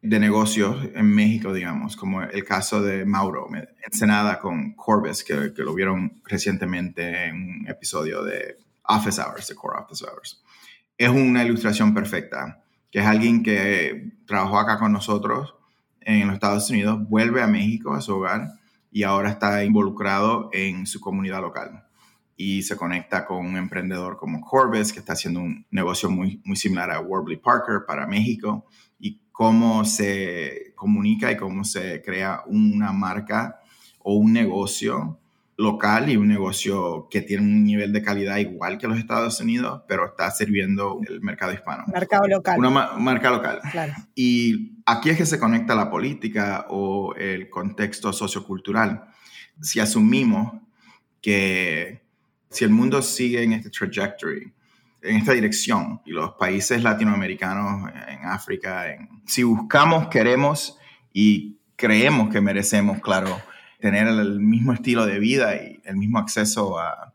de 0.03 0.19
negocios 0.19 0.89
en 0.95 1.07
México, 1.07 1.53
digamos, 1.53 1.97
como 1.97 2.23
el 2.23 2.45
caso 2.45 2.83
de 2.83 3.05
Mauro 3.05 3.49
Ensenada 3.85 4.39
con 4.39 4.75
Corbis, 4.75 5.25
que, 5.25 5.53
que, 5.55 5.63
lo 5.63 5.75
vieron 5.75 6.23
recientemente 6.25 7.27
en 7.27 7.35
un 7.37 7.69
episodio 7.69 8.23
de 8.23 8.57
Office 8.85 9.21
Hours, 9.21 9.49
de 9.49 9.55
Core 9.55 9.79
Office 9.79 10.05
Hours. 10.05 10.43
Es 10.97 11.09
una 11.11 11.45
ilustración 11.45 11.93
perfecta, 11.95 12.63
que 12.91 13.01
es 13.01 13.07
alguien 13.07 13.43
que 13.43 14.13
trabajó 14.27 14.59
acá 14.59 14.79
con 14.79 14.93
nosotros 14.93 15.55
en 16.01 16.27
los 16.27 16.35
Estados 16.35 16.69
Unidos, 16.71 17.09
vuelve 17.09 17.43
a 17.43 17.47
México, 17.47 17.95
a 17.95 18.01
su 18.01 18.15
hogar, 18.15 18.49
y 18.91 19.03
ahora 19.03 19.31
está 19.31 19.65
involucrado 19.65 20.51
en 20.53 20.87
su 20.87 21.01
comunidad 21.01 21.41
local. 21.41 21.85
Y 22.37 22.63
se 22.63 22.77
conecta 22.77 23.27
con 23.27 23.47
un 23.47 23.57
emprendedor 23.57 24.17
como 24.17 24.41
Corbis, 24.41 24.93
que 24.93 24.99
está 24.99 25.13
haciendo 25.13 25.41
un 25.41 25.67
negocio 25.71 26.11
muy, 26.11 26.41
muy 26.45 26.57
similar 26.57 26.91
a 26.91 27.01
Warby 27.01 27.37
Parker 27.37 27.85
para 27.87 28.07
México, 28.07 28.67
y 28.99 29.21
cómo 29.31 29.85
se 29.85 30.73
comunica 30.75 31.31
y 31.31 31.37
cómo 31.37 31.65
se 31.65 32.03
crea 32.03 32.43
una 32.47 32.93
marca 32.93 33.61
o 33.99 34.15
un 34.15 34.33
negocio 34.33 35.20
local 35.61 36.09
y 36.09 36.17
un 36.17 36.27
negocio 36.27 37.07
que 37.11 37.21
tiene 37.21 37.43
un 37.43 37.65
nivel 37.65 37.93
de 37.93 38.03
calidad 38.03 38.39
igual 38.39 38.79
que 38.79 38.89
los 38.89 38.99
Estados 38.99 39.41
Unidos, 39.41 39.83
pero 39.87 40.07
está 40.07 40.31
sirviendo 40.31 41.01
el 41.07 41.21
mercado 41.21 41.53
hispano. 41.53 41.85
Mercado 41.93 42.27
local. 42.27 42.59
Una 42.59 42.71
marca 42.97 43.31
local. 43.31 43.61
Claro. 43.71 43.93
Y 44.15 44.81
aquí 44.87 45.11
es 45.11 45.19
que 45.19 45.27
se 45.27 45.39
conecta 45.39 45.75
la 45.75 45.91
política 45.91 46.67
o 46.71 47.15
el 47.15 47.51
contexto 47.51 48.13
sociocultural. 48.13 49.05
Si 49.61 49.81
asumimos 49.81 50.55
que 51.21 52.07
si 52.49 52.65
el 52.65 52.71
mundo 52.71 53.03
sigue 53.03 53.43
en 53.43 53.53
este 53.53 53.69
trajectory, 53.69 54.53
en 55.03 55.17
esta 55.17 55.33
dirección, 55.33 56.01
y 56.07 56.13
los 56.13 56.33
países 56.33 56.83
latinoamericanos 56.83 57.91
en 58.09 58.25
África, 58.25 58.85
si 59.27 59.43
buscamos, 59.43 60.09
queremos 60.09 60.79
y 61.13 61.59
creemos 61.77 62.31
que 62.31 62.41
merecemos, 62.41 63.01
claro, 63.01 63.41
tener 63.81 64.07
el 64.09 64.41
mismo 64.41 64.73
estilo 64.73 65.07
de 65.07 65.19
vida 65.19 65.57
y 65.57 65.81
el 65.85 65.97
mismo 65.97 66.19
acceso 66.19 66.79
a 66.79 67.13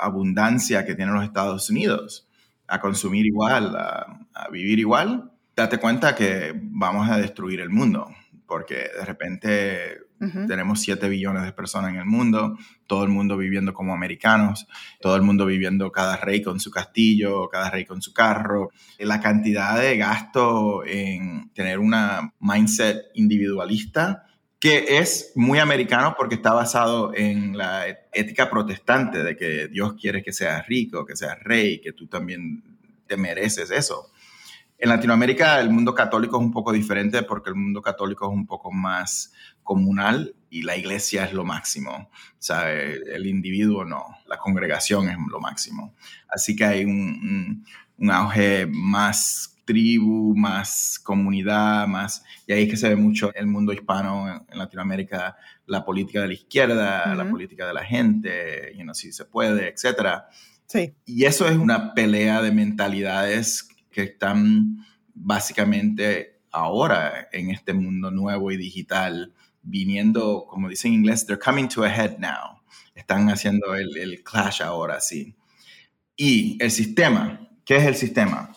abundancia 0.00 0.84
que 0.84 0.94
tienen 0.94 1.14
los 1.14 1.24
Estados 1.24 1.68
Unidos, 1.70 2.26
a 2.66 2.80
consumir 2.80 3.26
igual, 3.26 3.76
a, 3.76 4.48
vivir 4.50 4.78
igual, 4.78 5.30
date 5.54 5.78
cuenta 5.78 6.14
que 6.14 6.52
vamos 6.54 7.08
a 7.10 7.18
destruir 7.18 7.60
el 7.60 7.70
mundo, 7.70 8.08
porque 8.46 8.88
de 8.96 9.04
repente 9.04 9.98
tenemos 10.46 10.80
7 10.80 11.08
billones 11.08 11.44
de 11.44 11.52
personas 11.52 11.94
en 11.94 12.00
el 12.00 12.04
mundo, 12.04 12.58
todo 12.86 13.04
el 13.04 13.08
mundo 13.08 13.38
viviendo 13.38 13.72
como 13.72 13.94
americanos, 13.94 14.66
todo 15.00 15.16
el 15.16 15.22
mundo 15.22 15.46
viviendo 15.46 15.90
cada 15.90 16.18
rey 16.18 16.42
con 16.42 16.60
su 16.60 16.70
castillo, 16.70 17.48
cada 17.48 17.70
rey 17.70 17.86
con 17.86 18.02
su 18.02 18.12
carro. 18.12 18.68
La 18.98 19.20
cantidad 19.20 19.80
de 19.80 19.96
gasto 19.96 20.84
en 20.84 21.50
tener 21.54 21.78
una 21.78 22.34
mindset 22.38 22.98
individualista 23.14 24.26
que 24.60 24.98
es 24.98 25.32
muy 25.34 25.58
americano 25.58 26.14
porque 26.16 26.34
está 26.34 26.52
basado 26.52 27.14
en 27.14 27.56
la 27.56 27.86
ética 28.12 28.50
protestante 28.50 29.24
de 29.24 29.34
que 29.34 29.68
Dios 29.68 29.94
quiere 29.94 30.22
que 30.22 30.34
seas 30.34 30.66
rico, 30.66 31.06
que 31.06 31.16
seas 31.16 31.42
rey, 31.42 31.80
que 31.80 31.92
tú 31.92 32.06
también 32.06 32.62
te 33.06 33.16
mereces 33.16 33.70
eso. 33.70 34.10
En 34.76 34.90
Latinoamérica 34.90 35.60
el 35.60 35.70
mundo 35.70 35.94
católico 35.94 36.36
es 36.36 36.42
un 36.42 36.52
poco 36.52 36.72
diferente 36.72 37.22
porque 37.22 37.48
el 37.48 37.56
mundo 37.56 37.80
católico 37.80 38.26
es 38.26 38.32
un 38.32 38.46
poco 38.46 38.70
más 38.70 39.32
comunal 39.62 40.34
y 40.50 40.62
la 40.62 40.76
iglesia 40.76 41.24
es 41.24 41.32
lo 41.32 41.44
máximo, 41.44 42.10
¿sabe? 42.38 43.00
El 43.14 43.26
individuo 43.26 43.86
no, 43.86 44.04
la 44.26 44.36
congregación 44.36 45.08
es 45.08 45.16
lo 45.30 45.40
máximo. 45.40 45.94
Así 46.28 46.54
que 46.54 46.64
hay 46.64 46.84
un, 46.84 47.64
un 47.96 48.10
auge 48.10 48.66
más 48.66 49.49
tribu, 49.64 50.34
más 50.36 50.98
comunidad, 51.02 51.86
más... 51.86 52.24
Y 52.46 52.52
ahí 52.52 52.64
es 52.64 52.70
que 52.70 52.76
se 52.76 52.88
ve 52.88 52.96
mucho 52.96 53.32
el 53.34 53.46
mundo 53.46 53.72
hispano 53.72 54.44
en, 54.48 54.58
Latinoamérica, 54.58 55.36
la 55.66 55.84
política 55.84 56.22
de 56.22 56.28
la 56.28 56.34
izquierda, 56.34 57.14
la 57.14 57.28
política 57.28 57.66
de 57.66 57.74
la 57.74 57.84
gente, 57.84 58.72
y 58.74 58.84
no 58.84 58.94
si 58.94 59.12
se 59.12 59.24
puede, 59.24 59.68
etc. 59.68 60.22
Sí. 60.66 60.94
Y 61.06 61.24
eso 61.24 61.46
es 61.48 61.56
una 61.56 61.94
pelea 61.94 62.42
de 62.42 62.52
mentalidades 62.52 63.68
que 63.90 64.02
están 64.02 64.84
básicamente 65.14 66.40
ahora 66.50 67.28
en 67.32 67.50
este 67.50 67.72
mundo 67.72 68.10
nuevo 68.10 68.50
y 68.50 68.56
digital, 68.56 69.34
viniendo, 69.62 70.46
como 70.48 70.68
dicen 70.68 70.92
en 70.92 71.00
inglés, 71.00 71.26
they're 71.26 71.40
coming 71.42 71.68
to 71.68 71.84
a 71.84 71.88
head 71.88 72.18
now. 72.18 72.60
Están 72.94 73.28
haciendo 73.30 73.74
el, 73.74 73.96
el 73.96 74.22
clash 74.22 74.62
ahora, 74.62 75.00
sí. 75.00 75.34
Y 76.16 76.62
el 76.62 76.70
sistema, 76.70 77.48
¿qué 77.64 77.76
es 77.76 77.84
el 77.84 77.94
sistema? 77.94 78.52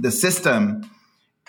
The 0.00 0.10
System 0.10 0.82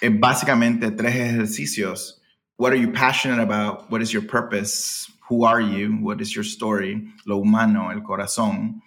es 0.02 0.20
básicamente 0.20 0.92
tres 0.92 1.16
ejercicios. 1.16 2.22
What 2.58 2.72
are 2.72 2.80
you 2.80 2.92
passionate 2.92 3.42
about? 3.42 3.90
What 3.90 4.02
is 4.02 4.12
your 4.12 4.26
purpose? 4.26 5.12
Who 5.30 5.46
are 5.46 5.62
you? 5.62 5.98
What 6.02 6.22
is 6.22 6.36
your 6.36 6.46
story? 6.46 7.12
Lo 7.26 7.38
humano, 7.38 7.92
el 7.92 8.02
corazón. 8.04 8.82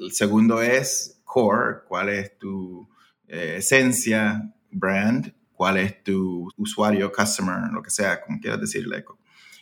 El 0.00 0.12
segundo 0.12 0.60
es 0.60 1.20
core, 1.24 1.82
cuál 1.88 2.08
es 2.08 2.38
tu 2.38 2.88
eh, 3.26 3.56
esencia, 3.58 4.54
brand, 4.70 5.34
cuál 5.52 5.78
es 5.78 6.02
tu 6.04 6.48
usuario, 6.56 7.10
customer, 7.10 7.70
lo 7.72 7.82
que 7.82 7.90
sea, 7.90 8.22
como 8.22 8.38
quieras 8.38 8.60
decirle. 8.60 9.04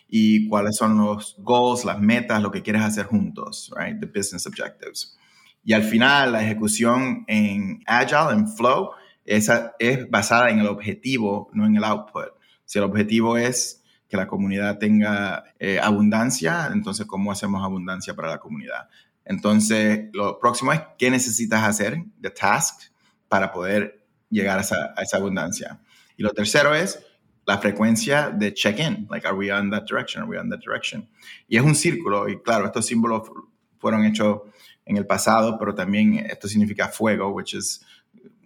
Y 0.08 0.46
cuáles 0.48 0.76
son 0.76 0.98
los 0.98 1.36
goals, 1.38 1.84
las 1.84 2.00
metas, 2.00 2.42
lo 2.42 2.50
que 2.50 2.62
quieres 2.62 2.82
hacer 2.82 3.06
juntos, 3.06 3.72
right? 3.76 3.98
The 3.98 4.06
business 4.06 4.46
objectives. 4.46 5.16
Y 5.64 5.72
al 5.72 5.82
final, 5.82 6.32
la 6.32 6.42
ejecución 6.42 7.24
en 7.26 7.82
Agile, 7.86 8.32
en 8.32 8.46
Flow, 8.46 8.90
esa 9.28 9.74
es 9.78 10.08
basada 10.08 10.50
en 10.50 10.60
el 10.60 10.66
objetivo, 10.66 11.50
no 11.52 11.66
en 11.66 11.76
el 11.76 11.84
output. 11.84 12.30
Si 12.64 12.78
el 12.78 12.84
objetivo 12.84 13.36
es 13.36 13.84
que 14.08 14.16
la 14.16 14.26
comunidad 14.26 14.78
tenga 14.78 15.44
eh, 15.58 15.78
abundancia, 15.78 16.70
entonces 16.72 17.06
¿cómo 17.06 17.30
hacemos 17.30 17.62
abundancia 17.62 18.14
para 18.14 18.28
la 18.28 18.38
comunidad? 18.38 18.88
Entonces, 19.26 20.08
lo 20.14 20.38
próximo 20.38 20.72
es 20.72 20.80
qué 20.96 21.10
necesitas 21.10 21.62
hacer, 21.62 22.02
the 22.22 22.30
task, 22.30 22.90
para 23.28 23.52
poder 23.52 24.06
llegar 24.30 24.58
a 24.58 24.62
esa, 24.62 24.94
a 24.96 25.02
esa 25.02 25.18
abundancia. 25.18 25.78
Y 26.16 26.22
lo 26.22 26.30
tercero 26.30 26.74
es 26.74 27.04
la 27.46 27.58
frecuencia 27.58 28.30
de 28.30 28.54
check-in, 28.54 29.06
like, 29.10 29.26
are 29.26 29.36
we 29.36 29.52
on 29.52 29.70
that 29.70 29.84
direction, 29.84 30.22
are 30.22 30.30
we 30.30 30.38
on 30.38 30.48
that 30.48 30.60
direction? 30.60 31.06
Y 31.48 31.58
es 31.58 31.62
un 31.62 31.74
círculo, 31.74 32.30
y 32.30 32.40
claro, 32.40 32.64
estos 32.64 32.86
símbolos 32.86 33.30
fueron 33.78 34.06
hechos 34.06 34.40
en 34.86 34.96
el 34.96 35.06
pasado, 35.06 35.58
pero 35.58 35.74
también 35.74 36.14
esto 36.14 36.48
significa 36.48 36.88
fuego, 36.88 37.28
which 37.28 37.52
is 37.52 37.84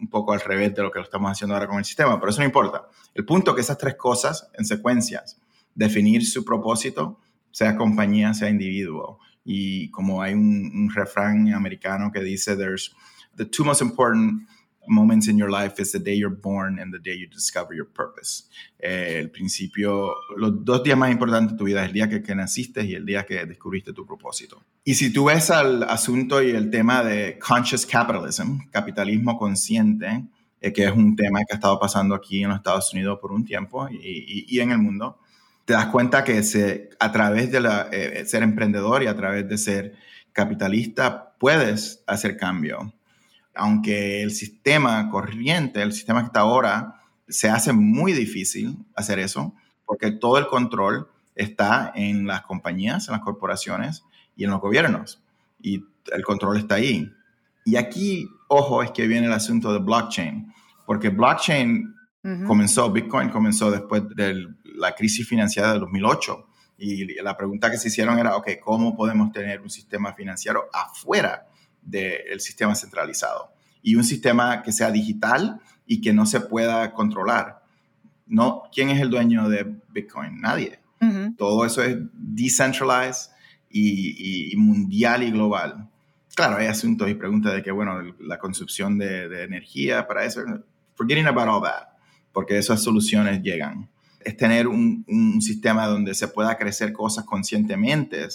un 0.01 0.09
poco 0.09 0.33
al 0.33 0.41
revés 0.41 0.75
de 0.75 0.83
lo 0.83 0.91
que 0.91 0.99
lo 0.99 1.05
estamos 1.05 1.31
haciendo 1.31 1.55
ahora 1.55 1.67
con 1.67 1.79
el 1.79 1.85
sistema, 1.85 2.19
pero 2.19 2.31
eso 2.31 2.41
no 2.41 2.47
importa. 2.47 2.87
El 3.15 3.25
punto 3.25 3.51
es 3.51 3.55
que 3.57 3.61
esas 3.61 3.79
tres 3.79 3.95
cosas 3.95 4.51
en 4.55 4.65
secuencias, 4.65 5.41
definir 5.75 6.27
su 6.27 6.45
propósito, 6.45 7.19
sea 7.51 7.77
compañía, 7.77 8.35
sea 8.35 8.49
individuo. 8.49 9.19
Y 9.45 9.91
como 9.91 10.23
hay 10.23 10.35
un, 10.35 10.71
un 10.75 10.91
refrán 10.93 11.53
americano 11.53 12.11
que 12.13 12.21
dice, 12.21 12.57
there's 12.57 12.95
the 13.37 13.45
two 13.45 13.65
most 13.65 13.83
important 13.83 14.47
moments 14.87 15.29
in 15.29 15.39
your 15.39 15.51
life 15.51 15.81
is 15.81 15.93
the 15.93 15.99
day 15.99 16.15
you're 16.15 16.31
born 16.31 16.79
and 16.79 16.93
the 16.93 16.99
day 16.99 17.15
you 17.15 17.27
discover 17.27 17.75
your 17.75 17.87
purpose. 17.87 18.45
Eh, 18.79 19.19
el 19.21 19.31
principio, 19.31 20.15
los 20.37 20.65
dos 20.65 20.83
días 20.83 20.97
más 20.99 21.11
importantes 21.11 21.53
de 21.53 21.59
tu 21.59 21.65
vida 21.65 21.83
es 21.83 21.89
el 21.89 21.93
día 21.93 22.09
que, 22.09 22.23
que, 22.23 22.35
naciste 22.35 22.85
y 22.85 22.95
el 22.95 23.07
día 23.07 23.25
que 23.25 23.47
descubriste 23.47 23.93
tu 23.93 24.07
propósito. 24.07 24.63
Y 24.85 24.95
si 24.95 25.13
tú 25.13 25.27
ves 25.27 25.51
al 25.51 25.85
asunto 25.85 26.43
y 26.43 26.51
el 26.51 26.71
tema 26.71 27.05
de 27.05 27.39
conscious 27.39 27.87
capitalism, 27.87 28.69
capitalismo 28.71 29.39
consciente, 29.39 30.25
eh, 30.61 30.73
que 30.73 30.85
es 30.85 30.93
un 30.93 31.15
tema 31.17 31.41
que 31.41 31.55
ha 31.55 31.57
estado 31.57 31.79
pasando 31.79 32.15
aquí 32.15 32.43
en 32.43 32.49
los 32.49 32.59
Estados 32.59 32.93
Unidos 32.93 33.19
por 33.21 33.33
un 33.33 33.45
tiempo 33.45 33.89
y, 33.89 33.97
y, 33.97 34.47
y 34.49 34.61
en 34.61 34.73
el 34.73 34.79
mundo, 34.79 35.19
te 35.65 35.75
das 35.75 35.87
cuenta 35.87 36.25
que 36.25 36.43
se, 36.43 36.91
a 36.99 37.13
través 37.13 37.51
de 37.53 37.61
la, 37.61 37.89
eh, 37.93 38.25
ser 38.27 38.43
emprendedor 38.43 39.03
y 39.03 39.07
a 39.07 39.17
través 39.17 39.49
de 39.49 39.59
ser 39.59 39.95
capitalista 40.33 41.35
puedes 41.39 42.03
hacer 42.07 42.37
cambio 42.37 42.93
aunque 43.55 44.23
el 44.23 44.31
sistema 44.33 45.11
corriente, 45.11 45.83
el 45.83 45.93
sistema 45.93 46.21
que 46.21 46.27
está 46.27 46.41
ahora, 46.41 47.01
se 47.29 47.49
hace 47.49 47.73
muy 47.73 48.13
difícil 48.13 48.79
hacer 48.95 49.19
eso, 49.19 49.55
porque 49.85 50.11
todo 50.11 50.39
el 50.39 50.47
control 50.47 51.09
está 51.35 51.93
en 51.95 52.27
las 52.27 52.43
compañías, 52.43 53.09
en 53.09 53.13
las 53.13 53.23
corporaciones 53.23 54.05
y 54.37 54.45
en 54.45 54.51
los 54.51 54.61
gobiernos. 54.61 55.23
Y 55.61 55.85
el 56.13 56.23
control 56.25 56.59
está 56.59 56.77
ahí. 56.77 57.11
Y 57.65 57.77
aquí, 57.77 58.29
ojo, 58.49 58.83
es 58.83 58.91
que 58.91 59.07
viene 59.07 59.27
el 59.27 59.33
asunto 59.33 59.73
de 59.73 59.79
blockchain, 59.79 60.53
porque 60.87 61.11
blockchain 61.11 61.95
comenzó, 62.47 62.91
Bitcoin 62.91 63.31
comenzó 63.31 63.71
después 63.71 64.03
de 64.15 64.47
la 64.77 64.95
crisis 64.95 65.27
financiera 65.27 65.73
de 65.73 65.79
2008. 65.79 66.47
Y 66.79 67.21
la 67.23 67.37
pregunta 67.37 67.71
que 67.71 67.79
se 67.79 67.89
hicieron 67.89 68.19
era, 68.19 68.37
ok, 68.37 68.51
¿cómo 68.61 68.97
podemos 68.97 69.31
tener 69.33 69.61
un 69.61 69.71
sistema 69.71 70.13
financiero 70.15 70.69
afuera 70.73 71.47
del 71.83 72.41
sistema 72.41 72.75
centralizado 72.75 73.53
y 73.83 73.97
un 73.97 74.05
sistema 74.05 74.63
que 74.63 74.73
sea 74.73 74.91
digital 74.91 75.61
y 75.87 76.01
que 76.01 76.13
no 76.13 76.25
se 76.25 76.41
pueda 76.41 76.93
controlar. 76.93 77.63
No, 78.27 78.63
¿Quién 78.73 78.89
es 78.91 79.01
el 79.01 79.11
dueño 79.11 79.49
de 79.49 79.77
Bitcoin? 79.91 80.41
Nadie. 80.41 80.79
Todo 81.37 81.67
eso 81.67 81.83
es 81.83 81.97
decentralized 82.13 83.33
y, 83.69 84.55
mundial 84.57 85.25
y 85.25 85.33
global. 85.33 85.89
Claro, 86.37 86.59
hay 86.59 86.67
asuntos 86.67 87.11
y 87.11 87.15
preguntas 87.15 87.53
de 87.55 87.63
que, 87.63 87.73
bueno, 87.73 88.01
la 88.21 88.39
consumpción 88.39 88.99
de, 88.99 89.43
energía 89.43 90.07
para 90.07 90.25
eso, 90.25 90.43
forgetting 90.95 91.27
about 91.27 91.49
all 91.49 91.63
that, 91.63 91.89
porque 92.33 92.57
esas 92.57 92.83
soluciones 92.83 93.43
llegan. 93.43 93.91
Es 94.21 94.37
tener 94.37 94.69
un, 94.69 95.05
un 95.09 95.43
sistema 95.43 95.89
donde 95.89 96.15
se 96.15 96.29
pueda 96.29 96.57
crecer 96.57 96.93
cosas 96.93 97.25
conscientemente 97.25 98.29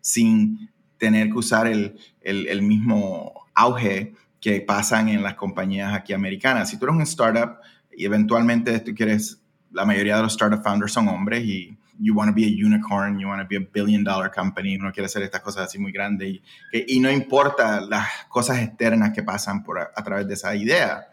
sin 0.00 0.70
tener 1.02 1.30
que 1.30 1.38
usar 1.38 1.66
el, 1.66 1.98
el, 2.20 2.62
mismo 2.62 3.48
auge 3.56 4.14
que 4.40 4.60
pasan 4.60 5.08
en 5.08 5.20
las 5.20 5.34
compañías 5.34 5.92
aquí 5.92 6.12
americanas. 6.12 6.70
Si 6.70 6.78
tú 6.78 6.84
eres 6.84 6.94
un 6.94 7.02
startup 7.02 7.56
y 7.90 8.04
eventualmente 8.04 8.78
tú 8.78 8.94
quieres, 8.94 9.42
la 9.72 9.84
mayoría 9.84 10.14
de 10.18 10.22
los 10.22 10.34
startup 10.34 10.62
founders 10.62 10.92
son 10.92 11.08
hombres 11.08 11.44
y 11.44 11.76
you 11.98 12.14
want 12.14 12.28
to 12.30 12.34
be 12.36 12.44
a 12.44 12.66
unicorn, 12.66 13.18
you 13.18 13.26
want 13.26 13.42
to 13.42 13.48
be 13.48 13.56
a 13.56 13.68
billion 13.72 14.04
dollar 14.04 14.30
company, 14.30 14.76
uno 14.76 14.92
quiere 14.92 15.06
hacer 15.06 15.24
estas 15.24 15.40
cosas 15.40 15.64
así 15.64 15.76
muy 15.80 15.90
grandes 15.90 16.28
y, 16.28 16.42
y 16.86 17.00
no 17.00 17.10
importa 17.10 17.80
las 17.80 18.06
cosas 18.28 18.62
externas 18.62 19.10
que 19.12 19.24
pasan 19.24 19.64
por 19.64 19.80
a, 19.80 19.90
a, 19.96 20.04
través 20.04 20.28
de 20.28 20.34
esa 20.34 20.54
idea, 20.54 21.08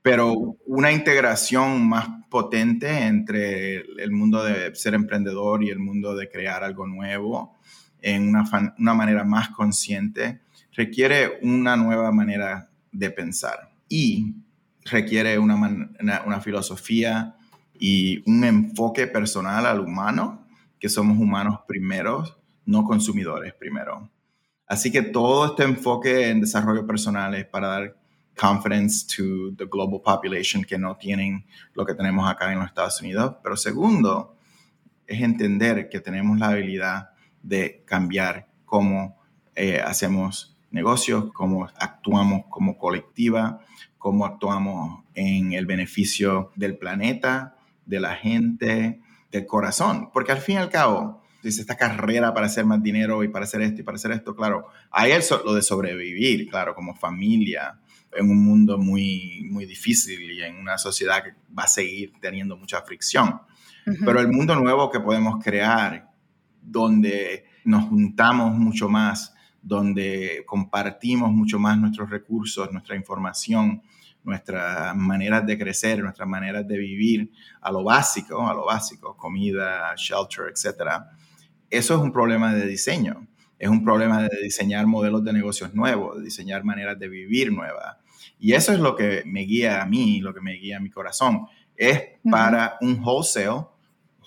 pero 0.00 0.56
una 0.66 0.92
integración 0.92 1.88
más 1.88 2.06
potente 2.30 3.04
entre 3.04 3.78
el 4.00 4.12
mundo 4.12 4.44
de 4.44 4.72
ser 4.76 4.94
emprendedor 4.94 5.64
y 5.64 5.70
el 5.70 5.80
mundo 5.80 6.14
de 6.14 6.30
crear 6.30 6.62
algo 6.62 6.86
nuevo 6.86 7.58
en 8.02 8.28
una, 8.28 8.94
manera 8.94 9.24
más 9.24 9.50
consciente, 9.50 10.40
requiere 10.72 11.38
una 11.42 11.76
nueva 11.76 12.12
manera 12.12 12.70
de 12.92 13.10
pensar 13.10 13.72
y 13.88 14.34
requiere 14.84 15.38
una, 15.38 16.40
filosofía 16.40 17.36
y 17.78 18.22
un 18.30 18.44
enfoque 18.44 19.06
personal 19.06 19.66
al 19.66 19.80
humano, 19.80 20.46
que 20.78 20.88
somos 20.88 21.18
humanos 21.18 21.60
primeros, 21.66 22.36
no 22.64 22.84
consumidores 22.84 23.54
primero. 23.54 24.10
Así 24.66 24.90
que 24.92 25.02
todo 25.02 25.46
este 25.46 25.64
enfoque 25.64 26.28
en 26.28 26.40
desarrollo 26.40 26.86
personal 26.86 27.34
es 27.34 27.46
para 27.46 27.68
dar 27.68 27.96
confidence 28.38 29.04
to 29.06 29.54
the 29.56 29.64
global 29.64 30.00
population 30.00 30.62
que 30.62 30.78
no 30.78 30.96
tienen 30.96 31.44
lo 31.74 31.84
que 31.84 31.94
tenemos 31.94 32.30
acá 32.30 32.52
en 32.52 32.60
los 32.60 32.68
Estados 32.68 33.00
Unidos. 33.00 33.36
Pero 33.42 33.56
segundo, 33.56 34.36
es 35.08 35.22
entender 35.22 35.88
que 35.88 36.00
tenemos 36.00 36.38
la 36.38 36.48
habilidad 36.48 37.07
de 37.42 37.82
cambiar 37.84 38.48
cómo 38.64 39.16
eh, 39.54 39.80
hacemos 39.80 40.56
negocios, 40.70 41.32
cómo 41.32 41.64
actuamos 41.64 42.44
como 42.48 42.76
colectiva, 42.76 43.60
cómo 43.96 44.26
actuamos 44.26 45.04
en 45.14 45.52
el 45.52 45.66
beneficio 45.66 46.52
del 46.56 46.76
planeta, 46.76 47.56
de 47.86 48.00
la 48.00 48.14
gente, 48.14 49.00
del 49.30 49.46
corazón. 49.46 50.10
Porque 50.12 50.32
al 50.32 50.38
fin 50.38 50.56
y 50.56 50.58
al 50.58 50.70
cabo, 50.70 51.22
dice 51.42 51.60
esta 51.60 51.76
carrera 51.76 52.34
para 52.34 52.46
hacer 52.46 52.64
más 52.64 52.82
dinero 52.82 53.22
y 53.24 53.28
para 53.28 53.44
hacer 53.44 53.62
esto 53.62 53.80
y 53.80 53.84
para 53.84 53.96
hacer 53.96 54.12
esto, 54.12 54.34
claro, 54.34 54.68
hay 54.90 55.12
eso, 55.12 55.42
lo 55.44 55.54
de 55.54 55.62
sobrevivir, 55.62 56.48
claro, 56.48 56.74
como 56.74 56.94
familia, 56.94 57.78
en 58.12 58.30
un 58.30 58.44
mundo 58.44 58.78
muy, 58.78 59.46
muy 59.50 59.66
difícil 59.66 60.30
y 60.30 60.42
en 60.42 60.56
una 60.56 60.78
sociedad 60.78 61.22
que 61.22 61.32
va 61.56 61.64
a 61.64 61.68
seguir 61.68 62.12
teniendo 62.20 62.56
mucha 62.56 62.80
fricción. 62.82 63.40
Pero 64.04 64.20
el 64.20 64.28
mundo 64.28 64.54
nuevo 64.54 64.90
que 64.90 65.00
podemos 65.00 65.42
crear, 65.42 66.07
donde 66.70 67.44
nos 67.64 67.84
juntamos 67.84 68.54
mucho 68.54 68.88
más, 68.88 69.34
donde 69.62 70.44
compartimos 70.46 71.30
mucho 71.30 71.58
más 71.58 71.78
nuestros 71.78 72.10
recursos, 72.10 72.70
nuestra 72.72 72.96
información, 72.96 73.82
nuestras 74.24 74.94
maneras 74.94 75.46
de 75.46 75.58
crecer, 75.58 76.00
nuestras 76.00 76.28
maneras 76.28 76.66
de 76.66 76.78
vivir 76.78 77.30
a 77.60 77.72
lo 77.72 77.82
básico, 77.82 78.46
a 78.46 78.54
lo 78.54 78.66
básico, 78.66 79.16
comida, 79.16 79.94
shelter, 79.96 80.46
etc. 80.52 81.04
Eso 81.70 81.94
es 81.94 82.00
un 82.00 82.12
problema 82.12 82.52
de 82.52 82.66
diseño. 82.66 83.26
Es 83.58 83.68
un 83.68 83.82
problema 83.82 84.22
de 84.22 84.42
diseñar 84.42 84.86
modelos 84.86 85.24
de 85.24 85.32
negocios 85.32 85.74
nuevos, 85.74 86.18
de 86.18 86.24
diseñar 86.24 86.62
maneras 86.62 86.98
de 86.98 87.08
vivir 87.08 87.52
nuevas. 87.52 87.96
Y 88.38 88.52
eso 88.52 88.72
es 88.72 88.78
lo 88.78 88.94
que 88.94 89.24
me 89.26 89.40
guía 89.40 89.82
a 89.82 89.86
mí, 89.86 90.20
lo 90.20 90.32
que 90.32 90.40
me 90.40 90.52
guía 90.52 90.76
a 90.76 90.80
mi 90.80 90.90
corazón. 90.90 91.46
Es 91.76 92.02
para 92.30 92.76
un 92.80 93.02
wholesale, 93.02 93.66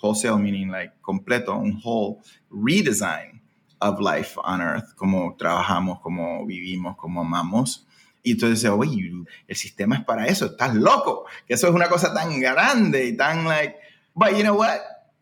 wholesale 0.02 0.38
meaning 0.38 0.68
like 0.68 0.94
completo, 1.00 1.56
un 1.56 1.80
whole 1.82 2.18
redesign 2.50 3.40
of 3.80 4.00
life 4.00 4.38
on 4.44 4.60
earth, 4.60 4.94
como 4.96 5.36
trabajamos, 5.36 6.00
como 6.00 6.44
vivimos, 6.44 6.96
como 6.96 7.20
amamos. 7.22 7.86
Y 8.22 8.32
entonces, 8.32 8.70
oye, 8.70 9.10
el 9.48 9.56
sistema 9.56 9.96
es 9.96 10.04
para 10.04 10.26
eso, 10.26 10.46
estás 10.46 10.74
loco, 10.74 11.24
que 11.46 11.54
eso 11.54 11.68
es 11.68 11.74
una 11.74 11.88
cosa 11.88 12.14
tan 12.14 12.38
grande 12.40 13.06
y 13.06 13.16
tan 13.16 13.44
like, 13.44 13.76
but 14.14 14.30
you 14.30 14.42
know 14.42 14.56
what? 14.56 14.78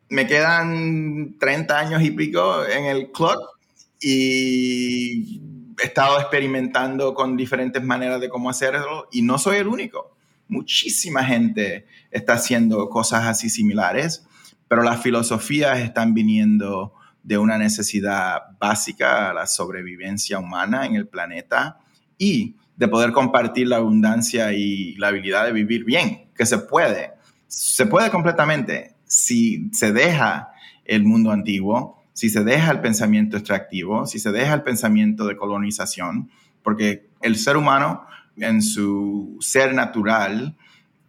Me 0.09 0.27
quedan 0.27 1.37
30 1.39 1.79
años 1.79 2.03
y 2.03 2.11
pico 2.11 2.67
en 2.67 2.87
el 2.87 3.13
clock 3.13 3.39
y 4.01 5.41
he 5.81 5.87
estado 5.87 6.19
experimentando 6.21 7.15
con 7.15 7.37
diferentes 7.37 7.83
maneras 7.83 8.21
de 8.21 8.29
cómo 8.29 8.51
hacerlo 8.51 9.09
y 9.13 9.23
no 9.23 9.39
soy 9.39 9.59
el 9.59 9.69
único. 9.69 10.17
Muchísima 10.49 11.25
gente 11.25 11.87
está 12.11 12.35
haciendo 12.35 12.89
cosas 12.91 13.25
así 13.27 13.49
similares, 13.49 14.27
pero 14.71 14.85
las 14.85 15.03
filosofías 15.03 15.81
están 15.81 16.15
viniendo 16.15 16.95
de 17.25 17.37
una 17.39 17.59
necesidad 17.59 18.57
básica 18.61 19.29
a 19.29 19.35
la 19.35 19.49
sobrevivencia 19.49 20.39
humana 20.39 20.87
en 20.87 20.95
el 20.95 21.09
planeta 21.09 21.79
y 22.17 22.55
de 22.77 22.87
poder 22.87 23.11
compartir 23.11 23.67
la 23.67 23.79
abundancia 23.79 24.53
y 24.53 24.95
la 24.95 25.09
habilidad 25.09 25.47
de 25.47 25.53
vivir 25.53 25.85
bien, 25.85 26.31
que 26.37 26.47
se 26.47 26.59
puede. 26.59 27.11
Se 27.49 27.85
puede 27.87 28.13
completamente 28.13 28.95
si 29.07 29.69
se 29.73 29.93
deja 29.93 30.51
el 30.85 31.03
mundo 31.03 31.33
antiguo, 31.33 32.05
si 32.13 32.29
se 32.29 32.45
deja 32.45 32.71
el 32.71 32.81
pensamiento 32.81 33.39
extractivo, 33.39 34.07
si 34.07 34.21
se 34.21 34.31
deja 34.31 34.55
el 34.55 34.63
pensamiento 34.63 35.27
de 35.27 35.37
colonización, 35.37 36.31
porque 36.63 37.11
el 37.23 37.35
ser 37.35 37.57
humano 37.57 38.07
en 38.37 38.63
su 38.63 39.37
ser 39.41 39.75
natural 39.75 40.57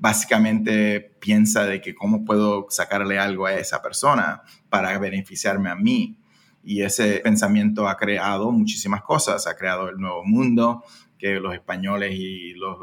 básicamente 0.02 1.00
piensa 1.00 1.66
de 1.66 1.80
que 1.80 1.94
cómo 1.94 2.26
puedo 2.26 2.66
sacarle 2.70 3.20
algo 3.20 3.46
a 3.46 3.54
esa 3.54 3.84
persona 3.84 4.42
para 4.68 4.98
beneficiarme 4.98 5.70
a 5.70 5.76
mí. 5.76 6.18
Y 6.64 6.82
ese 6.82 7.20
pensamiento 7.20 7.88
ha 7.88 7.98
creado 7.98 8.52
muchísimas 8.52 9.04
cosas, 9.04 9.46
ha 9.46 9.56
creado 9.56 9.90
el 9.90 9.98
nuevo 9.98 10.24
mundo, 10.26 10.84
que 11.20 11.40
los 11.40 11.54
españoles 11.54 12.16
y 12.16 12.54
los 12.54 12.78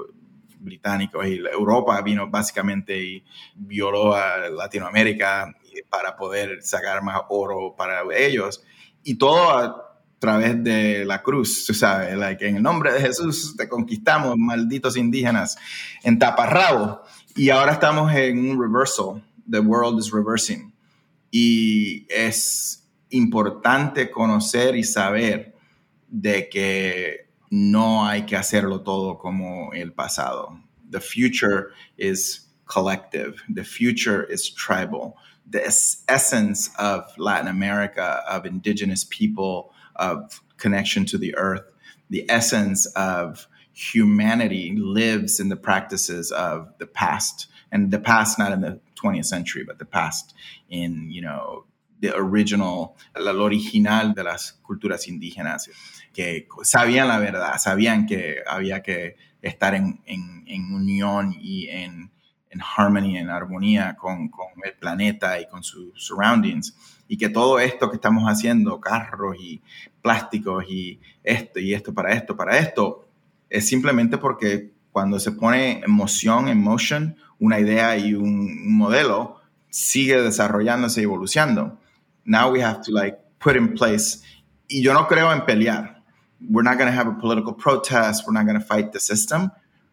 británicos 0.60 1.26
y 1.26 1.38
Europa 1.38 2.00
vino 2.02 2.28
básicamente 2.28 2.96
y 3.02 3.24
violó 3.56 4.14
a 4.14 4.48
Latinoamérica 4.48 5.52
para 5.90 6.16
poder 6.16 6.62
sacar 6.62 7.02
más 7.02 7.20
oro 7.30 7.74
para 7.76 8.02
ellos. 8.16 8.62
Y 9.02 9.16
todo 9.16 9.50
a 9.50 9.88
través 10.18 10.62
de 10.62 11.04
la 11.04 11.22
cruz, 11.22 11.66
sabes, 11.66 12.16
like, 12.16 12.46
en 12.46 12.56
el 12.56 12.62
nombre 12.62 12.92
de 12.92 13.00
Jesús 13.00 13.56
te 13.56 13.68
conquistamos, 13.68 14.36
malditos 14.36 14.96
indígenas, 14.96 15.56
en 16.02 16.18
taparrabo. 16.18 17.02
Y 17.38 17.50
ahora 17.50 17.74
estamos 17.74 18.12
en 18.14 18.50
un 18.50 18.60
reversal, 18.60 19.22
the 19.48 19.60
world 19.60 19.96
is 20.00 20.10
reversing. 20.10 20.72
Y 21.30 22.04
es 22.10 22.84
importante 23.10 24.10
conocer 24.10 24.74
y 24.74 24.82
saber 24.82 25.54
de 26.08 26.48
que 26.48 27.28
no 27.50 28.04
hay 28.04 28.26
que 28.26 28.34
hacerlo 28.34 28.80
todo 28.80 29.18
como 29.18 29.72
el 29.72 29.92
pasado. 29.92 30.60
The 30.90 30.98
future 30.98 31.68
is 31.96 32.48
collective. 32.66 33.36
The 33.48 33.62
future 33.62 34.26
is 34.28 34.50
tribal. 34.50 35.14
The 35.48 35.64
essence 36.08 36.70
of 36.76 37.04
Latin 37.18 37.46
America, 37.46 38.20
of 38.28 38.46
indigenous 38.46 39.04
people, 39.04 39.70
of 39.94 40.42
connection 40.56 41.04
to 41.06 41.16
the 41.16 41.36
earth, 41.36 41.62
the 42.10 42.28
essence 42.28 42.86
of 42.96 43.46
humanity 43.78 44.74
lives 44.76 45.38
in 45.38 45.48
the 45.48 45.56
practices 45.56 46.32
of 46.32 46.72
the 46.78 46.86
past. 46.86 47.46
And 47.70 47.90
the 47.90 48.00
past, 48.00 48.38
not 48.38 48.52
in 48.52 48.60
the 48.60 48.80
20th 49.00 49.26
century, 49.26 49.62
but 49.64 49.78
the 49.78 49.84
past 49.84 50.34
in, 50.68 51.10
you 51.10 51.22
know, 51.22 51.64
the 52.00 52.16
original, 52.16 52.96
la 53.16 53.32
original 53.32 54.14
de 54.14 54.24
las 54.24 54.54
culturas 54.66 55.06
indígenas. 55.06 55.68
que 56.12 56.48
sabían 56.62 57.06
la 57.06 57.18
verdad, 57.18 57.58
sabían 57.58 58.06
que 58.06 58.42
había 58.46 58.82
que 58.82 59.16
estar 59.40 59.74
en, 59.74 60.00
en, 60.06 60.74
unión 60.74 61.32
y 61.38 61.68
en, 61.68 62.10
en 62.50 62.60
harmony, 62.60 63.18
en 63.18 63.30
armonía 63.30 63.94
con, 63.96 64.28
con, 64.28 64.48
el 64.64 64.74
planeta 64.74 65.40
y 65.40 65.46
con 65.46 65.62
sus 65.62 65.92
surroundings. 65.94 66.76
Y 67.06 67.16
que 67.16 67.28
todo 67.28 67.60
esto 67.60 67.88
que 67.90 67.96
estamos 67.96 68.24
haciendo, 68.24 68.80
carros 68.80 69.36
y 69.38 69.62
plásticos 70.02 70.64
y 70.68 71.00
esto 71.22 71.60
y 71.60 71.74
esto 71.74 71.94
para 71.94 72.12
esto, 72.14 72.36
para 72.36 72.58
esto, 72.58 73.07
es 73.50 73.68
simplemente 73.68 74.18
porque 74.18 74.72
cuando 74.90 75.18
se 75.18 75.32
pone 75.32 75.80
en 75.84 75.90
moción, 75.90 76.48
en 76.48 76.60
motion, 76.60 77.16
una 77.38 77.60
idea 77.60 77.96
y 77.96 78.14
un, 78.14 78.26
un 78.26 78.76
modelo, 78.76 79.36
sigue 79.70 80.20
desarrollándose 80.20 81.00
y 81.00 81.04
evolucionando. 81.04 81.78
Now 82.24 82.52
we 82.52 82.62
have 82.62 82.82
to 82.82 82.92
like 82.92 83.18
put 83.38 83.56
in 83.56 83.74
place. 83.74 84.22
Y 84.68 84.82
yo 84.82 84.92
no 84.92 85.06
creo 85.06 85.32
en 85.32 85.44
pelear 85.46 85.98
we're 86.40 86.62
not 86.62 86.78
going 86.78 86.90
to 86.90 86.92
have 86.92 87.06
a 87.06 87.12
political 87.12 87.52
protest. 87.52 88.26
We're 88.26 88.32
not 88.32 88.46
going 88.46 88.58
to 88.58 88.64
fight 88.64 88.92
the 88.92 89.00
system. 89.00 89.50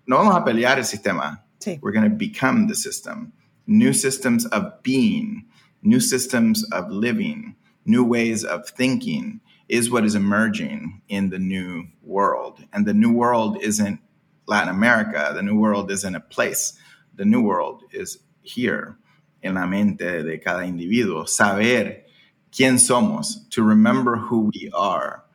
No 0.08 0.18
vamos 0.18 0.36
a 0.36 0.44
pelear 0.44 0.78
el 0.78 0.84
sistema. 0.84 1.42
Sí. 1.60 1.80
We're 1.82 1.92
going 1.92 2.10
to 2.10 2.16
become 2.16 2.68
the 2.68 2.76
system. 2.76 3.34
New 3.68 3.94
systems 3.94 4.46
of 4.48 4.84
being, 4.84 5.46
new 5.82 6.00
systems 6.00 6.64
of 6.72 6.92
living, 6.92 7.56
new 7.86 8.04
ways 8.04 8.44
of 8.44 8.70
thinking 8.70 9.42
is 9.68 9.90
what 9.90 10.06
is 10.06 10.16
emerging 10.16 11.02
in 11.10 11.30
the 11.30 11.40
new 11.40 11.86
world. 12.04 12.64
And 12.74 12.86
the 12.86 12.94
new 12.94 13.12
world 13.12 13.58
isn't 13.62 14.00
Latin 14.46 14.70
America. 14.70 15.32
The 15.34 15.42
new 15.42 15.58
world 15.58 15.92
isn't 15.92 16.16
a 16.16 16.20
place. 16.20 16.74
The 17.16 17.26
new 17.26 17.42
world 17.42 17.84
is 17.92 18.20
here 18.42 18.98
in 19.42 19.56
la 19.56 19.66
mente 19.66 20.24
de 20.24 20.38
cada 20.38 20.64
individuo. 20.64 21.28
Saber 21.28 22.04
quién 22.52 22.76
somos, 22.76 23.50
to 23.50 23.64
remember 23.64 24.18
who 24.18 24.52
we 24.54 24.70
are 24.74 25.26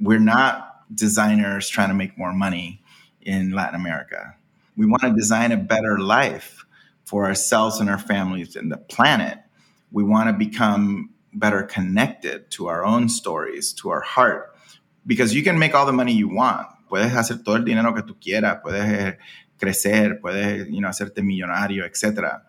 we're 0.00 0.18
not 0.18 0.84
designers 0.94 1.68
trying 1.68 1.88
to 1.88 1.94
make 1.94 2.16
more 2.16 2.32
money 2.32 2.82
in 3.20 3.52
Latin 3.52 3.74
America. 3.74 4.34
We 4.76 4.86
want 4.86 5.02
to 5.02 5.12
design 5.12 5.52
a 5.52 5.56
better 5.56 5.98
life 5.98 6.64
for 7.04 7.26
ourselves 7.26 7.80
and 7.80 7.90
our 7.90 7.98
families 7.98 8.54
and 8.56 8.70
the 8.70 8.76
planet. 8.76 9.38
We 9.90 10.04
want 10.04 10.28
to 10.28 10.32
become 10.32 11.10
better 11.32 11.62
connected 11.62 12.50
to 12.50 12.68
our 12.68 12.84
own 12.84 13.08
stories, 13.08 13.72
to 13.74 13.90
our 13.90 14.00
heart, 14.00 14.54
because 15.06 15.34
you 15.34 15.42
can 15.42 15.58
make 15.58 15.74
all 15.74 15.86
the 15.86 15.92
money 15.92 16.12
you 16.12 16.28
want. 16.28 16.66
Puedes 16.88 17.14
hacer 17.14 17.42
todo 17.44 17.56
el 17.56 17.64
dinero 17.64 17.94
que 17.94 18.02
tú 18.02 18.16
quieras, 18.18 18.60
puedes 18.62 19.16
crecer, 19.58 20.20
puedes 20.20 20.68
you 20.68 20.80
know, 20.80 20.88
hacerte 20.88 21.22
millonario, 21.22 21.84
etc. 21.84 22.42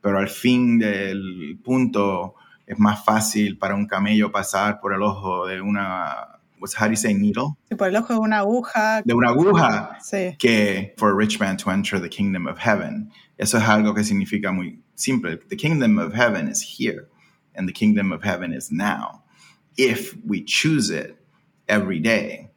Pero 0.00 0.18
al 0.18 0.28
fin 0.28 0.78
del 0.78 1.58
punto, 1.62 2.34
es 2.66 2.78
más 2.78 3.04
fácil 3.04 3.58
para 3.58 3.74
un 3.74 3.86
camello 3.86 4.32
pasar 4.32 4.80
por 4.80 4.94
el 4.94 5.02
ojo 5.02 5.46
de 5.46 5.60
una 5.60 6.40
what's 6.64 6.74
how 6.74 6.86
do 6.86 6.92
you 6.92 6.96
say 6.96 7.12
needle? 7.12 7.58
Sí, 7.68 7.74
por 7.76 7.88
el 7.88 7.96
ojo 7.96 8.14
de 8.14 8.20
una 8.20 8.38
aguja. 8.38 9.02
De 9.04 9.12
una 9.12 9.30
aguja. 9.30 9.98
Sí. 10.00 10.34
Que 10.38 10.94
for 10.96 11.10
a 11.10 11.14
rich 11.14 11.38
man 11.38 11.58
to 11.58 11.70
enter 11.70 12.00
the 12.00 12.08
kingdom 12.08 12.46
of 12.46 12.58
heaven. 12.58 13.10
Eso 13.38 13.58
es 13.58 13.64
algo 13.64 13.94
que 13.94 14.02
significa 14.02 14.50
muy 14.50 14.80
simple. 14.94 15.36
The 15.36 15.56
kingdom 15.56 15.98
of 15.98 16.14
heaven 16.14 16.48
is 16.48 16.62
here, 16.62 17.08
and 17.54 17.68
the 17.68 17.72
kingdom 17.72 18.12
of 18.12 18.22
heaven 18.22 18.52
is 18.52 18.70
now. 18.70 19.22
If 19.76 20.16
we 20.24 20.42
choose 20.42 20.90
it 20.90 21.16
every 21.68 21.98
day, 21.98 22.50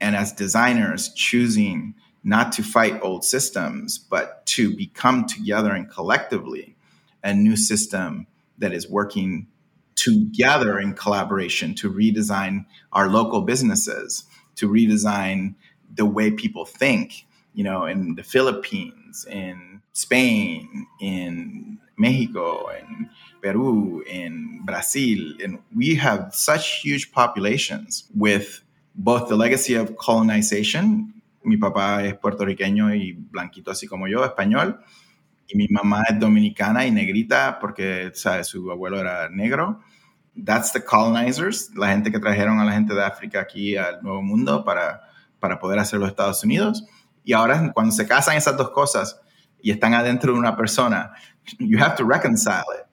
and 0.00 0.16
as 0.16 0.32
designers, 0.32 1.12
choosing 1.14 1.94
not 2.22 2.52
to 2.52 2.62
fight 2.62 2.98
old 3.02 3.24
systems, 3.24 3.98
but 3.98 4.44
to 4.46 4.74
become 4.76 5.26
together 5.26 5.72
and 5.72 5.90
collectively 5.90 6.76
a 7.22 7.34
new 7.34 7.56
system 7.56 8.26
that 8.58 8.72
is 8.72 8.88
working 8.88 9.46
together 9.94 10.78
in 10.78 10.94
collaboration 10.94 11.74
to 11.74 11.92
redesign 11.92 12.64
our 12.92 13.08
local 13.08 13.42
businesses, 13.42 14.24
to 14.56 14.68
redesign 14.68 15.54
the 15.94 16.06
way 16.06 16.30
people 16.30 16.64
think, 16.64 17.26
you 17.52 17.64
know, 17.64 17.84
in 17.84 18.14
the 18.14 18.22
Philippines, 18.22 19.26
in 19.28 19.82
Spain, 19.92 20.86
in 21.00 21.78
Mexico, 22.00 22.70
in 22.70 23.10
Peru, 23.42 24.02
in 24.06 24.64
Brazil. 24.64 25.34
And 25.44 25.58
we 25.76 25.94
have 25.96 26.34
such 26.34 26.80
huge 26.82 27.12
populations 27.12 28.08
with 28.16 28.62
both 28.94 29.28
the 29.28 29.36
legacy 29.36 29.74
of 29.74 29.96
colonization. 29.96 31.14
Mi 31.44 31.56
papá 31.56 32.02
es 32.04 32.14
puertorriqueño 32.14 32.94
y 32.94 33.12
blanquito 33.12 33.70
así 33.70 33.86
como 33.86 34.08
yo, 34.08 34.24
español. 34.24 34.80
Y 35.46 35.56
mi 35.56 35.66
mamá 35.68 36.04
es 36.08 36.18
dominicana 36.18 36.86
y 36.86 36.90
negrita 36.90 37.58
porque 37.60 38.10
¿sabe? 38.14 38.44
su 38.44 38.70
abuelo 38.70 38.98
era 38.98 39.28
negro. 39.28 39.80
That's 40.44 40.72
the 40.72 40.82
colonizers, 40.82 41.70
la 41.74 41.88
gente 41.88 42.10
que 42.10 42.18
trajeron 42.18 42.60
a 42.60 42.64
la 42.64 42.72
gente 42.72 42.94
de 42.94 43.04
África 43.04 43.40
aquí 43.40 43.76
al 43.76 44.00
Nuevo 44.02 44.22
Mundo 44.22 44.64
para, 44.64 45.02
para 45.38 45.58
poder 45.58 45.78
hacer 45.78 45.98
los 45.98 46.08
Estados 46.08 46.42
Unidos. 46.44 46.84
Y 47.24 47.32
ahora 47.32 47.72
cuando 47.74 47.92
se 47.92 48.06
casan 48.06 48.36
esas 48.36 48.56
dos 48.56 48.70
cosas 48.70 49.20
y 49.62 49.70
están 49.70 49.94
adentro 49.94 50.32
de 50.32 50.38
una 50.38 50.56
persona, 50.56 51.12
you 51.58 51.78
have 51.78 51.96
to 51.96 52.04
reconcile 52.04 52.70
it. 52.74 52.86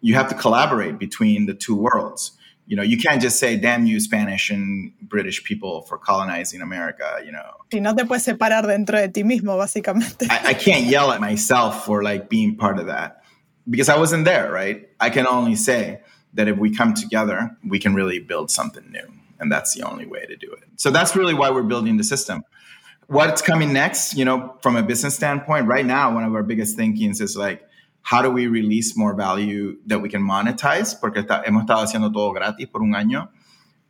You 0.00 0.14
have 0.14 0.28
to 0.28 0.34
collaborate 0.34 0.98
between 0.98 1.46
the 1.46 1.54
two 1.54 1.74
worlds. 1.74 2.32
You 2.66 2.76
know, 2.76 2.82
you 2.82 2.96
can't 2.96 3.20
just 3.20 3.38
say, 3.38 3.56
damn 3.56 3.86
you, 3.86 4.00
Spanish 4.00 4.50
and 4.50 4.92
British 5.02 5.44
people 5.44 5.82
for 5.82 5.98
colonizing 5.98 6.62
America, 6.62 7.20
you 7.24 7.32
know. 7.32 7.50
Si 7.70 7.80
no 7.80 7.94
te 7.94 8.04
puedes 8.04 8.24
separar 8.24 8.64
dentro 8.64 8.92
de 8.92 9.08
ti 9.08 9.22
mismo, 9.22 9.58
básicamente. 9.58 10.26
I, 10.30 10.50
I 10.50 10.54
can't 10.54 10.84
yell 10.84 11.10
at 11.10 11.20
myself 11.20 11.84
for 11.84 12.02
like 12.02 12.30
being 12.30 12.56
part 12.56 12.78
of 12.78 12.86
that 12.86 13.22
because 13.68 13.88
I 13.88 13.98
wasn't 13.98 14.24
there, 14.24 14.50
right? 14.50 14.88
I 14.98 15.10
can 15.10 15.26
only 15.26 15.56
say 15.56 16.00
that 16.34 16.48
if 16.48 16.56
we 16.56 16.74
come 16.74 16.94
together, 16.94 17.56
we 17.66 17.78
can 17.78 17.94
really 17.94 18.18
build 18.18 18.50
something 18.50 18.90
new. 18.90 19.06
And 19.38 19.52
that's 19.52 19.74
the 19.74 19.82
only 19.82 20.06
way 20.06 20.24
to 20.26 20.36
do 20.36 20.50
it. 20.52 20.64
So 20.76 20.90
that's 20.90 21.14
really 21.14 21.34
why 21.34 21.50
we're 21.50 21.62
building 21.62 21.96
the 21.96 22.04
system. 22.04 22.44
What's 23.08 23.42
coming 23.42 23.72
next, 23.72 24.14
you 24.16 24.24
know, 24.24 24.56
from 24.62 24.76
a 24.76 24.82
business 24.82 25.14
standpoint, 25.14 25.66
right 25.66 25.84
now, 25.84 26.14
one 26.14 26.24
of 26.24 26.34
our 26.34 26.42
biggest 26.42 26.76
thinkings 26.76 27.20
is 27.20 27.36
like, 27.36 27.62
how 28.04 28.22
do 28.22 28.30
we 28.30 28.46
release 28.46 28.96
more 28.96 29.14
value 29.14 29.78
that 29.86 30.00
we 30.00 30.08
can 30.08 30.22
monetize? 30.22 30.94
Porque 31.00 31.20
está, 31.20 31.42
hemos 31.44 31.62
estado 31.62 31.82
haciendo 31.82 32.12
todo 32.12 32.32
gratis 32.32 32.68
por 32.68 32.82
un 32.82 32.94
año. 32.94 33.30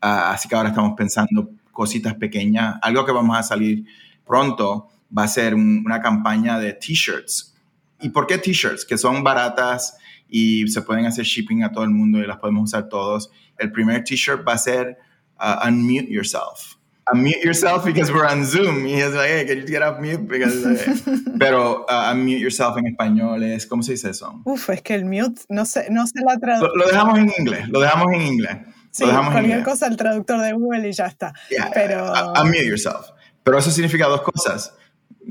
Uh, 0.02 0.32
así 0.32 0.48
que 0.48 0.54
ahora 0.54 0.68
estamos 0.68 0.94
pensando 0.96 1.50
cositas 1.72 2.14
pequeñas. 2.14 2.76
Algo 2.82 3.04
que 3.04 3.12
vamos 3.12 3.36
a 3.36 3.42
salir 3.42 3.84
pronto 4.24 4.88
va 5.16 5.24
a 5.24 5.28
ser 5.28 5.54
un, 5.54 5.82
una 5.84 6.00
campaña 6.00 6.58
de 6.58 6.72
t-shirts. 6.74 7.54
¿Y 8.00 8.10
por 8.10 8.26
qué 8.26 8.38
t-shirts? 8.38 8.84
Que 8.84 8.96
son 8.96 9.24
baratas 9.24 9.96
y 10.28 10.68
se 10.68 10.82
pueden 10.82 11.06
hacer 11.06 11.24
shipping 11.24 11.64
a 11.64 11.72
todo 11.72 11.84
el 11.84 11.90
mundo 11.90 12.18
y 12.18 12.26
las 12.26 12.38
podemos 12.38 12.64
usar 12.64 12.88
todos. 12.88 13.30
El 13.58 13.72
primer 13.72 14.04
t-shirt 14.04 14.46
va 14.46 14.52
a 14.52 14.58
ser 14.58 14.96
uh, 15.40 15.66
Unmute 15.66 16.08
Yourself 16.08 16.73
unmute 17.12 17.42
yourself 17.42 17.84
because 17.84 18.10
we're 18.10 18.26
on 18.26 18.44
Zoom. 18.44 18.86
Y 18.86 19.00
es 19.00 19.14
like, 19.14 19.28
hey, 19.28 19.44
can 19.46 19.58
you 19.58 19.66
get 19.66 19.82
off 19.82 20.00
mute? 20.00 20.26
Because, 20.26 20.64
uh, 20.64 21.18
pero 21.38 21.84
uh, 21.88 22.12
unmute 22.12 22.40
yourself 22.40 22.76
en 22.78 22.86
español 22.86 23.42
es, 23.42 23.66
¿cómo 23.66 23.82
se 23.82 23.92
dice 23.92 24.10
eso? 24.10 24.40
Uf, 24.44 24.70
es 24.70 24.82
que 24.82 24.94
el 24.94 25.04
mute, 25.04 25.42
no 25.48 25.64
sé, 25.64 25.88
no 25.90 26.06
sé 26.06 26.20
la 26.24 26.38
traducción. 26.38 26.70
Lo, 26.74 26.84
lo, 26.84 26.90
dejamos 26.90 27.18
en 27.18 27.32
inglés, 27.38 27.68
lo 27.68 27.80
dejamos 27.80 28.12
en 28.12 28.22
inglés. 28.22 28.56
Sí, 28.90 29.04
cualquier 29.04 29.64
cosa 29.64 29.88
el 29.88 29.96
traductor 29.96 30.40
de 30.40 30.52
Google 30.52 30.88
y 30.88 30.92
ya 30.92 31.06
está. 31.06 31.32
Yeah, 31.50 31.70
pero... 31.74 32.12
Uh, 32.12 32.40
unmute 32.40 32.64
yourself. 32.64 33.10
Pero 33.42 33.58
eso 33.58 33.70
significa 33.70 34.06
dos 34.06 34.22
cosas. 34.22 34.72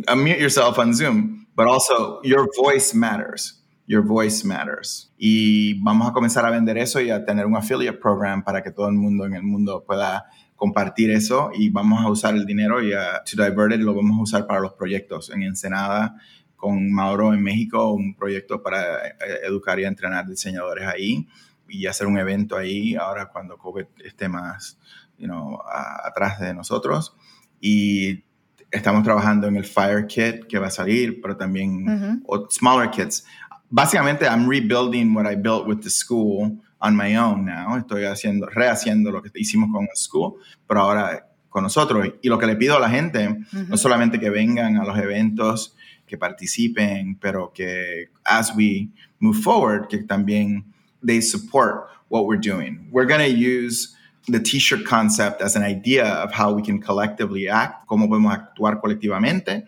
Unmute 0.07 0.39
yourself 0.39 0.77
on 0.77 0.93
Zoom, 0.93 1.47
but 1.55 1.67
also 1.67 2.21
your 2.23 2.49
voice 2.57 2.93
matters. 2.93 3.61
Your 3.87 4.03
voice 4.05 4.45
matters. 4.45 5.13
Y 5.17 5.81
vamos 5.81 6.09
a 6.09 6.13
comenzar 6.13 6.45
a 6.45 6.49
vender 6.49 6.77
eso 6.77 6.99
y 6.99 7.09
a 7.09 7.23
tener 7.23 7.45
un 7.45 7.55
affiliate 7.55 7.97
program 7.97 8.43
para 8.43 8.61
que 8.61 8.71
todo 8.71 8.87
el 8.87 8.95
mundo 8.95 9.25
en 9.25 9.33
el 9.33 9.43
mundo 9.43 9.83
pueda 9.85 10.25
compartir 10.63 11.11
eso 11.11 11.51
y 11.53 11.67
vamos 11.67 12.05
a 12.05 12.09
usar 12.09 12.35
el 12.35 12.45
dinero 12.45 12.81
y 12.81 12.93
a 12.93 13.21
To 13.25 13.43
Divert 13.43 13.73
It 13.73 13.81
lo 13.81 13.93
vamos 13.93 14.17
a 14.17 14.21
usar 14.21 14.47
para 14.47 14.61
los 14.61 14.71
proyectos. 14.71 15.29
En 15.29 15.43
Ensenada, 15.43 16.15
con 16.55 16.89
Mauro 16.89 17.33
en 17.33 17.43
México, 17.43 17.91
un 17.91 18.15
proyecto 18.15 18.63
para 18.63 19.07
eh, 19.09 19.13
educar 19.43 19.77
y 19.81 19.83
entrenar 19.83 20.25
diseñadores 20.25 20.87
ahí 20.87 21.27
y 21.67 21.85
hacer 21.85 22.07
un 22.07 22.17
evento 22.17 22.55
ahí 22.55 22.95
ahora 22.95 23.25
cuando 23.25 23.57
COVID 23.57 23.87
esté 24.05 24.29
más 24.29 24.79
you 25.17 25.27
know, 25.27 25.59
a, 25.69 26.07
atrás 26.07 26.39
de 26.39 26.53
nosotros. 26.53 27.13
Y 27.59 28.23
estamos 28.71 29.03
trabajando 29.03 29.47
en 29.47 29.57
el 29.57 29.65
Fire 29.65 30.07
Kit 30.07 30.45
que 30.47 30.59
va 30.59 30.67
a 30.67 30.71
salir, 30.71 31.19
pero 31.21 31.35
también 31.35 31.89
uh 31.89 32.23
-huh. 32.23 32.47
smaller 32.49 32.89
kits. 32.89 33.25
Básicamente, 33.69 34.25
I'm 34.27 34.47
rebuilding 34.47 35.13
what 35.13 35.29
I 35.29 35.35
built 35.35 35.67
with 35.67 35.81
the 35.81 35.89
school 35.89 36.61
on 36.83 36.95
my 36.95 37.15
own 37.15 37.45
now. 37.45 37.77
Estoy 37.77 38.03
haciendo, 38.05 38.47
rehaciendo 38.47 39.11
lo 39.11 39.21
que 39.21 39.31
hicimos 39.35 39.69
con 39.71 39.87
school, 39.95 40.35
pero 40.67 40.81
ahora 40.81 41.27
con 41.49 41.63
nosotros. 41.63 42.07
Y 42.21 42.29
lo 42.29 42.37
que 42.37 42.45
le 42.45 42.55
pido 42.55 42.75
a 42.75 42.79
la 42.79 42.89
gente, 42.89 43.27
uh 43.27 43.31
-huh. 43.31 43.67
no 43.69 43.77
solamente 43.77 44.19
que 44.19 44.29
vengan 44.29 44.77
a 44.77 44.83
los 44.83 44.97
eventos, 44.97 45.75
que 46.05 46.17
participen, 46.17 47.15
pero 47.15 47.51
que 47.53 48.09
as 48.25 48.53
we 48.55 48.89
move 49.19 49.39
forward, 49.41 49.87
que 49.87 50.03
también 50.03 50.65
they 51.05 51.21
support 51.21 51.87
what 52.09 52.25
we're 52.25 52.41
doing. 52.41 52.89
We're 52.91 53.07
going 53.07 53.21
to 53.21 53.35
use 53.35 53.95
the 54.27 54.39
t-shirt 54.39 54.85
concept 54.85 55.41
as 55.41 55.55
an 55.55 55.63
idea 55.63 56.23
of 56.23 56.31
how 56.33 56.53
we 56.53 56.61
can 56.61 56.79
collectively 56.81 57.47
act, 57.47 57.85
cómo 57.87 58.07
podemos 58.07 58.33
actuar 58.33 58.79
colectivamente 58.81 59.65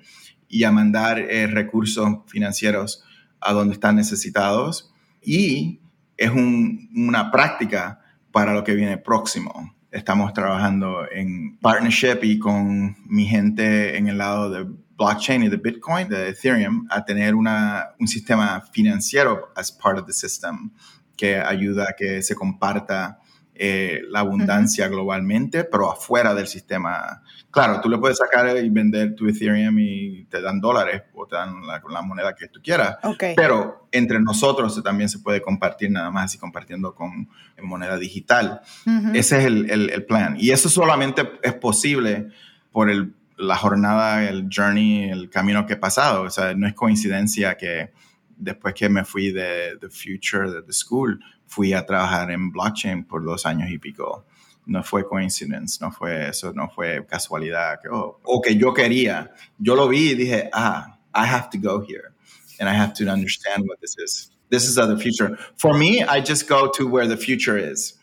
y 0.49 0.63
a 0.63 0.71
mandar 0.71 1.19
eh, 1.19 1.47
recursos 1.47 2.07
financieros 2.27 3.03
a 3.41 3.53
donde 3.53 3.73
están 3.73 3.95
necesitados. 3.95 4.91
Y 5.21 5.79
es 6.17 6.31
un, 6.31 6.89
una 6.95 7.31
práctica 7.31 7.99
para 8.31 8.53
lo 8.53 8.63
que 8.63 8.75
viene 8.75 8.97
próximo. 8.97 9.75
Estamos 9.91 10.33
trabajando 10.33 11.05
en 11.09 11.57
partnership 11.59 12.19
y 12.23 12.37
con 12.37 12.97
mi 13.05 13.25
gente 13.25 13.97
en 13.97 14.07
el 14.07 14.17
lado 14.17 14.49
de 14.49 14.65
blockchain 14.97 15.43
y 15.43 15.49
de 15.49 15.57
Bitcoin, 15.57 16.07
de 16.07 16.29
Ethereum, 16.29 16.85
a 16.89 17.03
tener 17.03 17.35
una, 17.35 17.89
un 17.99 18.07
sistema 18.07 18.61
financiero 18.71 19.51
as 19.55 19.71
part 19.71 19.97
of 19.97 20.05
the 20.05 20.13
system 20.13 20.71
que 21.15 21.37
ayuda 21.37 21.87
a 21.89 21.95
que 21.97 22.21
se 22.21 22.35
comparta 22.35 23.19
eh, 23.57 24.01
la 24.09 24.19
abundancia 24.19 24.85
uh 24.85 24.87
-huh. 24.89 24.91
globalmente, 24.91 25.63
pero 25.63 25.89
afuera 25.89 26.33
del 26.33 26.47
sistema. 26.47 27.21
Claro, 27.49 27.79
tú 27.79 27.89
le 27.89 27.97
puedes 27.97 28.17
sacar 28.17 28.57
y 28.57 28.69
vender 28.69 29.15
tu 29.15 29.29
Ethereum 29.29 29.79
y 29.79 30.25
te 30.25 30.41
dan 30.41 30.59
dólares 30.59 31.03
o 31.13 31.25
te 31.25 31.37
dan 31.37 31.65
la, 31.65 31.81
la 31.89 32.01
moneda 32.01 32.35
que 32.35 32.49
tú 32.49 32.59
quieras, 32.61 32.97
okay. 33.01 33.33
pero 33.33 33.87
entre 33.93 34.19
nosotros 34.19 34.83
también 34.83 35.07
se 35.07 35.19
puede 35.19 35.41
compartir 35.41 35.89
nada 35.89 36.11
más 36.11 36.25
así 36.25 36.37
compartiendo 36.37 36.93
con 36.93 37.29
moneda 37.63 37.97
digital. 37.97 38.59
Uh 38.85 38.89
-huh. 38.89 39.15
Ese 39.15 39.37
es 39.39 39.45
el, 39.45 39.69
el, 39.69 39.89
el, 39.89 40.03
plan. 40.03 40.35
Y 40.37 40.51
eso 40.51 40.67
solamente 40.67 41.31
es 41.41 41.53
posible 41.53 42.27
por 42.71 42.89
el, 42.89 43.13
la 43.37 43.55
jornada, 43.55 44.27
el 44.27 44.49
journey, 44.53 45.09
el 45.09 45.29
camino 45.29 45.65
que 45.65 45.73
he 45.73 45.77
pasado. 45.77 46.23
O 46.23 46.29
sea, 46.29 46.53
no 46.55 46.67
es 46.67 46.73
coincidencia 46.73 47.55
que 47.55 47.91
después 48.37 48.73
que 48.73 48.89
me 48.89 49.03
fui 49.03 49.31
de 49.31 49.77
The 49.79 49.89
Future, 49.89 50.49
de 50.51 50.61
The 50.61 50.73
School, 50.73 51.19
fui 51.47 51.73
a 51.73 51.85
trabajar 51.85 52.31
en 52.31 52.51
blockchain 52.51 53.03
por 53.05 53.23
dos 53.23 53.45
años 53.45 53.69
y 53.69 53.77
pico. 53.77 54.25
No 54.67 54.81
fue 54.81 55.07
coincidence, 55.07 55.79
no 55.79 55.91
fue 55.91 56.29
eso, 56.29 56.51
no 56.53 56.67
fue 56.69 57.05
casualidad. 57.05 57.79
Que, 57.81 57.89
oh, 57.89 58.19
o 58.23 58.41
que 58.41 58.55
yo 58.55 58.73
quería. 58.73 59.31
Yo 59.59 59.75
lo 59.75 59.87
vi 59.87 60.11
y 60.11 60.15
dije, 60.15 60.49
ah, 60.53 60.97
I 61.13 61.25
have 61.25 61.49
to 61.51 61.57
go 61.57 61.81
here. 61.81 62.13
And 62.59 62.67
I 62.67 62.73
have 62.73 62.93
to 62.95 63.07
understand 63.07 63.65
what 63.67 63.79
this 63.81 63.95
is. 63.97 64.31
This 64.49 64.65
is 64.65 64.75
the 64.75 64.97
future. 64.97 65.37
For 65.57 65.73
me, 65.73 66.03
I 66.03 66.21
just 66.21 66.47
go 66.47 66.69
to 66.71 66.87
where 66.87 67.07
the 67.07 67.17
future 67.17 67.57
is. 67.57 67.93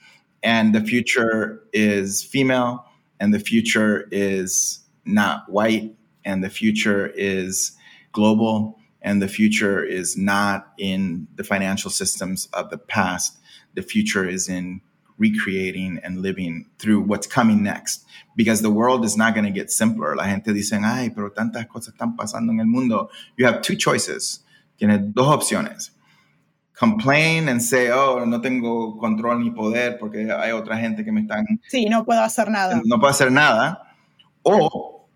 And 0.42 0.74
the 0.74 0.80
future 0.80 1.62
is 1.72 2.24
female, 2.24 2.84
and 3.20 3.32
the 3.32 3.38
future 3.38 4.08
is 4.10 4.80
not 5.04 5.48
white, 5.48 5.94
and 6.24 6.42
the 6.42 6.50
future 6.50 7.06
is 7.14 7.72
global, 8.12 8.78
and 9.02 9.20
the 9.20 9.28
future 9.28 9.82
is 9.82 10.16
not 10.16 10.72
in 10.78 11.28
the 11.34 11.44
financial 11.44 11.90
systems 11.90 12.48
of 12.52 12.70
the 12.70 12.78
past. 12.78 13.38
The 13.74 13.82
future 13.82 14.28
is 14.28 14.48
in 14.48 14.80
recreating 15.18 16.00
and 16.02 16.22
living 16.22 16.66
through 16.78 17.02
what's 17.02 17.26
coming 17.26 17.62
next. 17.62 18.04
Because 18.34 18.62
the 18.62 18.70
world 18.70 19.04
is 19.04 19.16
not 19.16 19.34
going 19.34 19.44
to 19.44 19.50
get 19.50 19.70
simpler. 19.70 20.16
La 20.16 20.24
gente 20.24 20.52
dice, 20.54 20.72
ay, 20.72 21.10
pero 21.14 21.30
tantas 21.30 21.66
cosas 21.68 21.94
están 21.94 22.16
pasando 22.16 22.50
en 22.50 22.60
el 22.60 22.66
mundo. 22.66 23.10
You 23.36 23.46
have 23.46 23.60
two 23.60 23.76
choices. 23.76 24.40
Tienes 24.80 25.12
dos 25.12 25.26
opciones. 25.26 25.90
complain 26.82 27.48
and 27.48 27.62
say, 27.62 27.90
oh, 27.92 28.24
no 28.24 28.40
tengo 28.40 28.98
control 28.98 29.38
ni 29.38 29.50
poder 29.50 29.98
porque 30.00 30.28
hay 30.32 30.50
otra 30.50 30.76
gente 30.76 31.04
que 31.04 31.12
me 31.12 31.20
están... 31.20 31.44
Sí, 31.68 31.86
no 31.88 32.04
puedo 32.04 32.22
hacer 32.22 32.50
nada. 32.50 32.80
No 32.84 32.98
puedo 32.98 33.10
hacer 33.10 33.30
nada. 33.30 33.94
O 34.42 35.06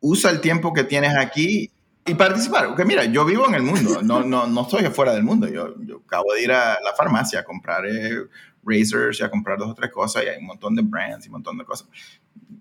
usa 0.00 0.30
el 0.30 0.40
tiempo 0.40 0.72
que 0.72 0.84
tienes 0.84 1.16
aquí 1.16 1.72
y 2.10 2.14
participar. 2.14 2.66
Porque 2.66 2.84
mira, 2.84 3.04
yo 3.04 3.24
vivo 3.24 3.46
en 3.46 3.54
el 3.54 3.62
mundo, 3.62 4.02
no, 4.02 4.22
no, 4.22 4.46
no 4.46 4.62
estoy 4.62 4.84
afuera 4.84 5.12
del 5.12 5.22
mundo. 5.22 5.48
Yo, 5.48 5.74
yo 5.82 6.02
acabo 6.04 6.32
de 6.34 6.42
ir 6.42 6.52
a 6.52 6.78
la 6.82 6.92
farmacia 6.96 7.40
a 7.40 7.44
comprar 7.44 7.86
eh, 7.86 8.26
razors 8.64 9.20
y 9.20 9.22
a 9.22 9.30
comprar 9.30 9.58
dos 9.58 9.70
o 9.70 9.74
tres 9.74 9.90
cosas 9.90 10.24
y 10.24 10.28
hay 10.28 10.38
un 10.38 10.46
montón 10.46 10.74
de 10.74 10.82
brands 10.82 11.26
y 11.26 11.28
un 11.28 11.34
montón 11.34 11.56
de 11.56 11.64
cosas. 11.64 11.88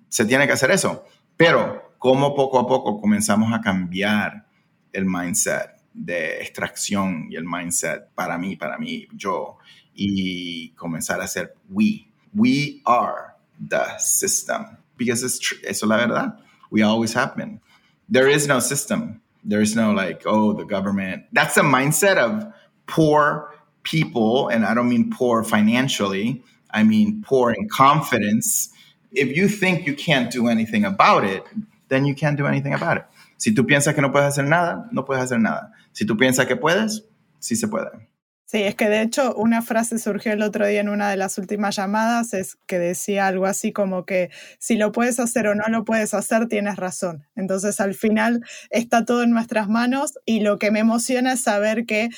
Se 0.08 0.26
tiene 0.26 0.46
que 0.46 0.54
hacer 0.54 0.72
eso. 0.72 1.04
Pero, 1.36 1.94
¿cómo 1.98 2.36
poco 2.36 2.60
a 2.60 2.68
poco 2.68 3.00
comenzamos 3.00 3.52
a 3.54 3.62
cambiar 3.62 4.46
el 4.94 5.06
mindset 5.06 5.72
de 5.94 6.42
extracción 6.42 7.28
y 7.30 7.36
el 7.36 7.46
mindset 7.46 8.10
para 8.14 8.38
mí, 8.38 8.56
para 8.56 8.78
mí, 8.78 9.08
yo, 9.14 9.58
y 9.94 10.72
comenzar 10.72 11.22
a 11.22 11.26
hacer 11.26 11.56
we? 11.70 12.08
We 12.34 12.82
are 12.86 13.34
the 13.60 13.98
system. 13.98 14.78
Because 14.98 15.24
it's 15.24 15.40
eso 15.64 15.86
es 15.86 15.90
la 15.90 15.96
verdad. 15.96 16.40
We 16.70 16.84
always 16.84 17.16
have 17.16 17.36
been. 17.36 17.62
There 18.12 18.30
is 18.30 18.48
no 18.48 18.60
system. 18.60 19.22
There 19.44 19.62
is 19.62 19.76
no 19.76 19.92
like, 19.92 20.24
oh, 20.26 20.54
the 20.54 20.66
government. 20.66 21.24
That's 21.32 21.56
the 21.56 21.62
mindset 21.62 22.18
of 22.18 22.54
poor 22.88 23.54
people. 23.84 24.50
And 24.50 24.66
I 24.66 24.74
don't 24.74 24.90
mean 24.90 25.12
poor 25.12 25.44
financially, 25.44 26.44
I 26.72 26.84
mean 26.84 27.24
poor 27.26 27.52
in 27.52 27.70
confidence. 27.70 28.70
If 29.12 29.36
you 29.36 29.48
think 29.48 29.88
you 29.88 29.96
can't 29.96 30.32
do 30.32 30.48
anything 30.48 30.86
about 30.86 31.24
it, 31.24 31.44
then 31.88 32.06
you 32.06 32.14
can't 32.14 32.38
do 32.38 32.46
anything 32.46 32.74
about 32.74 32.98
it. 32.98 33.06
Si 33.38 33.54
tú 33.54 33.66
piensas 33.66 33.96
que 33.96 34.02
no 34.02 34.10
puedes 34.10 34.38
hacer 34.38 34.46
nada, 34.46 34.88
no 34.92 35.04
puedes 35.04 35.24
hacer 35.24 35.40
nada. 35.40 35.72
Si 35.94 36.06
tú 36.06 36.18
piensas 36.18 36.46
que 36.46 36.56
puedes, 36.56 37.02
sí 37.40 37.56
se 37.56 37.68
puede. 37.68 38.09
Sí, 38.52 38.64
es 38.64 38.74
que 38.74 38.90
de 38.90 39.04
hecho 39.04 39.36
una 39.36 39.62
frase 39.62 40.00
surgió 40.00 40.34
el 40.34 40.42
otro 40.42 40.66
día 40.66 40.80
en 40.80 40.90
una 40.90 41.12
de 41.12 41.18
las 41.18 41.38
últimas 41.38 41.76
llamadas, 41.76 42.34
es 42.34 42.58
que 42.66 42.80
decía 42.80 43.28
algo 43.28 43.46
así 43.46 43.72
como 43.72 44.06
que 44.08 44.32
si 44.58 44.76
lo 44.76 44.92
puedes 44.92 45.20
hacer 45.20 45.46
o 45.46 45.54
no 45.54 45.66
lo 45.68 45.86
puedes 45.86 46.16
hacer, 46.16 46.48
tienes 46.48 46.76
razón. 46.78 47.28
Entonces 47.36 47.80
al 47.80 47.94
final 47.94 48.44
está 48.72 49.06
todo 49.06 49.22
en 49.22 49.30
nuestras 49.30 49.70
manos 49.70 50.18
y 50.26 50.40
lo 50.40 50.58
que 50.58 50.72
me 50.72 50.80
emociona 50.80 51.34
es 51.34 51.42
saber 51.42 51.86
que, 51.86 52.10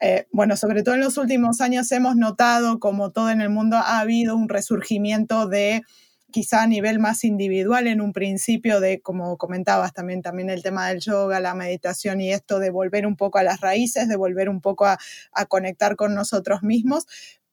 eh, 0.00 0.26
bueno, 0.32 0.56
sobre 0.56 0.82
todo 0.82 0.96
en 0.96 1.02
los 1.02 1.16
últimos 1.16 1.60
años 1.60 1.92
hemos 1.92 2.16
notado 2.16 2.80
como 2.80 3.12
todo 3.12 3.30
en 3.30 3.40
el 3.40 3.50
mundo 3.50 3.76
ha 3.76 4.00
habido 4.00 4.34
un 4.36 4.48
resurgimiento 4.48 5.46
de 5.46 5.82
quizá 6.30 6.62
a 6.62 6.66
nivel 6.66 6.98
más 6.98 7.24
individual 7.24 7.86
en 7.86 8.00
un 8.00 8.12
principio 8.12 8.80
de, 8.80 9.00
como 9.00 9.38
comentabas 9.38 9.92
también, 9.92 10.22
también 10.22 10.50
el 10.50 10.62
tema 10.62 10.88
del 10.88 11.00
yoga, 11.00 11.40
la 11.40 11.54
meditación 11.54 12.20
y 12.20 12.32
esto 12.32 12.58
de 12.58 12.70
volver 12.70 13.06
un 13.06 13.16
poco 13.16 13.38
a 13.38 13.42
las 13.42 13.60
raíces, 13.60 14.08
de 14.08 14.16
volver 14.16 14.48
un 14.48 14.60
poco 14.60 14.86
a, 14.86 14.98
a 15.32 15.46
conectar 15.46 15.96
con 15.96 16.14
nosotros 16.14 16.62
mismos, 16.62 17.06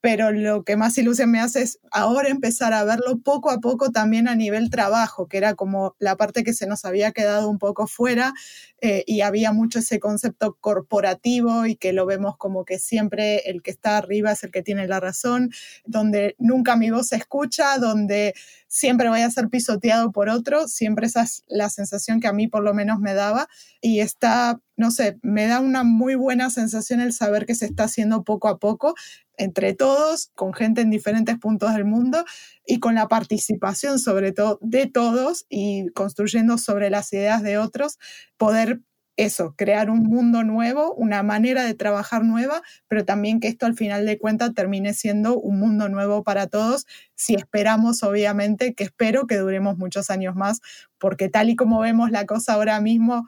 pero 0.06 0.32
lo 0.32 0.64
que 0.64 0.76
más 0.76 0.96
ilusión 1.00 1.32
me 1.32 1.40
hace 1.40 1.64
es 1.64 1.80
ahora 1.90 2.30
empezar 2.30 2.74
a 2.74 2.84
verlo 2.84 3.18
poco 3.24 3.50
a 3.50 3.60
poco 3.60 3.90
también 3.90 4.28
a 4.28 4.36
nivel 4.36 4.70
trabajo, 4.70 5.28
que 5.28 5.38
era 5.38 5.56
como 5.56 5.96
la 5.98 6.16
parte 6.16 6.44
que 6.44 6.54
se 6.54 6.68
nos 6.68 6.86
había 6.86 7.12
quedado 7.12 7.50
un 7.50 7.58
poco 7.58 7.88
fuera 7.88 8.36
eh, 8.82 9.04
y 9.08 9.22
había 9.22 9.52
mucho 9.52 9.80
ese 9.80 10.00
concepto 10.00 10.58
corporativo 10.62 11.66
y 11.66 11.76
que 11.76 11.92
lo 11.92 12.06
vemos 12.06 12.38
como 12.38 12.66
que 12.66 12.78
siempre 12.78 13.50
el 13.50 13.64
que 13.64 13.72
está 13.72 13.98
arriba 13.98 14.34
es 14.34 14.44
el 14.44 14.52
que 14.52 14.62
tiene 14.62 14.88
la 14.88 15.00
razón, 15.00 15.50
donde 15.86 16.36
nunca 16.38 16.76
mi 16.76 16.92
voz 16.92 17.08
se 17.08 17.16
escucha, 17.16 17.80
donde 17.80 18.36
siempre 18.68 19.10
voy 19.10 19.22
a 19.22 19.32
ser 19.32 19.50
pisoteado 19.50 20.12
por 20.12 20.30
otro, 20.30 20.68
siempre 20.68 21.08
esa 21.08 21.24
es 21.24 21.42
la 21.48 21.72
sensación 21.72 22.20
que 22.20 22.28
a 22.28 22.34
mí 22.34 22.48
por 22.48 22.62
lo 22.62 22.76
menos 22.76 23.00
me 23.00 23.16
daba 23.16 23.48
y 23.82 24.02
está, 24.02 24.60
no 24.78 24.92
sé, 24.92 25.18
me 25.22 25.48
da 25.48 25.60
una 25.60 25.84
muy 25.84 26.16
buena 26.16 26.50
sensación 26.50 27.00
el 27.02 27.14
saber 27.14 27.46
que 27.46 27.56
se 27.56 27.66
está 27.66 27.86
haciendo 27.86 28.24
poco 28.24 28.48
a 28.48 28.60
poco 28.60 28.96
entre 29.38 29.74
todos, 29.74 30.32
con 30.36 30.54
gente 30.54 30.82
en 30.82 30.90
diferentes 30.90 31.38
puntos 31.38 31.74
del 31.74 31.86
mundo 31.86 32.24
y 32.66 32.80
con 32.80 32.96
la 32.96 33.08
participación 33.08 34.00
sobre 34.00 34.32
todo 34.32 34.60
de 34.62 34.88
todos 34.88 35.46
y 35.50 35.90
construyendo 35.90 36.58
sobre 36.58 36.90
las 36.90 37.12
ideas 37.14 37.44
de 37.44 37.58
otros, 37.58 37.98
poder 38.38 38.82
eso, 39.18 39.56
crear 39.58 39.90
un 39.90 40.04
mundo 40.04 40.44
nuevo, 40.44 40.94
una 40.94 41.24
manera 41.24 41.64
de 41.64 41.74
trabajar 41.74 42.24
nueva, 42.24 42.62
pero 42.88 43.06
también 43.06 43.40
que 43.40 43.48
esto 43.48 43.66
al 43.66 43.76
final 43.76 44.06
de 44.06 44.18
cuentas 44.18 44.54
termine 44.54 44.94
siendo 44.94 45.40
un 45.40 45.60
mundo 45.60 45.88
nuevo 45.90 46.24
para 46.24 46.48
todos, 46.48 46.86
si 47.16 47.36
esperamos 47.36 48.04
obviamente, 48.04 48.74
que 48.74 48.84
espero 48.84 49.26
que 49.26 49.38
duremos 49.38 49.78
muchos 49.78 50.10
años 50.10 50.36
más, 50.36 50.60
porque 50.98 51.30
tal 51.30 51.50
y 51.50 51.56
como 51.56 51.80
vemos 51.80 52.12
la 52.12 52.26
cosa 52.26 52.54
ahora 52.54 52.82
mismo, 52.82 53.26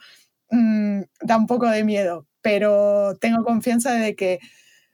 mmm, 0.51 1.01
da 1.21 1.37
un 1.37 1.47
poco 1.47 1.69
de 1.69 1.83
miedo, 1.83 2.27
pero 2.41 3.15
tengo 3.19 3.43
confianza 3.43 3.93
de 3.93 4.15
que 4.15 4.39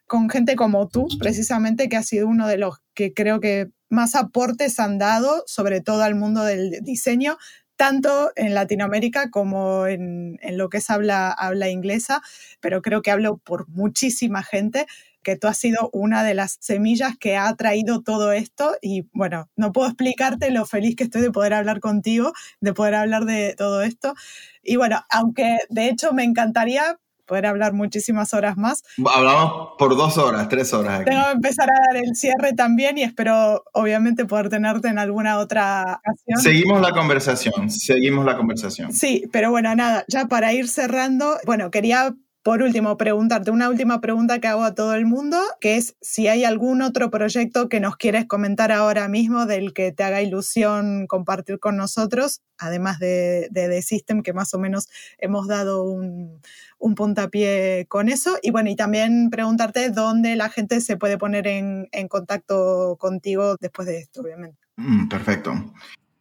con 0.08 0.30
gente 0.30 0.56
como 0.56 0.88
tú, 0.90 1.08
precisamente, 1.20 1.90
que 1.90 1.98
ha 1.98 2.04
sido 2.04 2.28
uno 2.28 2.48
de 2.48 2.58
los 2.58 2.78
que 2.94 3.14
creo 3.14 3.40
que 3.40 3.70
más 3.90 4.16
aportes 4.16 4.80
han 4.80 4.98
dado, 4.98 5.44
sobre 5.48 5.82
todo 5.82 6.04
al 6.04 6.16
mundo 6.16 6.44
del 6.44 6.80
diseño, 6.82 7.38
tanto 7.76 8.32
en 8.36 8.54
Latinoamérica 8.54 9.30
como 9.32 9.88
en, 9.88 10.38
en 10.42 10.58
lo 10.58 10.70
que 10.70 10.78
es 10.78 10.90
habla, 10.90 11.32
habla 11.32 11.70
inglesa, 11.70 12.22
pero 12.60 12.82
creo 12.82 13.02
que 13.02 13.12
hablo 13.12 13.38
por 13.38 13.68
muchísima 13.70 14.44
gente 14.44 14.86
que 15.24 15.36
tú 15.38 15.48
has 15.48 15.58
sido 15.58 15.90
una 15.94 16.24
de 16.24 16.34
las 16.34 16.58
semillas 16.60 17.18
que 17.18 17.38
ha 17.38 17.54
traído 17.56 18.02
todo 18.02 18.32
esto 18.32 18.76
y 18.82 19.08
bueno, 19.14 19.50
no 19.56 19.72
puedo 19.72 19.88
explicarte 19.88 20.52
lo 20.52 20.66
feliz 20.66 20.96
que 20.96 21.06
estoy 21.06 21.22
de 21.22 21.32
poder 21.32 21.54
hablar 21.54 21.80
contigo, 21.80 22.34
de 22.62 22.74
poder 22.74 22.96
hablar 22.96 23.26
de 23.26 23.56
todo 23.58 23.82
esto. 23.82 24.14
Y 24.62 24.76
bueno, 24.76 25.02
aunque 25.10 25.58
de 25.70 25.90
hecho 25.90 26.14
me 26.14 26.24
encantaría 26.24 27.00
poder 27.26 27.46
hablar 27.46 27.74
muchísimas 27.74 28.34
horas 28.34 28.58
más. 28.58 28.84
Hablamos 29.14 29.70
por 29.78 29.96
dos 29.96 30.18
horas, 30.18 30.50
tres 30.50 30.74
horas. 30.74 31.02
Aquí. 31.02 31.10
Tengo 31.10 31.26
que 31.26 31.32
empezar 31.32 31.70
a 31.70 31.94
dar 31.94 32.04
el 32.04 32.16
cierre 32.16 32.54
también 32.54 32.98
y 32.98 33.04
espero 33.04 33.64
obviamente 33.74 34.26
poder 34.26 34.50
tenerte 34.50 34.90
en 34.90 35.00
alguna 35.00 35.40
otra 35.40 36.00
ocasión. 36.00 36.42
Seguimos 36.42 36.82
la 36.82 36.92
conversación, 36.92 37.70
seguimos 37.70 38.26
la 38.26 38.38
conversación. 38.38 38.94
Sí, 38.94 39.24
pero 39.32 39.52
bueno, 39.52 39.74
nada, 39.76 40.06
ya 40.08 40.26
para 40.26 40.54
ir 40.54 40.68
cerrando, 40.68 41.38
bueno, 41.46 41.72
quería 41.72 42.14
por 42.44 42.62
último, 42.62 42.98
preguntarte 42.98 43.52
una 43.52 43.70
última 43.70 44.02
pregunta 44.02 44.40
que 44.40 44.48
hago 44.48 44.66
a 44.66 44.76
todo 44.76 44.96
el 44.96 45.06
mundo, 45.06 45.40
que 45.62 45.78
es 45.78 45.96
si 46.02 46.28
hay 46.28 46.44
algún 46.44 46.82
otro 46.82 47.10
proyecto 47.10 47.70
que 47.70 47.80
nos 47.80 47.96
quieres 47.96 48.26
comentar 48.26 48.74
ahora 48.74 49.08
mismo 49.08 49.46
del 49.46 49.74
que 49.74 49.94
te 49.94 50.04
haga 50.04 50.22
ilusión 50.22 51.08
compartir 51.08 51.60
con 51.60 51.78
nosotros, 51.78 52.42
además 52.58 53.00
de, 53.00 53.48
de 53.50 53.70
The 53.70 53.82
System, 53.82 54.24
que 54.24 54.34
más 54.34 54.54
o 54.54 54.60
menos 54.60 54.90
hemos 55.20 55.48
dado 55.48 55.86
un, 55.86 56.42
un 56.80 56.96
puntapié 56.96 57.86
con 57.88 58.10
eso. 58.10 58.38
Y 58.42 58.52
bueno, 58.52 58.70
y 58.70 58.76
también 58.76 59.30
preguntarte 59.30 59.90
dónde 59.90 60.36
la 60.36 60.50
gente 60.50 60.82
se 60.82 60.98
puede 60.98 61.18
poner 61.18 61.48
en, 61.48 61.88
en 61.94 62.10
contacto 62.10 62.98
contigo 63.00 63.56
después 63.62 63.88
de 63.88 64.00
esto, 64.00 64.20
obviamente. 64.20 64.60
Mm, 64.76 65.08
perfecto. 65.08 65.54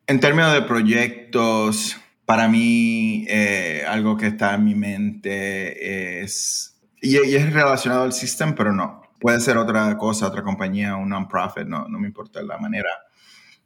En 0.06 0.20
términos 0.20 0.52
de 0.52 0.62
proyectos, 0.62 1.96
para 2.26 2.48
mí 2.48 3.26
eh, 3.28 3.84
algo 3.86 4.16
que 4.16 4.28
está 4.28 4.54
en 4.54 4.64
mi 4.64 4.74
mente 4.74 6.22
es, 6.22 6.80
y, 7.00 7.16
y, 7.16 7.34
es 7.34 7.52
relacionado 7.52 8.04
al 8.04 8.12
sistema, 8.12 8.54
pero 8.54 8.72
no. 8.72 9.02
Puede 9.20 9.40
ser 9.40 9.56
otra 9.56 9.96
cosa, 9.98 10.26
otra 10.26 10.42
compañía, 10.42 10.96
un 10.96 11.08
non-profit, 11.08 11.66
no, 11.66 11.86
no 11.88 11.98
me 11.98 12.08
importa 12.08 12.42
la 12.42 12.58
manera 12.58 12.90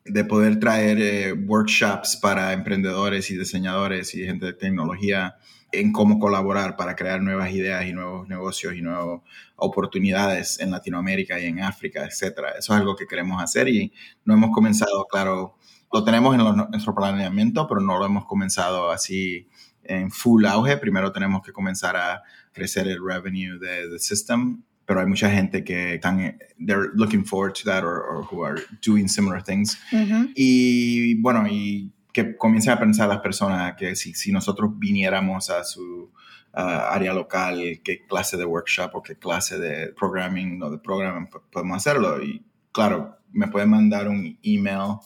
de 0.08 0.24
poder 0.24 0.60
traer 0.60 0.98
eh, 1.00 1.32
workshops 1.32 2.16
para 2.16 2.52
emprendedores 2.52 3.30
y 3.30 3.36
diseñadores 3.36 4.14
y 4.14 4.24
gente 4.24 4.46
de 4.46 4.52
tecnología 4.52 5.36
en 5.72 5.92
cómo 5.92 6.18
colaborar 6.18 6.76
para 6.76 6.94
crear 6.94 7.20
nuevas 7.20 7.50
ideas 7.50 7.84
y 7.86 7.92
nuevos 7.92 8.28
negocios 8.28 8.74
y 8.74 8.82
nuevas 8.82 9.20
oportunidades 9.56 10.60
en 10.60 10.70
Latinoamérica 10.70 11.40
y 11.40 11.46
en 11.46 11.60
África, 11.60 12.04
etcétera. 12.04 12.50
Eso 12.50 12.72
es 12.72 12.80
algo 12.80 12.94
que 12.94 13.06
queremos 13.06 13.42
hacer 13.42 13.68
y 13.68 13.92
no 14.24 14.34
hemos 14.34 14.50
comenzado, 14.52 15.06
claro, 15.06 15.55
lo 15.92 16.04
tenemos 16.04 16.34
en, 16.34 16.44
lo, 16.44 16.50
en 16.50 16.70
nuestro 16.70 16.94
planeamiento, 16.94 17.66
pero 17.66 17.80
no 17.80 17.98
lo 17.98 18.06
hemos 18.06 18.26
comenzado 18.26 18.90
así 18.90 19.48
en 19.84 20.10
full 20.10 20.44
auge. 20.46 20.76
Primero 20.76 21.12
tenemos 21.12 21.42
que 21.42 21.52
comenzar 21.52 21.96
a 21.96 22.22
crecer 22.52 22.88
el 22.88 22.98
revenue 23.04 23.58
del 23.58 23.90
de 23.90 23.98
system, 23.98 24.62
pero 24.84 25.00
hay 25.00 25.06
mucha 25.06 25.30
gente 25.30 25.64
que 25.64 25.94
están, 25.94 26.38
they're 26.58 26.90
looking 26.94 27.24
forward 27.24 27.54
to 27.54 27.64
that 27.64 27.82
or, 27.84 28.02
or 28.02 28.24
who 28.30 28.44
are 28.44 28.62
doing 28.84 29.08
similar 29.08 29.42
things. 29.42 29.78
Uh 29.92 29.96
-huh. 29.96 30.32
Y 30.34 31.20
bueno, 31.20 31.46
y 31.48 31.92
que 32.12 32.36
comiencen 32.36 32.72
a 32.72 32.78
pensar 32.78 33.08
las 33.08 33.20
personas 33.20 33.74
que 33.76 33.94
si, 33.94 34.14
si 34.14 34.32
nosotros 34.32 34.70
viniéramos 34.78 35.50
a 35.50 35.64
su 35.64 36.10
uh, 36.54 36.60
área 36.60 37.12
local, 37.12 37.80
qué 37.84 38.06
clase 38.06 38.38
de 38.38 38.44
workshop 38.46 38.94
o 38.94 39.02
qué 39.02 39.16
clase 39.16 39.58
de 39.58 39.92
programming 39.92 40.62
o 40.62 40.70
de 40.70 40.78
programming 40.78 41.28
podemos 41.52 41.76
hacerlo. 41.76 42.22
Y 42.22 42.42
claro, 42.72 43.18
me 43.32 43.48
pueden 43.48 43.68
mandar 43.68 44.08
un 44.08 44.38
email 44.42 44.98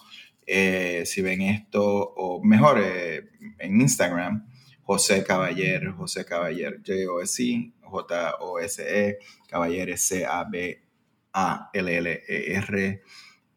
eh, 0.52 1.04
si 1.06 1.22
ven 1.22 1.42
esto, 1.42 1.82
o 1.84 2.42
mejor 2.42 2.80
eh, 2.82 3.30
en 3.58 3.80
Instagram, 3.80 4.48
José 4.82 5.22
Caballer, 5.22 5.90
José 5.92 6.24
Caballer, 6.24 6.80
J-O-S-I, 6.84 7.72
J-O-S-E, 7.82 9.18
Caballer, 9.48 9.96
C-A-B-A-L-L-E-R. 9.96 10.82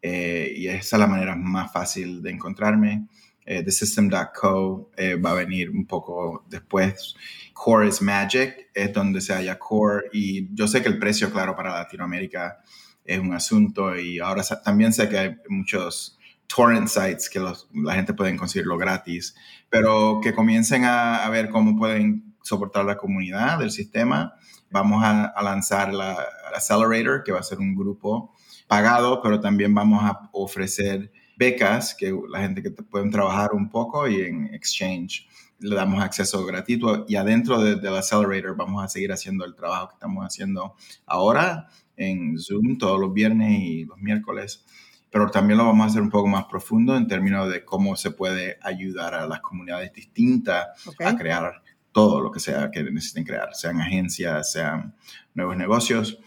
Eh, 0.02 0.54
y 0.56 0.68
esa 0.68 0.96
es 0.96 1.00
la 1.00 1.08
manera 1.08 1.36
más 1.36 1.72
fácil 1.72 2.22
de 2.22 2.30
encontrarme. 2.30 3.08
eh, 3.46 3.64
thesystem.co 3.64 4.91
eh, 4.96 5.16
va 5.16 5.32
a 5.32 5.34
venir 5.34 5.70
un 5.72 5.86
poco 5.88 6.46
después. 6.48 7.16
Core 7.54 7.88
is 7.88 8.02
Magic 8.02 8.70
es 8.74 8.94
donde 8.94 9.20
se 9.20 9.34
halla 9.34 9.58
Core 9.58 10.10
y 10.14 10.54
yo 10.54 10.68
sé 10.68 10.82
que 10.82 10.89
el 10.89 11.00
precio, 11.00 11.32
claro, 11.32 11.56
para 11.56 11.74
Latinoamérica 11.74 12.60
es 13.04 13.20
un 13.20 13.34
asunto 13.34 13.98
y 13.98 14.20
ahora 14.20 14.44
también 14.64 14.94
sé 14.94 15.10
que 15.10 15.18
hay 15.18 15.36
muchos 15.50 16.18
torrent 16.48 16.88
sites 16.88 17.30
que 17.30 17.39
la 17.39 17.94
gente 17.94 18.14
puede 18.14 18.36
conseguirlo 18.36 18.78
gratis, 18.78 19.36
pero 19.70 20.20
que 20.22 20.34
comiencen 20.34 20.86
a, 20.86 21.28
ver 21.30 21.50
cómo 21.50 21.78
pueden 21.78 22.36
soportar 22.41 22.86
la 22.86 22.98
comunidad 22.98 23.60
del 23.60 23.72
sistema. 23.72 24.36
Vamos 24.70 25.04
a, 25.04 25.34
lanzar 25.41 25.94
la, 25.94 26.18
Accelerator, 26.56 27.24
que 27.24 27.32
va 27.32 27.39
a 27.39 27.44
ser 27.44 27.60
un 27.60 27.76
grupo 27.76 28.34
pagado, 28.68 29.22
pero 29.22 29.39
también 29.39 29.74
vamos 29.74 30.04
a 30.04 30.30
ofrecer 30.32 31.12
becas 31.36 31.96
que 31.96 32.16
la 32.30 32.41
gente 32.41 32.62
que 32.62 32.70
pueden 32.72 33.10
trabajar 33.10 33.54
un 33.54 33.70
poco 33.70 34.08
y 34.08 34.22
en 34.22 34.54
exchange 34.54 35.28
le 35.60 35.76
damos 35.76 36.04
acceso 36.04 36.46
gratuito 36.46 37.06
y 37.08 37.16
adentro 37.16 37.62
del 37.62 37.82
de 37.82 37.89
Accelerator 37.89 38.56
vamos 38.56 38.84
a 38.84 38.88
seguir 38.88 39.12
haciendo 39.12 39.46
el 39.46 39.56
trabajo 39.56 39.89
que 39.89 39.94
estamos 39.94 40.26
haciendo 40.26 40.76
ahora 41.06 41.70
en 41.96 42.38
Zoom 42.38 42.78
todos 42.78 43.00
los 43.00 43.14
viernes 43.14 43.60
y 43.62 43.86
los 43.86 43.98
miércoles, 43.98 44.66
pero 45.14 45.30
también 45.30 45.59
lo 45.59 45.66
vamos 45.68 45.84
a 45.86 45.89
hacer 45.89 46.01
un 46.01 46.09
poco 46.09 46.28
más 46.28 46.45
profundo 46.45 46.97
en 46.97 47.07
términos 47.07 47.47
de 47.47 47.64
cómo 47.64 47.95
se 47.95 48.09
puede 48.09 48.57
ayudar 48.64 49.14
a 49.14 49.28
las 49.28 49.41
comunidades 49.41 49.93
distintas 49.93 50.70
a 50.99 51.16
crear 51.16 51.61
todo 51.91 52.20
lo 52.20 52.32
que 52.32 52.39
sea 52.39 52.72
que 52.72 52.82
necesiten 52.82 53.24
crear, 53.24 53.53
sean 53.53 53.80
agencias, 53.80 54.51
sean 54.51 54.95
nuevos 55.36 55.55
negocios. 55.55 56.18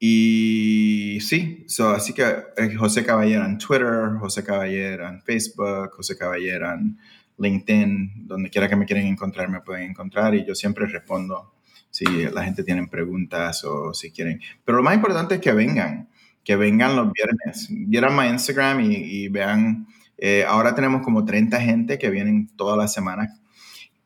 Y 0.00 1.18
sí, 1.20 1.66
así 1.94 2.14
que 2.14 2.24
eh, 2.56 2.74
José 2.76 3.04
Caballero 3.04 3.44
en 3.44 3.58
Twitter, 3.58 4.14
José 4.18 4.42
Caballero 4.42 5.06
en 5.06 5.20
Facebook, 5.20 5.90
José 5.94 6.16
Caballero 6.16 6.72
en 6.72 6.98
LinkedIn, 7.36 8.26
donde 8.26 8.48
quiera 8.48 8.70
que 8.70 8.76
me 8.76 8.86
quieran 8.86 9.04
encontrar, 9.04 9.50
me 9.50 9.60
pueden 9.60 9.90
encontrar 9.90 10.34
y 10.34 10.46
yo 10.46 10.54
siempre 10.54 10.86
respondo 10.86 11.52
si 11.90 12.06
la 12.06 12.42
gente 12.42 12.64
tiene 12.64 12.86
preguntas 12.86 13.64
o 13.64 13.92
si 13.92 14.10
quieren. 14.12 14.40
Pero 14.64 14.78
lo 14.78 14.82
más 14.82 14.94
importante 14.94 15.34
es 15.34 15.40
que 15.42 15.52
vengan, 15.52 16.08
que 16.48 16.56
vengan 16.56 16.96
los 16.96 17.12
viernes. 17.12 17.66
Vieran 17.68 18.16
mi 18.16 18.26
Instagram 18.26 18.80
y, 18.80 19.28
vean, 19.28 19.86
eh, 20.16 20.46
ahora 20.48 20.74
tenemos 20.74 21.02
como 21.02 21.26
30 21.26 21.60
gente 21.60 21.98
que 21.98 22.08
vienen 22.08 22.48
todas 22.56 22.78
las 22.78 22.94
semanas. 22.94 23.38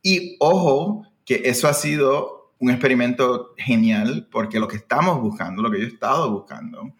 Y 0.03 0.35
ojo, 0.41 1.07
que 1.25 1.43
eso 1.45 1.69
ha 1.69 1.73
sido 1.73 2.53
un 2.59 2.71
experimento 2.71 3.55
genial 3.57 4.27
porque 4.29 4.59
lo 4.59 4.67
que 4.67 4.79
estamos 4.79 5.21
buscando, 5.21 5.63
lo 5.63 5.71
que 5.71 5.79
yo 5.79 5.85
he 5.85 5.91
estado 5.91 6.33
buscando, 6.33 6.97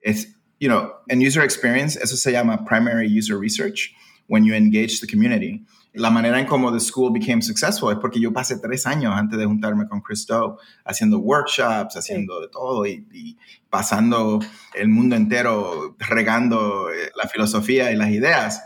es, 0.00 0.36
you 0.58 0.68
know, 0.68 0.90
en 1.06 1.24
user 1.24 1.44
experience, 1.44 1.96
eso 2.02 2.16
se 2.16 2.32
llama 2.32 2.64
primary 2.64 3.16
user 3.16 3.38
research, 3.38 3.94
when 4.26 4.44
you 4.44 4.54
engage 4.54 4.98
the 5.00 5.06
community 5.06 5.64
la 5.92 6.10
manera 6.10 6.38
en 6.38 6.46
cómo 6.46 6.72
The 6.72 6.80
School 6.80 7.12
became 7.12 7.42
successful 7.42 7.92
es 7.92 7.98
porque 7.98 8.20
yo 8.20 8.32
pasé 8.32 8.58
tres 8.58 8.86
años 8.86 9.14
antes 9.16 9.38
de 9.38 9.44
juntarme 9.44 9.88
con 9.88 10.00
Christo 10.00 10.58
haciendo 10.84 11.18
workshops, 11.18 11.96
haciendo 11.96 12.40
de 12.40 12.48
todo 12.48 12.86
y, 12.86 13.36
pasando 13.68 14.40
el 14.74 14.88
mundo 14.88 15.16
entero 15.16 15.96
regando 15.98 16.90
eh, 16.90 17.10
la 17.16 17.28
filosofía 17.28 17.92
y 17.92 17.96
las 17.96 18.10
ideas. 18.10 18.62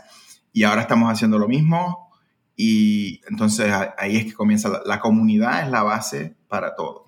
Y 0.51 0.63
ahora 0.63 0.81
estamos 0.81 1.11
haciendo 1.11 1.37
lo 1.37 1.47
mismo 1.47 2.11
y 2.55 3.21
entonces 3.29 3.71
ahí 3.97 4.17
es 4.17 4.25
que 4.25 4.33
comienza, 4.33 4.81
la, 4.85 4.99
comunidad 4.99 5.63
es 5.63 5.71
la 5.71 5.83
base 5.83 6.35
para 6.47 6.75
todo. 6.75 7.05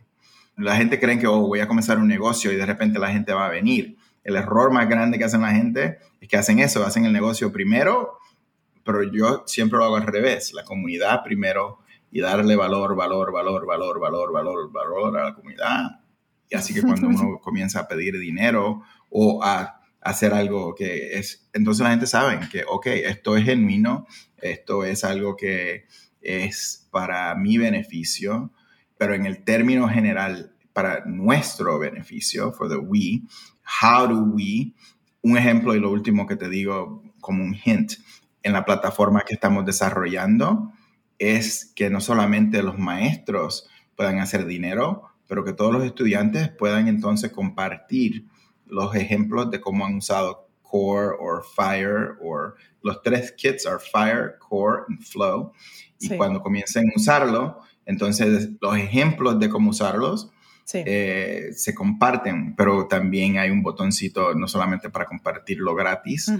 La 0.57 0.75
gente 0.75 0.99
cree 0.99 1.19
que 1.19 1.27
oh, 1.27 1.41
voy 1.41 1.59
a 1.59 1.67
comenzar 1.67 1.99
un 1.99 2.07
negocio 2.07 2.51
y 2.51 2.55
de 2.55 2.65
repente 2.65 2.99
la 2.99 3.11
gente 3.11 3.33
va 3.33 3.45
a 3.45 3.49
venir. 3.49 3.97
El 4.23 4.35
error 4.35 4.71
más 4.71 4.89
grande 4.89 5.17
que 5.17 5.23
hacen 5.23 5.41
la 5.41 5.51
gente 5.51 5.99
es 6.19 6.27
que 6.27 6.37
hacen 6.37 6.59
eso, 6.59 6.85
hacen 6.85 7.05
el 7.05 7.13
negocio 7.13 7.51
primero 7.51 8.16
pero 8.87 9.03
yo 9.03 9.43
siempre 9.45 9.77
lo 9.77 9.83
hago 9.83 9.97
al 9.97 10.07
revés, 10.07 10.53
la 10.53 10.63
comunidad 10.63 11.21
primero 11.21 11.79
y 12.09 12.21
darle 12.21 12.55
valor, 12.55 12.95
valor, 12.95 13.33
valor, 13.33 13.65
valor, 13.65 13.99
valor, 13.99 14.31
valor, 14.31 14.71
valor 14.71 15.17
a 15.19 15.25
la 15.25 15.35
comunidad. 15.35 15.99
Y 16.49 16.55
así 16.55 16.73
que 16.73 16.81
cuando 16.81 17.07
uno 17.09 17.37
comienza 17.43 17.81
a 17.81 17.87
pedir 17.89 18.17
dinero 18.17 18.81
o 19.09 19.43
a 19.43 19.81
hacer 19.99 20.33
algo 20.33 20.73
que 20.73 21.19
es, 21.19 21.49
entonces 21.51 21.83
la 21.83 21.89
gente 21.89 22.07
sabe 22.07 22.39
que, 22.49 22.63
ok, 22.65 22.87
esto 22.87 23.35
es 23.35 23.43
genuino, 23.43 24.07
esto 24.37 24.85
es 24.85 25.03
algo 25.03 25.35
que 25.35 25.87
es 26.21 26.87
para 26.89 27.35
mi 27.35 27.57
beneficio, 27.57 28.53
pero 28.97 29.15
en 29.15 29.25
el 29.25 29.43
término 29.43 29.89
general, 29.89 30.55
para 30.71 31.03
nuestro 31.05 31.77
beneficio, 31.77 32.53
for 32.53 32.69
the 32.69 32.77
we, 32.77 33.23
how 33.81 34.07
do 34.07 34.21
we, 34.33 34.73
un 35.23 35.37
ejemplo 35.37 35.75
y 35.75 35.79
lo 35.81 35.91
último 35.91 36.25
que 36.25 36.37
te 36.37 36.47
digo 36.47 37.03
como 37.19 37.43
un 37.43 37.53
hint, 37.53 37.93
en 38.47 38.53
la 38.53 38.65
plataforma 38.65 39.21
que 39.27 39.33
estamos 39.33 39.65
desarrollando 39.65 40.71
es 41.19 41.73
que 41.75 41.89
no 41.89 41.99
solamente 41.99 42.63
los 42.63 42.77
maestros 42.79 43.67
puedan 43.95 44.19
hacer 44.19 44.45
dinero, 44.45 45.03
pero 45.27 45.43
que 45.43 45.53
todos 45.53 45.73
los 45.73 45.83
estudiantes 45.83 46.49
puedan 46.49 46.87
entonces 46.87 47.31
compartir 47.31 48.25
los 48.65 48.95
ejemplos 48.95 49.51
de 49.51 49.59
cómo 49.59 49.85
han 49.85 49.95
usado 49.95 50.47
Core 50.61 51.15
o 51.19 51.41
Fire 51.41 52.17
o 52.21 52.53
los 52.83 53.01
tres 53.01 53.33
kits 53.33 53.65
are 53.65 53.79
Fire, 53.79 54.35
Core 54.39 54.83
y 54.89 55.03
Flow. 55.03 55.51
Y 55.99 56.15
cuando 56.15 56.41
comiencen 56.41 56.85
a 56.87 56.99
usarlo, 56.99 57.59
entonces 57.85 58.49
los 58.61 58.77
ejemplos 58.77 59.39
de 59.39 59.49
cómo 59.49 59.71
usarlos 59.71 60.31
eh, 60.73 61.49
se 61.55 61.73
comparten, 61.73 62.55
pero 62.55 62.87
también 62.87 63.37
hay 63.37 63.49
un 63.49 63.63
botoncito 63.63 64.33
no 64.33 64.47
solamente 64.47 64.89
para 64.89 65.05
compartirlo 65.05 65.73
gratis, 65.75 66.31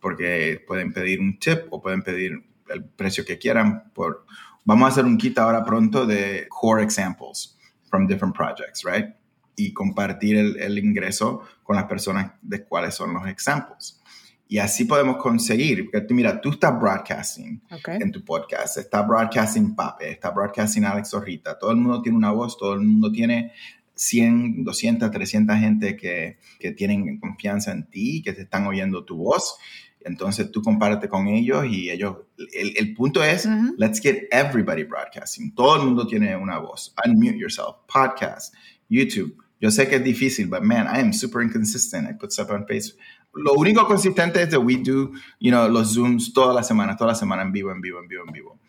porque 0.00 0.62
pueden 0.66 0.92
pedir 0.92 1.20
un 1.20 1.38
tip 1.38 1.66
o 1.70 1.80
pueden 1.80 2.02
pedir 2.02 2.32
el 2.68 2.84
precio 2.84 3.24
que 3.24 3.38
quieran. 3.38 3.90
Por, 3.92 4.26
vamos 4.64 4.86
a 4.86 4.92
hacer 4.92 5.04
un 5.04 5.16
kit 5.16 5.38
ahora 5.38 5.64
pronto 5.64 6.04
de 6.04 6.46
core 6.48 6.82
examples 6.82 7.56
from 7.88 8.06
different 8.06 8.34
projects, 8.34 8.82
right? 8.84 9.14
Y 9.56 9.72
compartir 9.72 10.36
el, 10.36 10.58
el 10.58 10.78
ingreso 10.78 11.42
con 11.62 11.76
las 11.76 11.84
personas 11.84 12.32
de 12.42 12.64
cuáles 12.64 12.94
son 12.94 13.14
los 13.14 13.26
examples. 13.28 14.00
Y 14.48 14.58
así 14.58 14.84
podemos 14.84 15.16
conseguir, 15.16 15.90
porque 15.90 16.14
mira, 16.14 16.40
tú 16.40 16.50
estás 16.50 16.78
broadcasting 16.78 17.60
en 17.86 18.12
tu 18.12 18.24
podcast, 18.24 18.78
está 18.78 19.02
broadcasting 19.02 19.74
Pape, 19.74 20.12
está 20.12 20.30
broadcasting 20.30 20.84
Alex 20.84 21.10
Zorrita, 21.10 21.58
todo 21.58 21.72
el 21.72 21.78
mundo 21.78 22.00
tiene 22.00 22.16
una 22.16 22.30
voz, 22.30 22.56
todo 22.56 22.74
el 22.74 22.80
mundo 22.80 23.10
tiene 23.10 23.52
100, 23.96 24.62
200, 24.62 25.10
300 25.10 25.56
gente 25.56 25.96
que, 25.96 26.38
que 26.60 26.70
tienen 26.72 27.18
confianza 27.18 27.72
en 27.72 27.88
ti, 27.90 28.22
que 28.22 28.32
te 28.32 28.42
están 28.42 28.66
oyendo 28.66 29.04
tu 29.04 29.16
voz. 29.16 29.56
Entonces 30.00 30.52
tú 30.52 30.62
compárate 30.62 31.08
con 31.08 31.26
ellos 31.26 31.66
y 31.68 31.90
ellos, 31.90 32.18
el, 32.54 32.74
el 32.76 32.94
punto 32.94 33.24
es, 33.24 33.48
let's 33.76 34.00
get 34.00 34.28
everybody 34.30 34.84
broadcasting. 34.84 35.52
Todo 35.54 35.80
el 35.80 35.86
mundo 35.86 36.06
tiene 36.06 36.36
una 36.36 36.58
voz. 36.58 36.94
Unmute 37.04 37.38
yourself. 37.38 37.78
Podcast, 37.92 38.54
YouTube. 38.88 39.36
Yo 39.60 39.70
sé 39.70 39.88
que 39.88 39.96
es 39.96 40.04
difícil, 40.04 40.48
but 40.48 40.62
man, 40.62 40.86
I 40.86 41.00
am 41.00 41.12
super 41.12 41.42
inconsistent. 41.42 42.08
I 42.08 42.12
put 42.12 42.30
stuff 42.30 42.50
on 42.50 42.66
Facebook. 42.66 43.00
Lo 43.34 43.54
único 43.54 43.86
consistente 43.86 44.42
es 44.42 44.48
que 44.48 44.56
we 44.56 44.76
do, 44.76 45.10
you 45.40 45.50
know, 45.50 45.68
los 45.68 45.94
Zooms 45.94 46.32
toda 46.32 46.54
la 46.54 46.62
semana, 46.62 46.96
toda 46.96 47.08
la 47.08 47.14
semana 47.14 47.42
en 47.42 47.52
vivo, 47.52 47.72
en 47.72 47.80
vivo, 47.80 47.98
en 47.98 48.06
vivo, 48.06 48.24
en 48.26 48.32
vivo. 48.32 48.60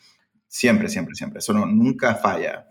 Siempre, 0.47 0.89
siempre, 0.89 1.13
siempre. 1.13 1.39
Eso 1.39 1.53
no, 1.53 1.65
nunca 1.65 2.15
falla. 2.15 2.67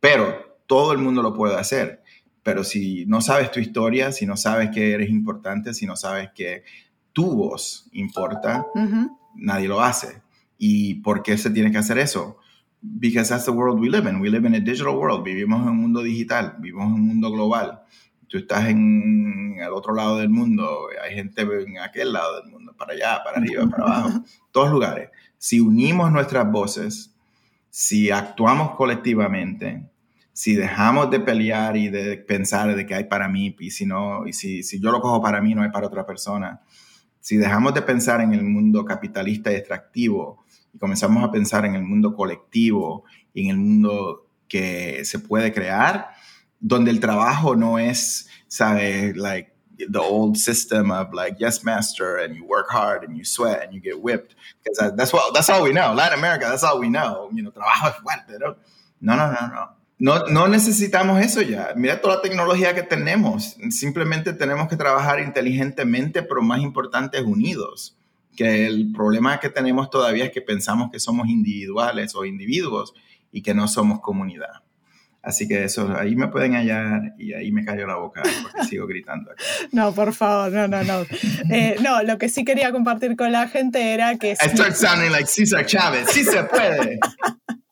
Pero 0.00 0.43
todo 0.66 0.92
el 0.92 0.98
mundo 0.98 1.22
lo 1.22 1.34
puede 1.34 1.56
hacer, 1.56 2.02
pero 2.42 2.64
si 2.64 3.06
no 3.06 3.20
sabes 3.20 3.50
tu 3.50 3.60
historia, 3.60 4.12
si 4.12 4.26
no 4.26 4.36
sabes 4.36 4.70
que 4.70 4.92
eres 4.92 5.08
importante, 5.08 5.74
si 5.74 5.86
no 5.86 5.96
sabes 5.96 6.30
que 6.34 6.62
tu 7.12 7.34
voz 7.34 7.88
importa, 7.92 8.66
nadie 9.34 9.68
lo 9.68 9.80
hace. 9.80 10.22
¿Y 10.58 10.96
por 10.96 11.22
qué 11.22 11.36
se 11.38 11.50
tiene 11.50 11.70
que 11.70 11.78
hacer 11.78 11.98
eso? 11.98 12.38
Because 12.80 13.30
that's 13.30 13.46
the 13.46 13.50
world 13.50 13.80
we 13.80 13.88
live 13.88 14.08
in. 14.08 14.20
We 14.20 14.30
live 14.30 14.46
in 14.46 14.54
a 14.54 14.60
digital 14.60 14.94
world. 14.94 15.24
Vivimos 15.24 15.62
en 15.62 15.68
un 15.68 15.76
mundo 15.78 16.02
digital, 16.02 16.56
vivimos 16.58 16.86
en 16.88 16.92
un 16.92 17.06
mundo 17.08 17.30
global. 17.30 17.80
Tú 18.28 18.38
estás 18.38 18.68
en 18.68 19.56
el 19.58 19.72
otro 19.72 19.94
lado 19.94 20.18
del 20.18 20.28
mundo, 20.28 20.88
hay 21.02 21.14
gente 21.14 21.42
en 21.42 21.78
aquel 21.78 22.12
lado 22.12 22.42
del 22.42 22.50
mundo, 22.50 22.74
para 22.76 22.92
allá, 22.92 23.22
para 23.24 23.38
arriba, 23.38 23.66
para 23.68 23.84
abajo, 23.84 24.24
todos 24.50 24.70
lugares. 24.70 25.10
Si 25.38 25.60
unimos 25.60 26.10
nuestras 26.10 26.50
voces, 26.50 27.14
si 27.70 28.10
actuamos 28.10 28.74
colectivamente, 28.76 29.88
si 30.34 30.56
dejamos 30.56 31.10
de 31.10 31.20
pelear 31.20 31.76
y 31.76 31.88
de 31.88 32.16
pensar 32.16 32.74
de 32.74 32.84
que 32.84 32.94
hay 32.96 33.04
para 33.04 33.28
mí 33.28 33.54
y 33.60 33.70
si 33.70 33.86
no, 33.86 34.26
y 34.26 34.32
si, 34.32 34.64
si 34.64 34.80
yo 34.80 34.90
lo 34.90 35.00
cojo 35.00 35.22
para 35.22 35.40
mí, 35.40 35.54
no 35.54 35.62
hay 35.62 35.70
para 35.70 35.86
otra 35.86 36.04
persona, 36.04 36.60
si 37.20 37.36
dejamos 37.36 37.72
de 37.72 37.82
pensar 37.82 38.20
en 38.20 38.34
el 38.34 38.42
mundo 38.42 38.84
capitalista 38.84 39.52
y 39.52 39.54
extractivo 39.54 40.44
y 40.72 40.78
comenzamos 40.78 41.22
a 41.22 41.30
pensar 41.30 41.64
en 41.64 41.76
el 41.76 41.82
mundo 41.82 42.16
colectivo 42.16 43.04
y 43.32 43.44
en 43.44 43.50
el 43.50 43.56
mundo 43.58 44.28
que 44.48 45.04
se 45.04 45.20
puede 45.20 45.52
crear, 45.52 46.10
donde 46.58 46.90
el 46.90 46.98
trabajo 46.98 47.54
no 47.54 47.78
es, 47.78 48.28
¿sabes? 48.48 49.16
Like 49.16 49.52
the 49.78 50.00
old 50.00 50.36
system 50.36 50.90
of 50.90 51.14
like, 51.14 51.36
yes, 51.38 51.62
master, 51.62 52.16
and 52.18 52.34
you 52.34 52.44
work 52.44 52.70
hard 52.70 53.04
and 53.04 53.16
you 53.16 53.24
sweat 53.24 53.62
and 53.62 53.72
you 53.72 53.80
get 53.80 54.02
whipped. 54.02 54.34
Because 54.64 54.96
that's, 54.96 55.12
what, 55.12 55.32
that's 55.32 55.48
all 55.48 55.62
we 55.62 55.72
know. 55.72 55.94
Latin 55.94 56.18
America, 56.18 56.46
that's 56.48 56.64
all 56.64 56.80
we 56.80 56.88
know. 56.88 57.30
You 57.32 57.44
know. 57.44 57.52
No, 59.00 59.16
no, 59.16 59.32
no, 59.32 59.46
no. 59.48 59.68
No, 59.98 60.26
no 60.26 60.48
necesitamos 60.48 61.20
eso 61.20 61.40
ya. 61.42 61.68
Mira 61.76 62.00
toda 62.00 62.16
la 62.16 62.22
tecnología 62.22 62.74
que 62.74 62.82
tenemos. 62.82 63.56
Simplemente 63.70 64.32
tenemos 64.32 64.68
que 64.68 64.76
trabajar 64.76 65.20
inteligentemente, 65.20 66.22
pero 66.22 66.42
más 66.42 66.60
importante, 66.60 67.22
unidos. 67.22 67.96
que 68.36 68.66
el 68.66 68.90
problema 68.92 69.38
que 69.38 69.48
tenemos 69.48 69.90
todavía 69.90 70.24
es 70.24 70.32
que 70.32 70.42
pensamos 70.42 70.90
que 70.90 70.98
somos 70.98 71.28
individuales 71.28 72.16
o 72.16 72.24
individuos 72.24 72.92
y 73.30 73.42
que 73.42 73.54
no 73.54 73.68
somos 73.68 74.00
comunidad. 74.00 74.64
Así 75.22 75.48
que 75.48 75.64
eso, 75.64 75.96
ahí 75.96 76.16
me 76.16 76.28
pueden 76.28 76.52
hallar 76.54 77.14
y 77.18 77.32
ahí 77.32 77.50
me 77.50 77.64
cayó 77.64 77.86
la 77.86 77.96
boca 77.96 78.22
porque 78.42 78.64
sigo 78.68 78.86
gritando. 78.86 79.30
No, 79.72 79.94
por 79.94 80.12
favor, 80.12 80.52
no, 80.52 80.68
no, 80.68 80.84
no. 80.84 81.06
Eh, 81.50 81.76
no, 81.80 82.02
lo 82.02 82.18
que 82.18 82.28
sí 82.28 82.44
quería 82.44 82.72
compartir 82.72 83.16
con 83.16 83.32
la 83.32 83.48
gente 83.48 83.94
era 83.94 84.16
que... 84.18 84.32
I 84.32 84.48
start 84.50 84.74
sounding 84.74 85.10
like 85.10 85.26
César 85.26 85.64
Chávez, 85.64 86.08
sí 86.10 86.24
se 86.24 86.42
puede. 86.44 86.98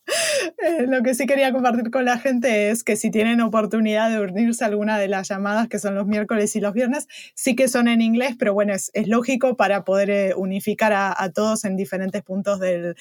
Eh, 0.59 0.87
lo 0.89 1.03
que 1.03 1.15
sí 1.15 1.27
quería 1.27 1.53
compartir 1.53 1.91
con 1.91 2.05
la 2.05 2.19
gente 2.19 2.71
es 2.71 2.83
que 2.85 2.97
si 2.97 3.11
tienen 3.11 3.41
oportunidad 3.41 4.11
de 4.11 4.21
unirse 4.21 4.65
a 4.65 4.67
alguna 4.67 4.99
de 4.99 5.09
las 5.09 5.29
llamadas 5.29 5.69
que 5.69 5.79
son 5.79 5.95
los 5.95 6.07
miércoles 6.07 6.55
y 6.57 6.61
los 6.61 6.73
viernes, 6.73 7.09
sí 7.35 7.55
que 7.55 7.69
son 7.69 7.89
en 7.89 8.01
inglés, 8.01 8.35
pero 8.39 8.53
bueno, 8.53 8.73
es, 8.75 8.91
lógico 9.07 9.57
para 9.57 9.85
poder 9.85 10.11
eh, 10.11 10.35
unificar 10.37 10.93
a, 10.93 11.31
todos 11.31 11.65
en 11.65 11.77
diferentes 11.77 12.23
puntos 12.23 12.61
del, 12.61 12.95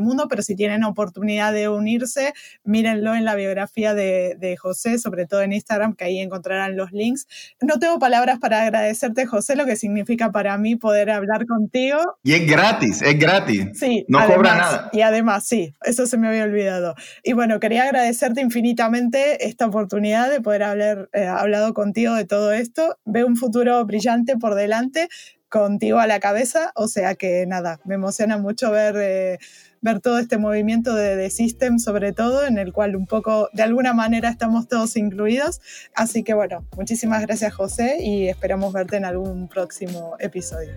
mundo, 0.00 0.26
pero 0.28 0.42
si 0.42 0.54
tienen 0.54 0.84
oportunidad 0.84 1.52
de 1.52 1.68
unirse, 1.68 2.32
mírenlo 2.64 3.14
en 3.14 3.24
la 3.24 3.34
biografía 3.34 3.94
de, 3.94 4.36
de, 4.38 4.56
José, 4.56 4.98
sobre 4.98 5.26
todo 5.26 5.42
en 5.42 5.52
Instagram, 5.52 5.94
que 5.94 6.04
ahí 6.04 6.18
encontrarán 6.18 6.76
los 6.76 6.92
links. 6.92 7.26
No 7.60 7.78
tengo 7.78 7.98
palabras 7.98 8.38
para 8.38 8.62
agradecerte, 8.62 9.26
José, 9.26 9.56
lo 9.56 9.66
que 9.66 9.76
significa 9.76 10.30
para 10.30 10.56
mí 10.58 10.76
poder 10.76 11.10
hablar 11.10 11.46
contigo. 11.46 11.98
Y 12.22 12.34
es 12.34 12.46
gratis, 12.46 13.02
es 13.02 13.18
gratis. 13.18 13.66
Sí. 13.74 14.04
No 14.08 14.24
cobra 14.26 14.56
nada. 14.56 14.90
Y 14.92 15.00
además, 15.02 15.46
sí, 15.46 15.74
eso 15.84 16.06
se 16.06 16.16
me 16.16 16.28
había 16.28 16.37
olvidado. 16.42 16.94
Y 17.22 17.32
bueno, 17.32 17.60
quería 17.60 17.84
agradecerte 17.84 18.40
infinitamente 18.40 19.46
esta 19.46 19.66
oportunidad 19.66 20.30
de 20.30 20.40
poder 20.40 20.62
haber 20.62 21.08
eh, 21.12 21.26
hablado 21.26 21.74
contigo 21.74 22.14
de 22.14 22.24
todo 22.24 22.52
esto. 22.52 22.96
Veo 23.04 23.26
un 23.26 23.36
futuro 23.36 23.84
brillante 23.84 24.36
por 24.36 24.54
delante 24.54 25.08
contigo 25.48 25.98
a 25.98 26.06
la 26.06 26.20
cabeza, 26.20 26.72
o 26.74 26.88
sea 26.88 27.14
que 27.14 27.46
nada, 27.46 27.80
me 27.84 27.94
emociona 27.94 28.38
mucho 28.38 28.70
ver, 28.70 28.96
eh, 28.98 29.38
ver 29.80 30.00
todo 30.00 30.18
este 30.18 30.38
movimiento 30.38 30.94
de 30.94 31.16
The 31.16 31.30
System 31.30 31.78
sobre 31.78 32.12
todo, 32.12 32.46
en 32.46 32.58
el 32.58 32.72
cual 32.72 32.96
un 32.96 33.06
poco, 33.06 33.48
de 33.52 33.62
alguna 33.62 33.92
manera 33.92 34.28
estamos 34.28 34.68
todos 34.68 34.96
incluidos. 34.96 35.60
Así 35.94 36.22
que 36.22 36.34
bueno, 36.34 36.64
muchísimas 36.76 37.22
gracias 37.22 37.54
José 37.54 37.98
y 38.00 38.28
esperamos 38.28 38.72
verte 38.72 38.96
en 38.96 39.04
algún 39.04 39.48
próximo 39.48 40.16
episodio. 40.18 40.70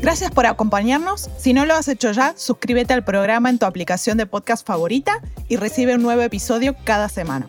Gracias 0.00 0.30
por 0.30 0.46
acompañarnos. 0.46 1.30
Si 1.38 1.52
no 1.52 1.64
lo 1.64 1.74
has 1.74 1.88
hecho 1.88 2.12
ya, 2.12 2.34
suscríbete 2.36 2.92
al 2.92 3.04
programa 3.04 3.50
en 3.50 3.58
tu 3.58 3.66
aplicación 3.66 4.18
de 4.18 4.26
podcast 4.26 4.66
favorita 4.66 5.20
y 5.48 5.56
recibe 5.56 5.94
un 5.94 6.02
nuevo 6.02 6.22
episodio 6.22 6.74
cada 6.84 7.08
semana. 7.08 7.48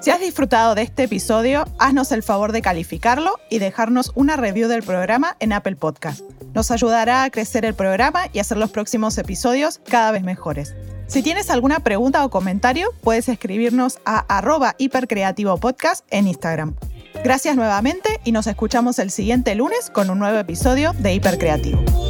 Si 0.00 0.10
has 0.12 0.20
disfrutado 0.20 0.76
de 0.76 0.82
este 0.82 1.02
episodio, 1.02 1.64
haznos 1.80 2.12
el 2.12 2.22
favor 2.22 2.52
de 2.52 2.62
calificarlo 2.62 3.40
y 3.50 3.58
dejarnos 3.58 4.12
una 4.14 4.36
review 4.36 4.68
del 4.68 4.84
programa 4.84 5.36
en 5.40 5.52
Apple 5.52 5.74
Podcast. 5.74 6.20
Nos 6.56 6.70
ayudará 6.70 7.22
a 7.22 7.28
crecer 7.28 7.66
el 7.66 7.74
programa 7.74 8.30
y 8.32 8.38
hacer 8.38 8.56
los 8.56 8.70
próximos 8.70 9.18
episodios 9.18 9.78
cada 9.90 10.10
vez 10.10 10.22
mejores. 10.22 10.74
Si 11.06 11.22
tienes 11.22 11.50
alguna 11.50 11.80
pregunta 11.80 12.24
o 12.24 12.30
comentario, 12.30 12.94
puedes 13.02 13.28
escribirnos 13.28 13.98
a 14.06 14.20
arroba 14.20 14.74
hipercreativo 14.78 15.58
podcast 15.58 16.06
en 16.08 16.28
Instagram. 16.28 16.74
Gracias 17.22 17.56
nuevamente 17.56 18.20
y 18.24 18.32
nos 18.32 18.46
escuchamos 18.46 18.98
el 18.98 19.10
siguiente 19.10 19.54
lunes 19.54 19.90
con 19.90 20.08
un 20.08 20.18
nuevo 20.18 20.38
episodio 20.38 20.94
de 20.94 21.12
Hipercreativo. 21.12 22.05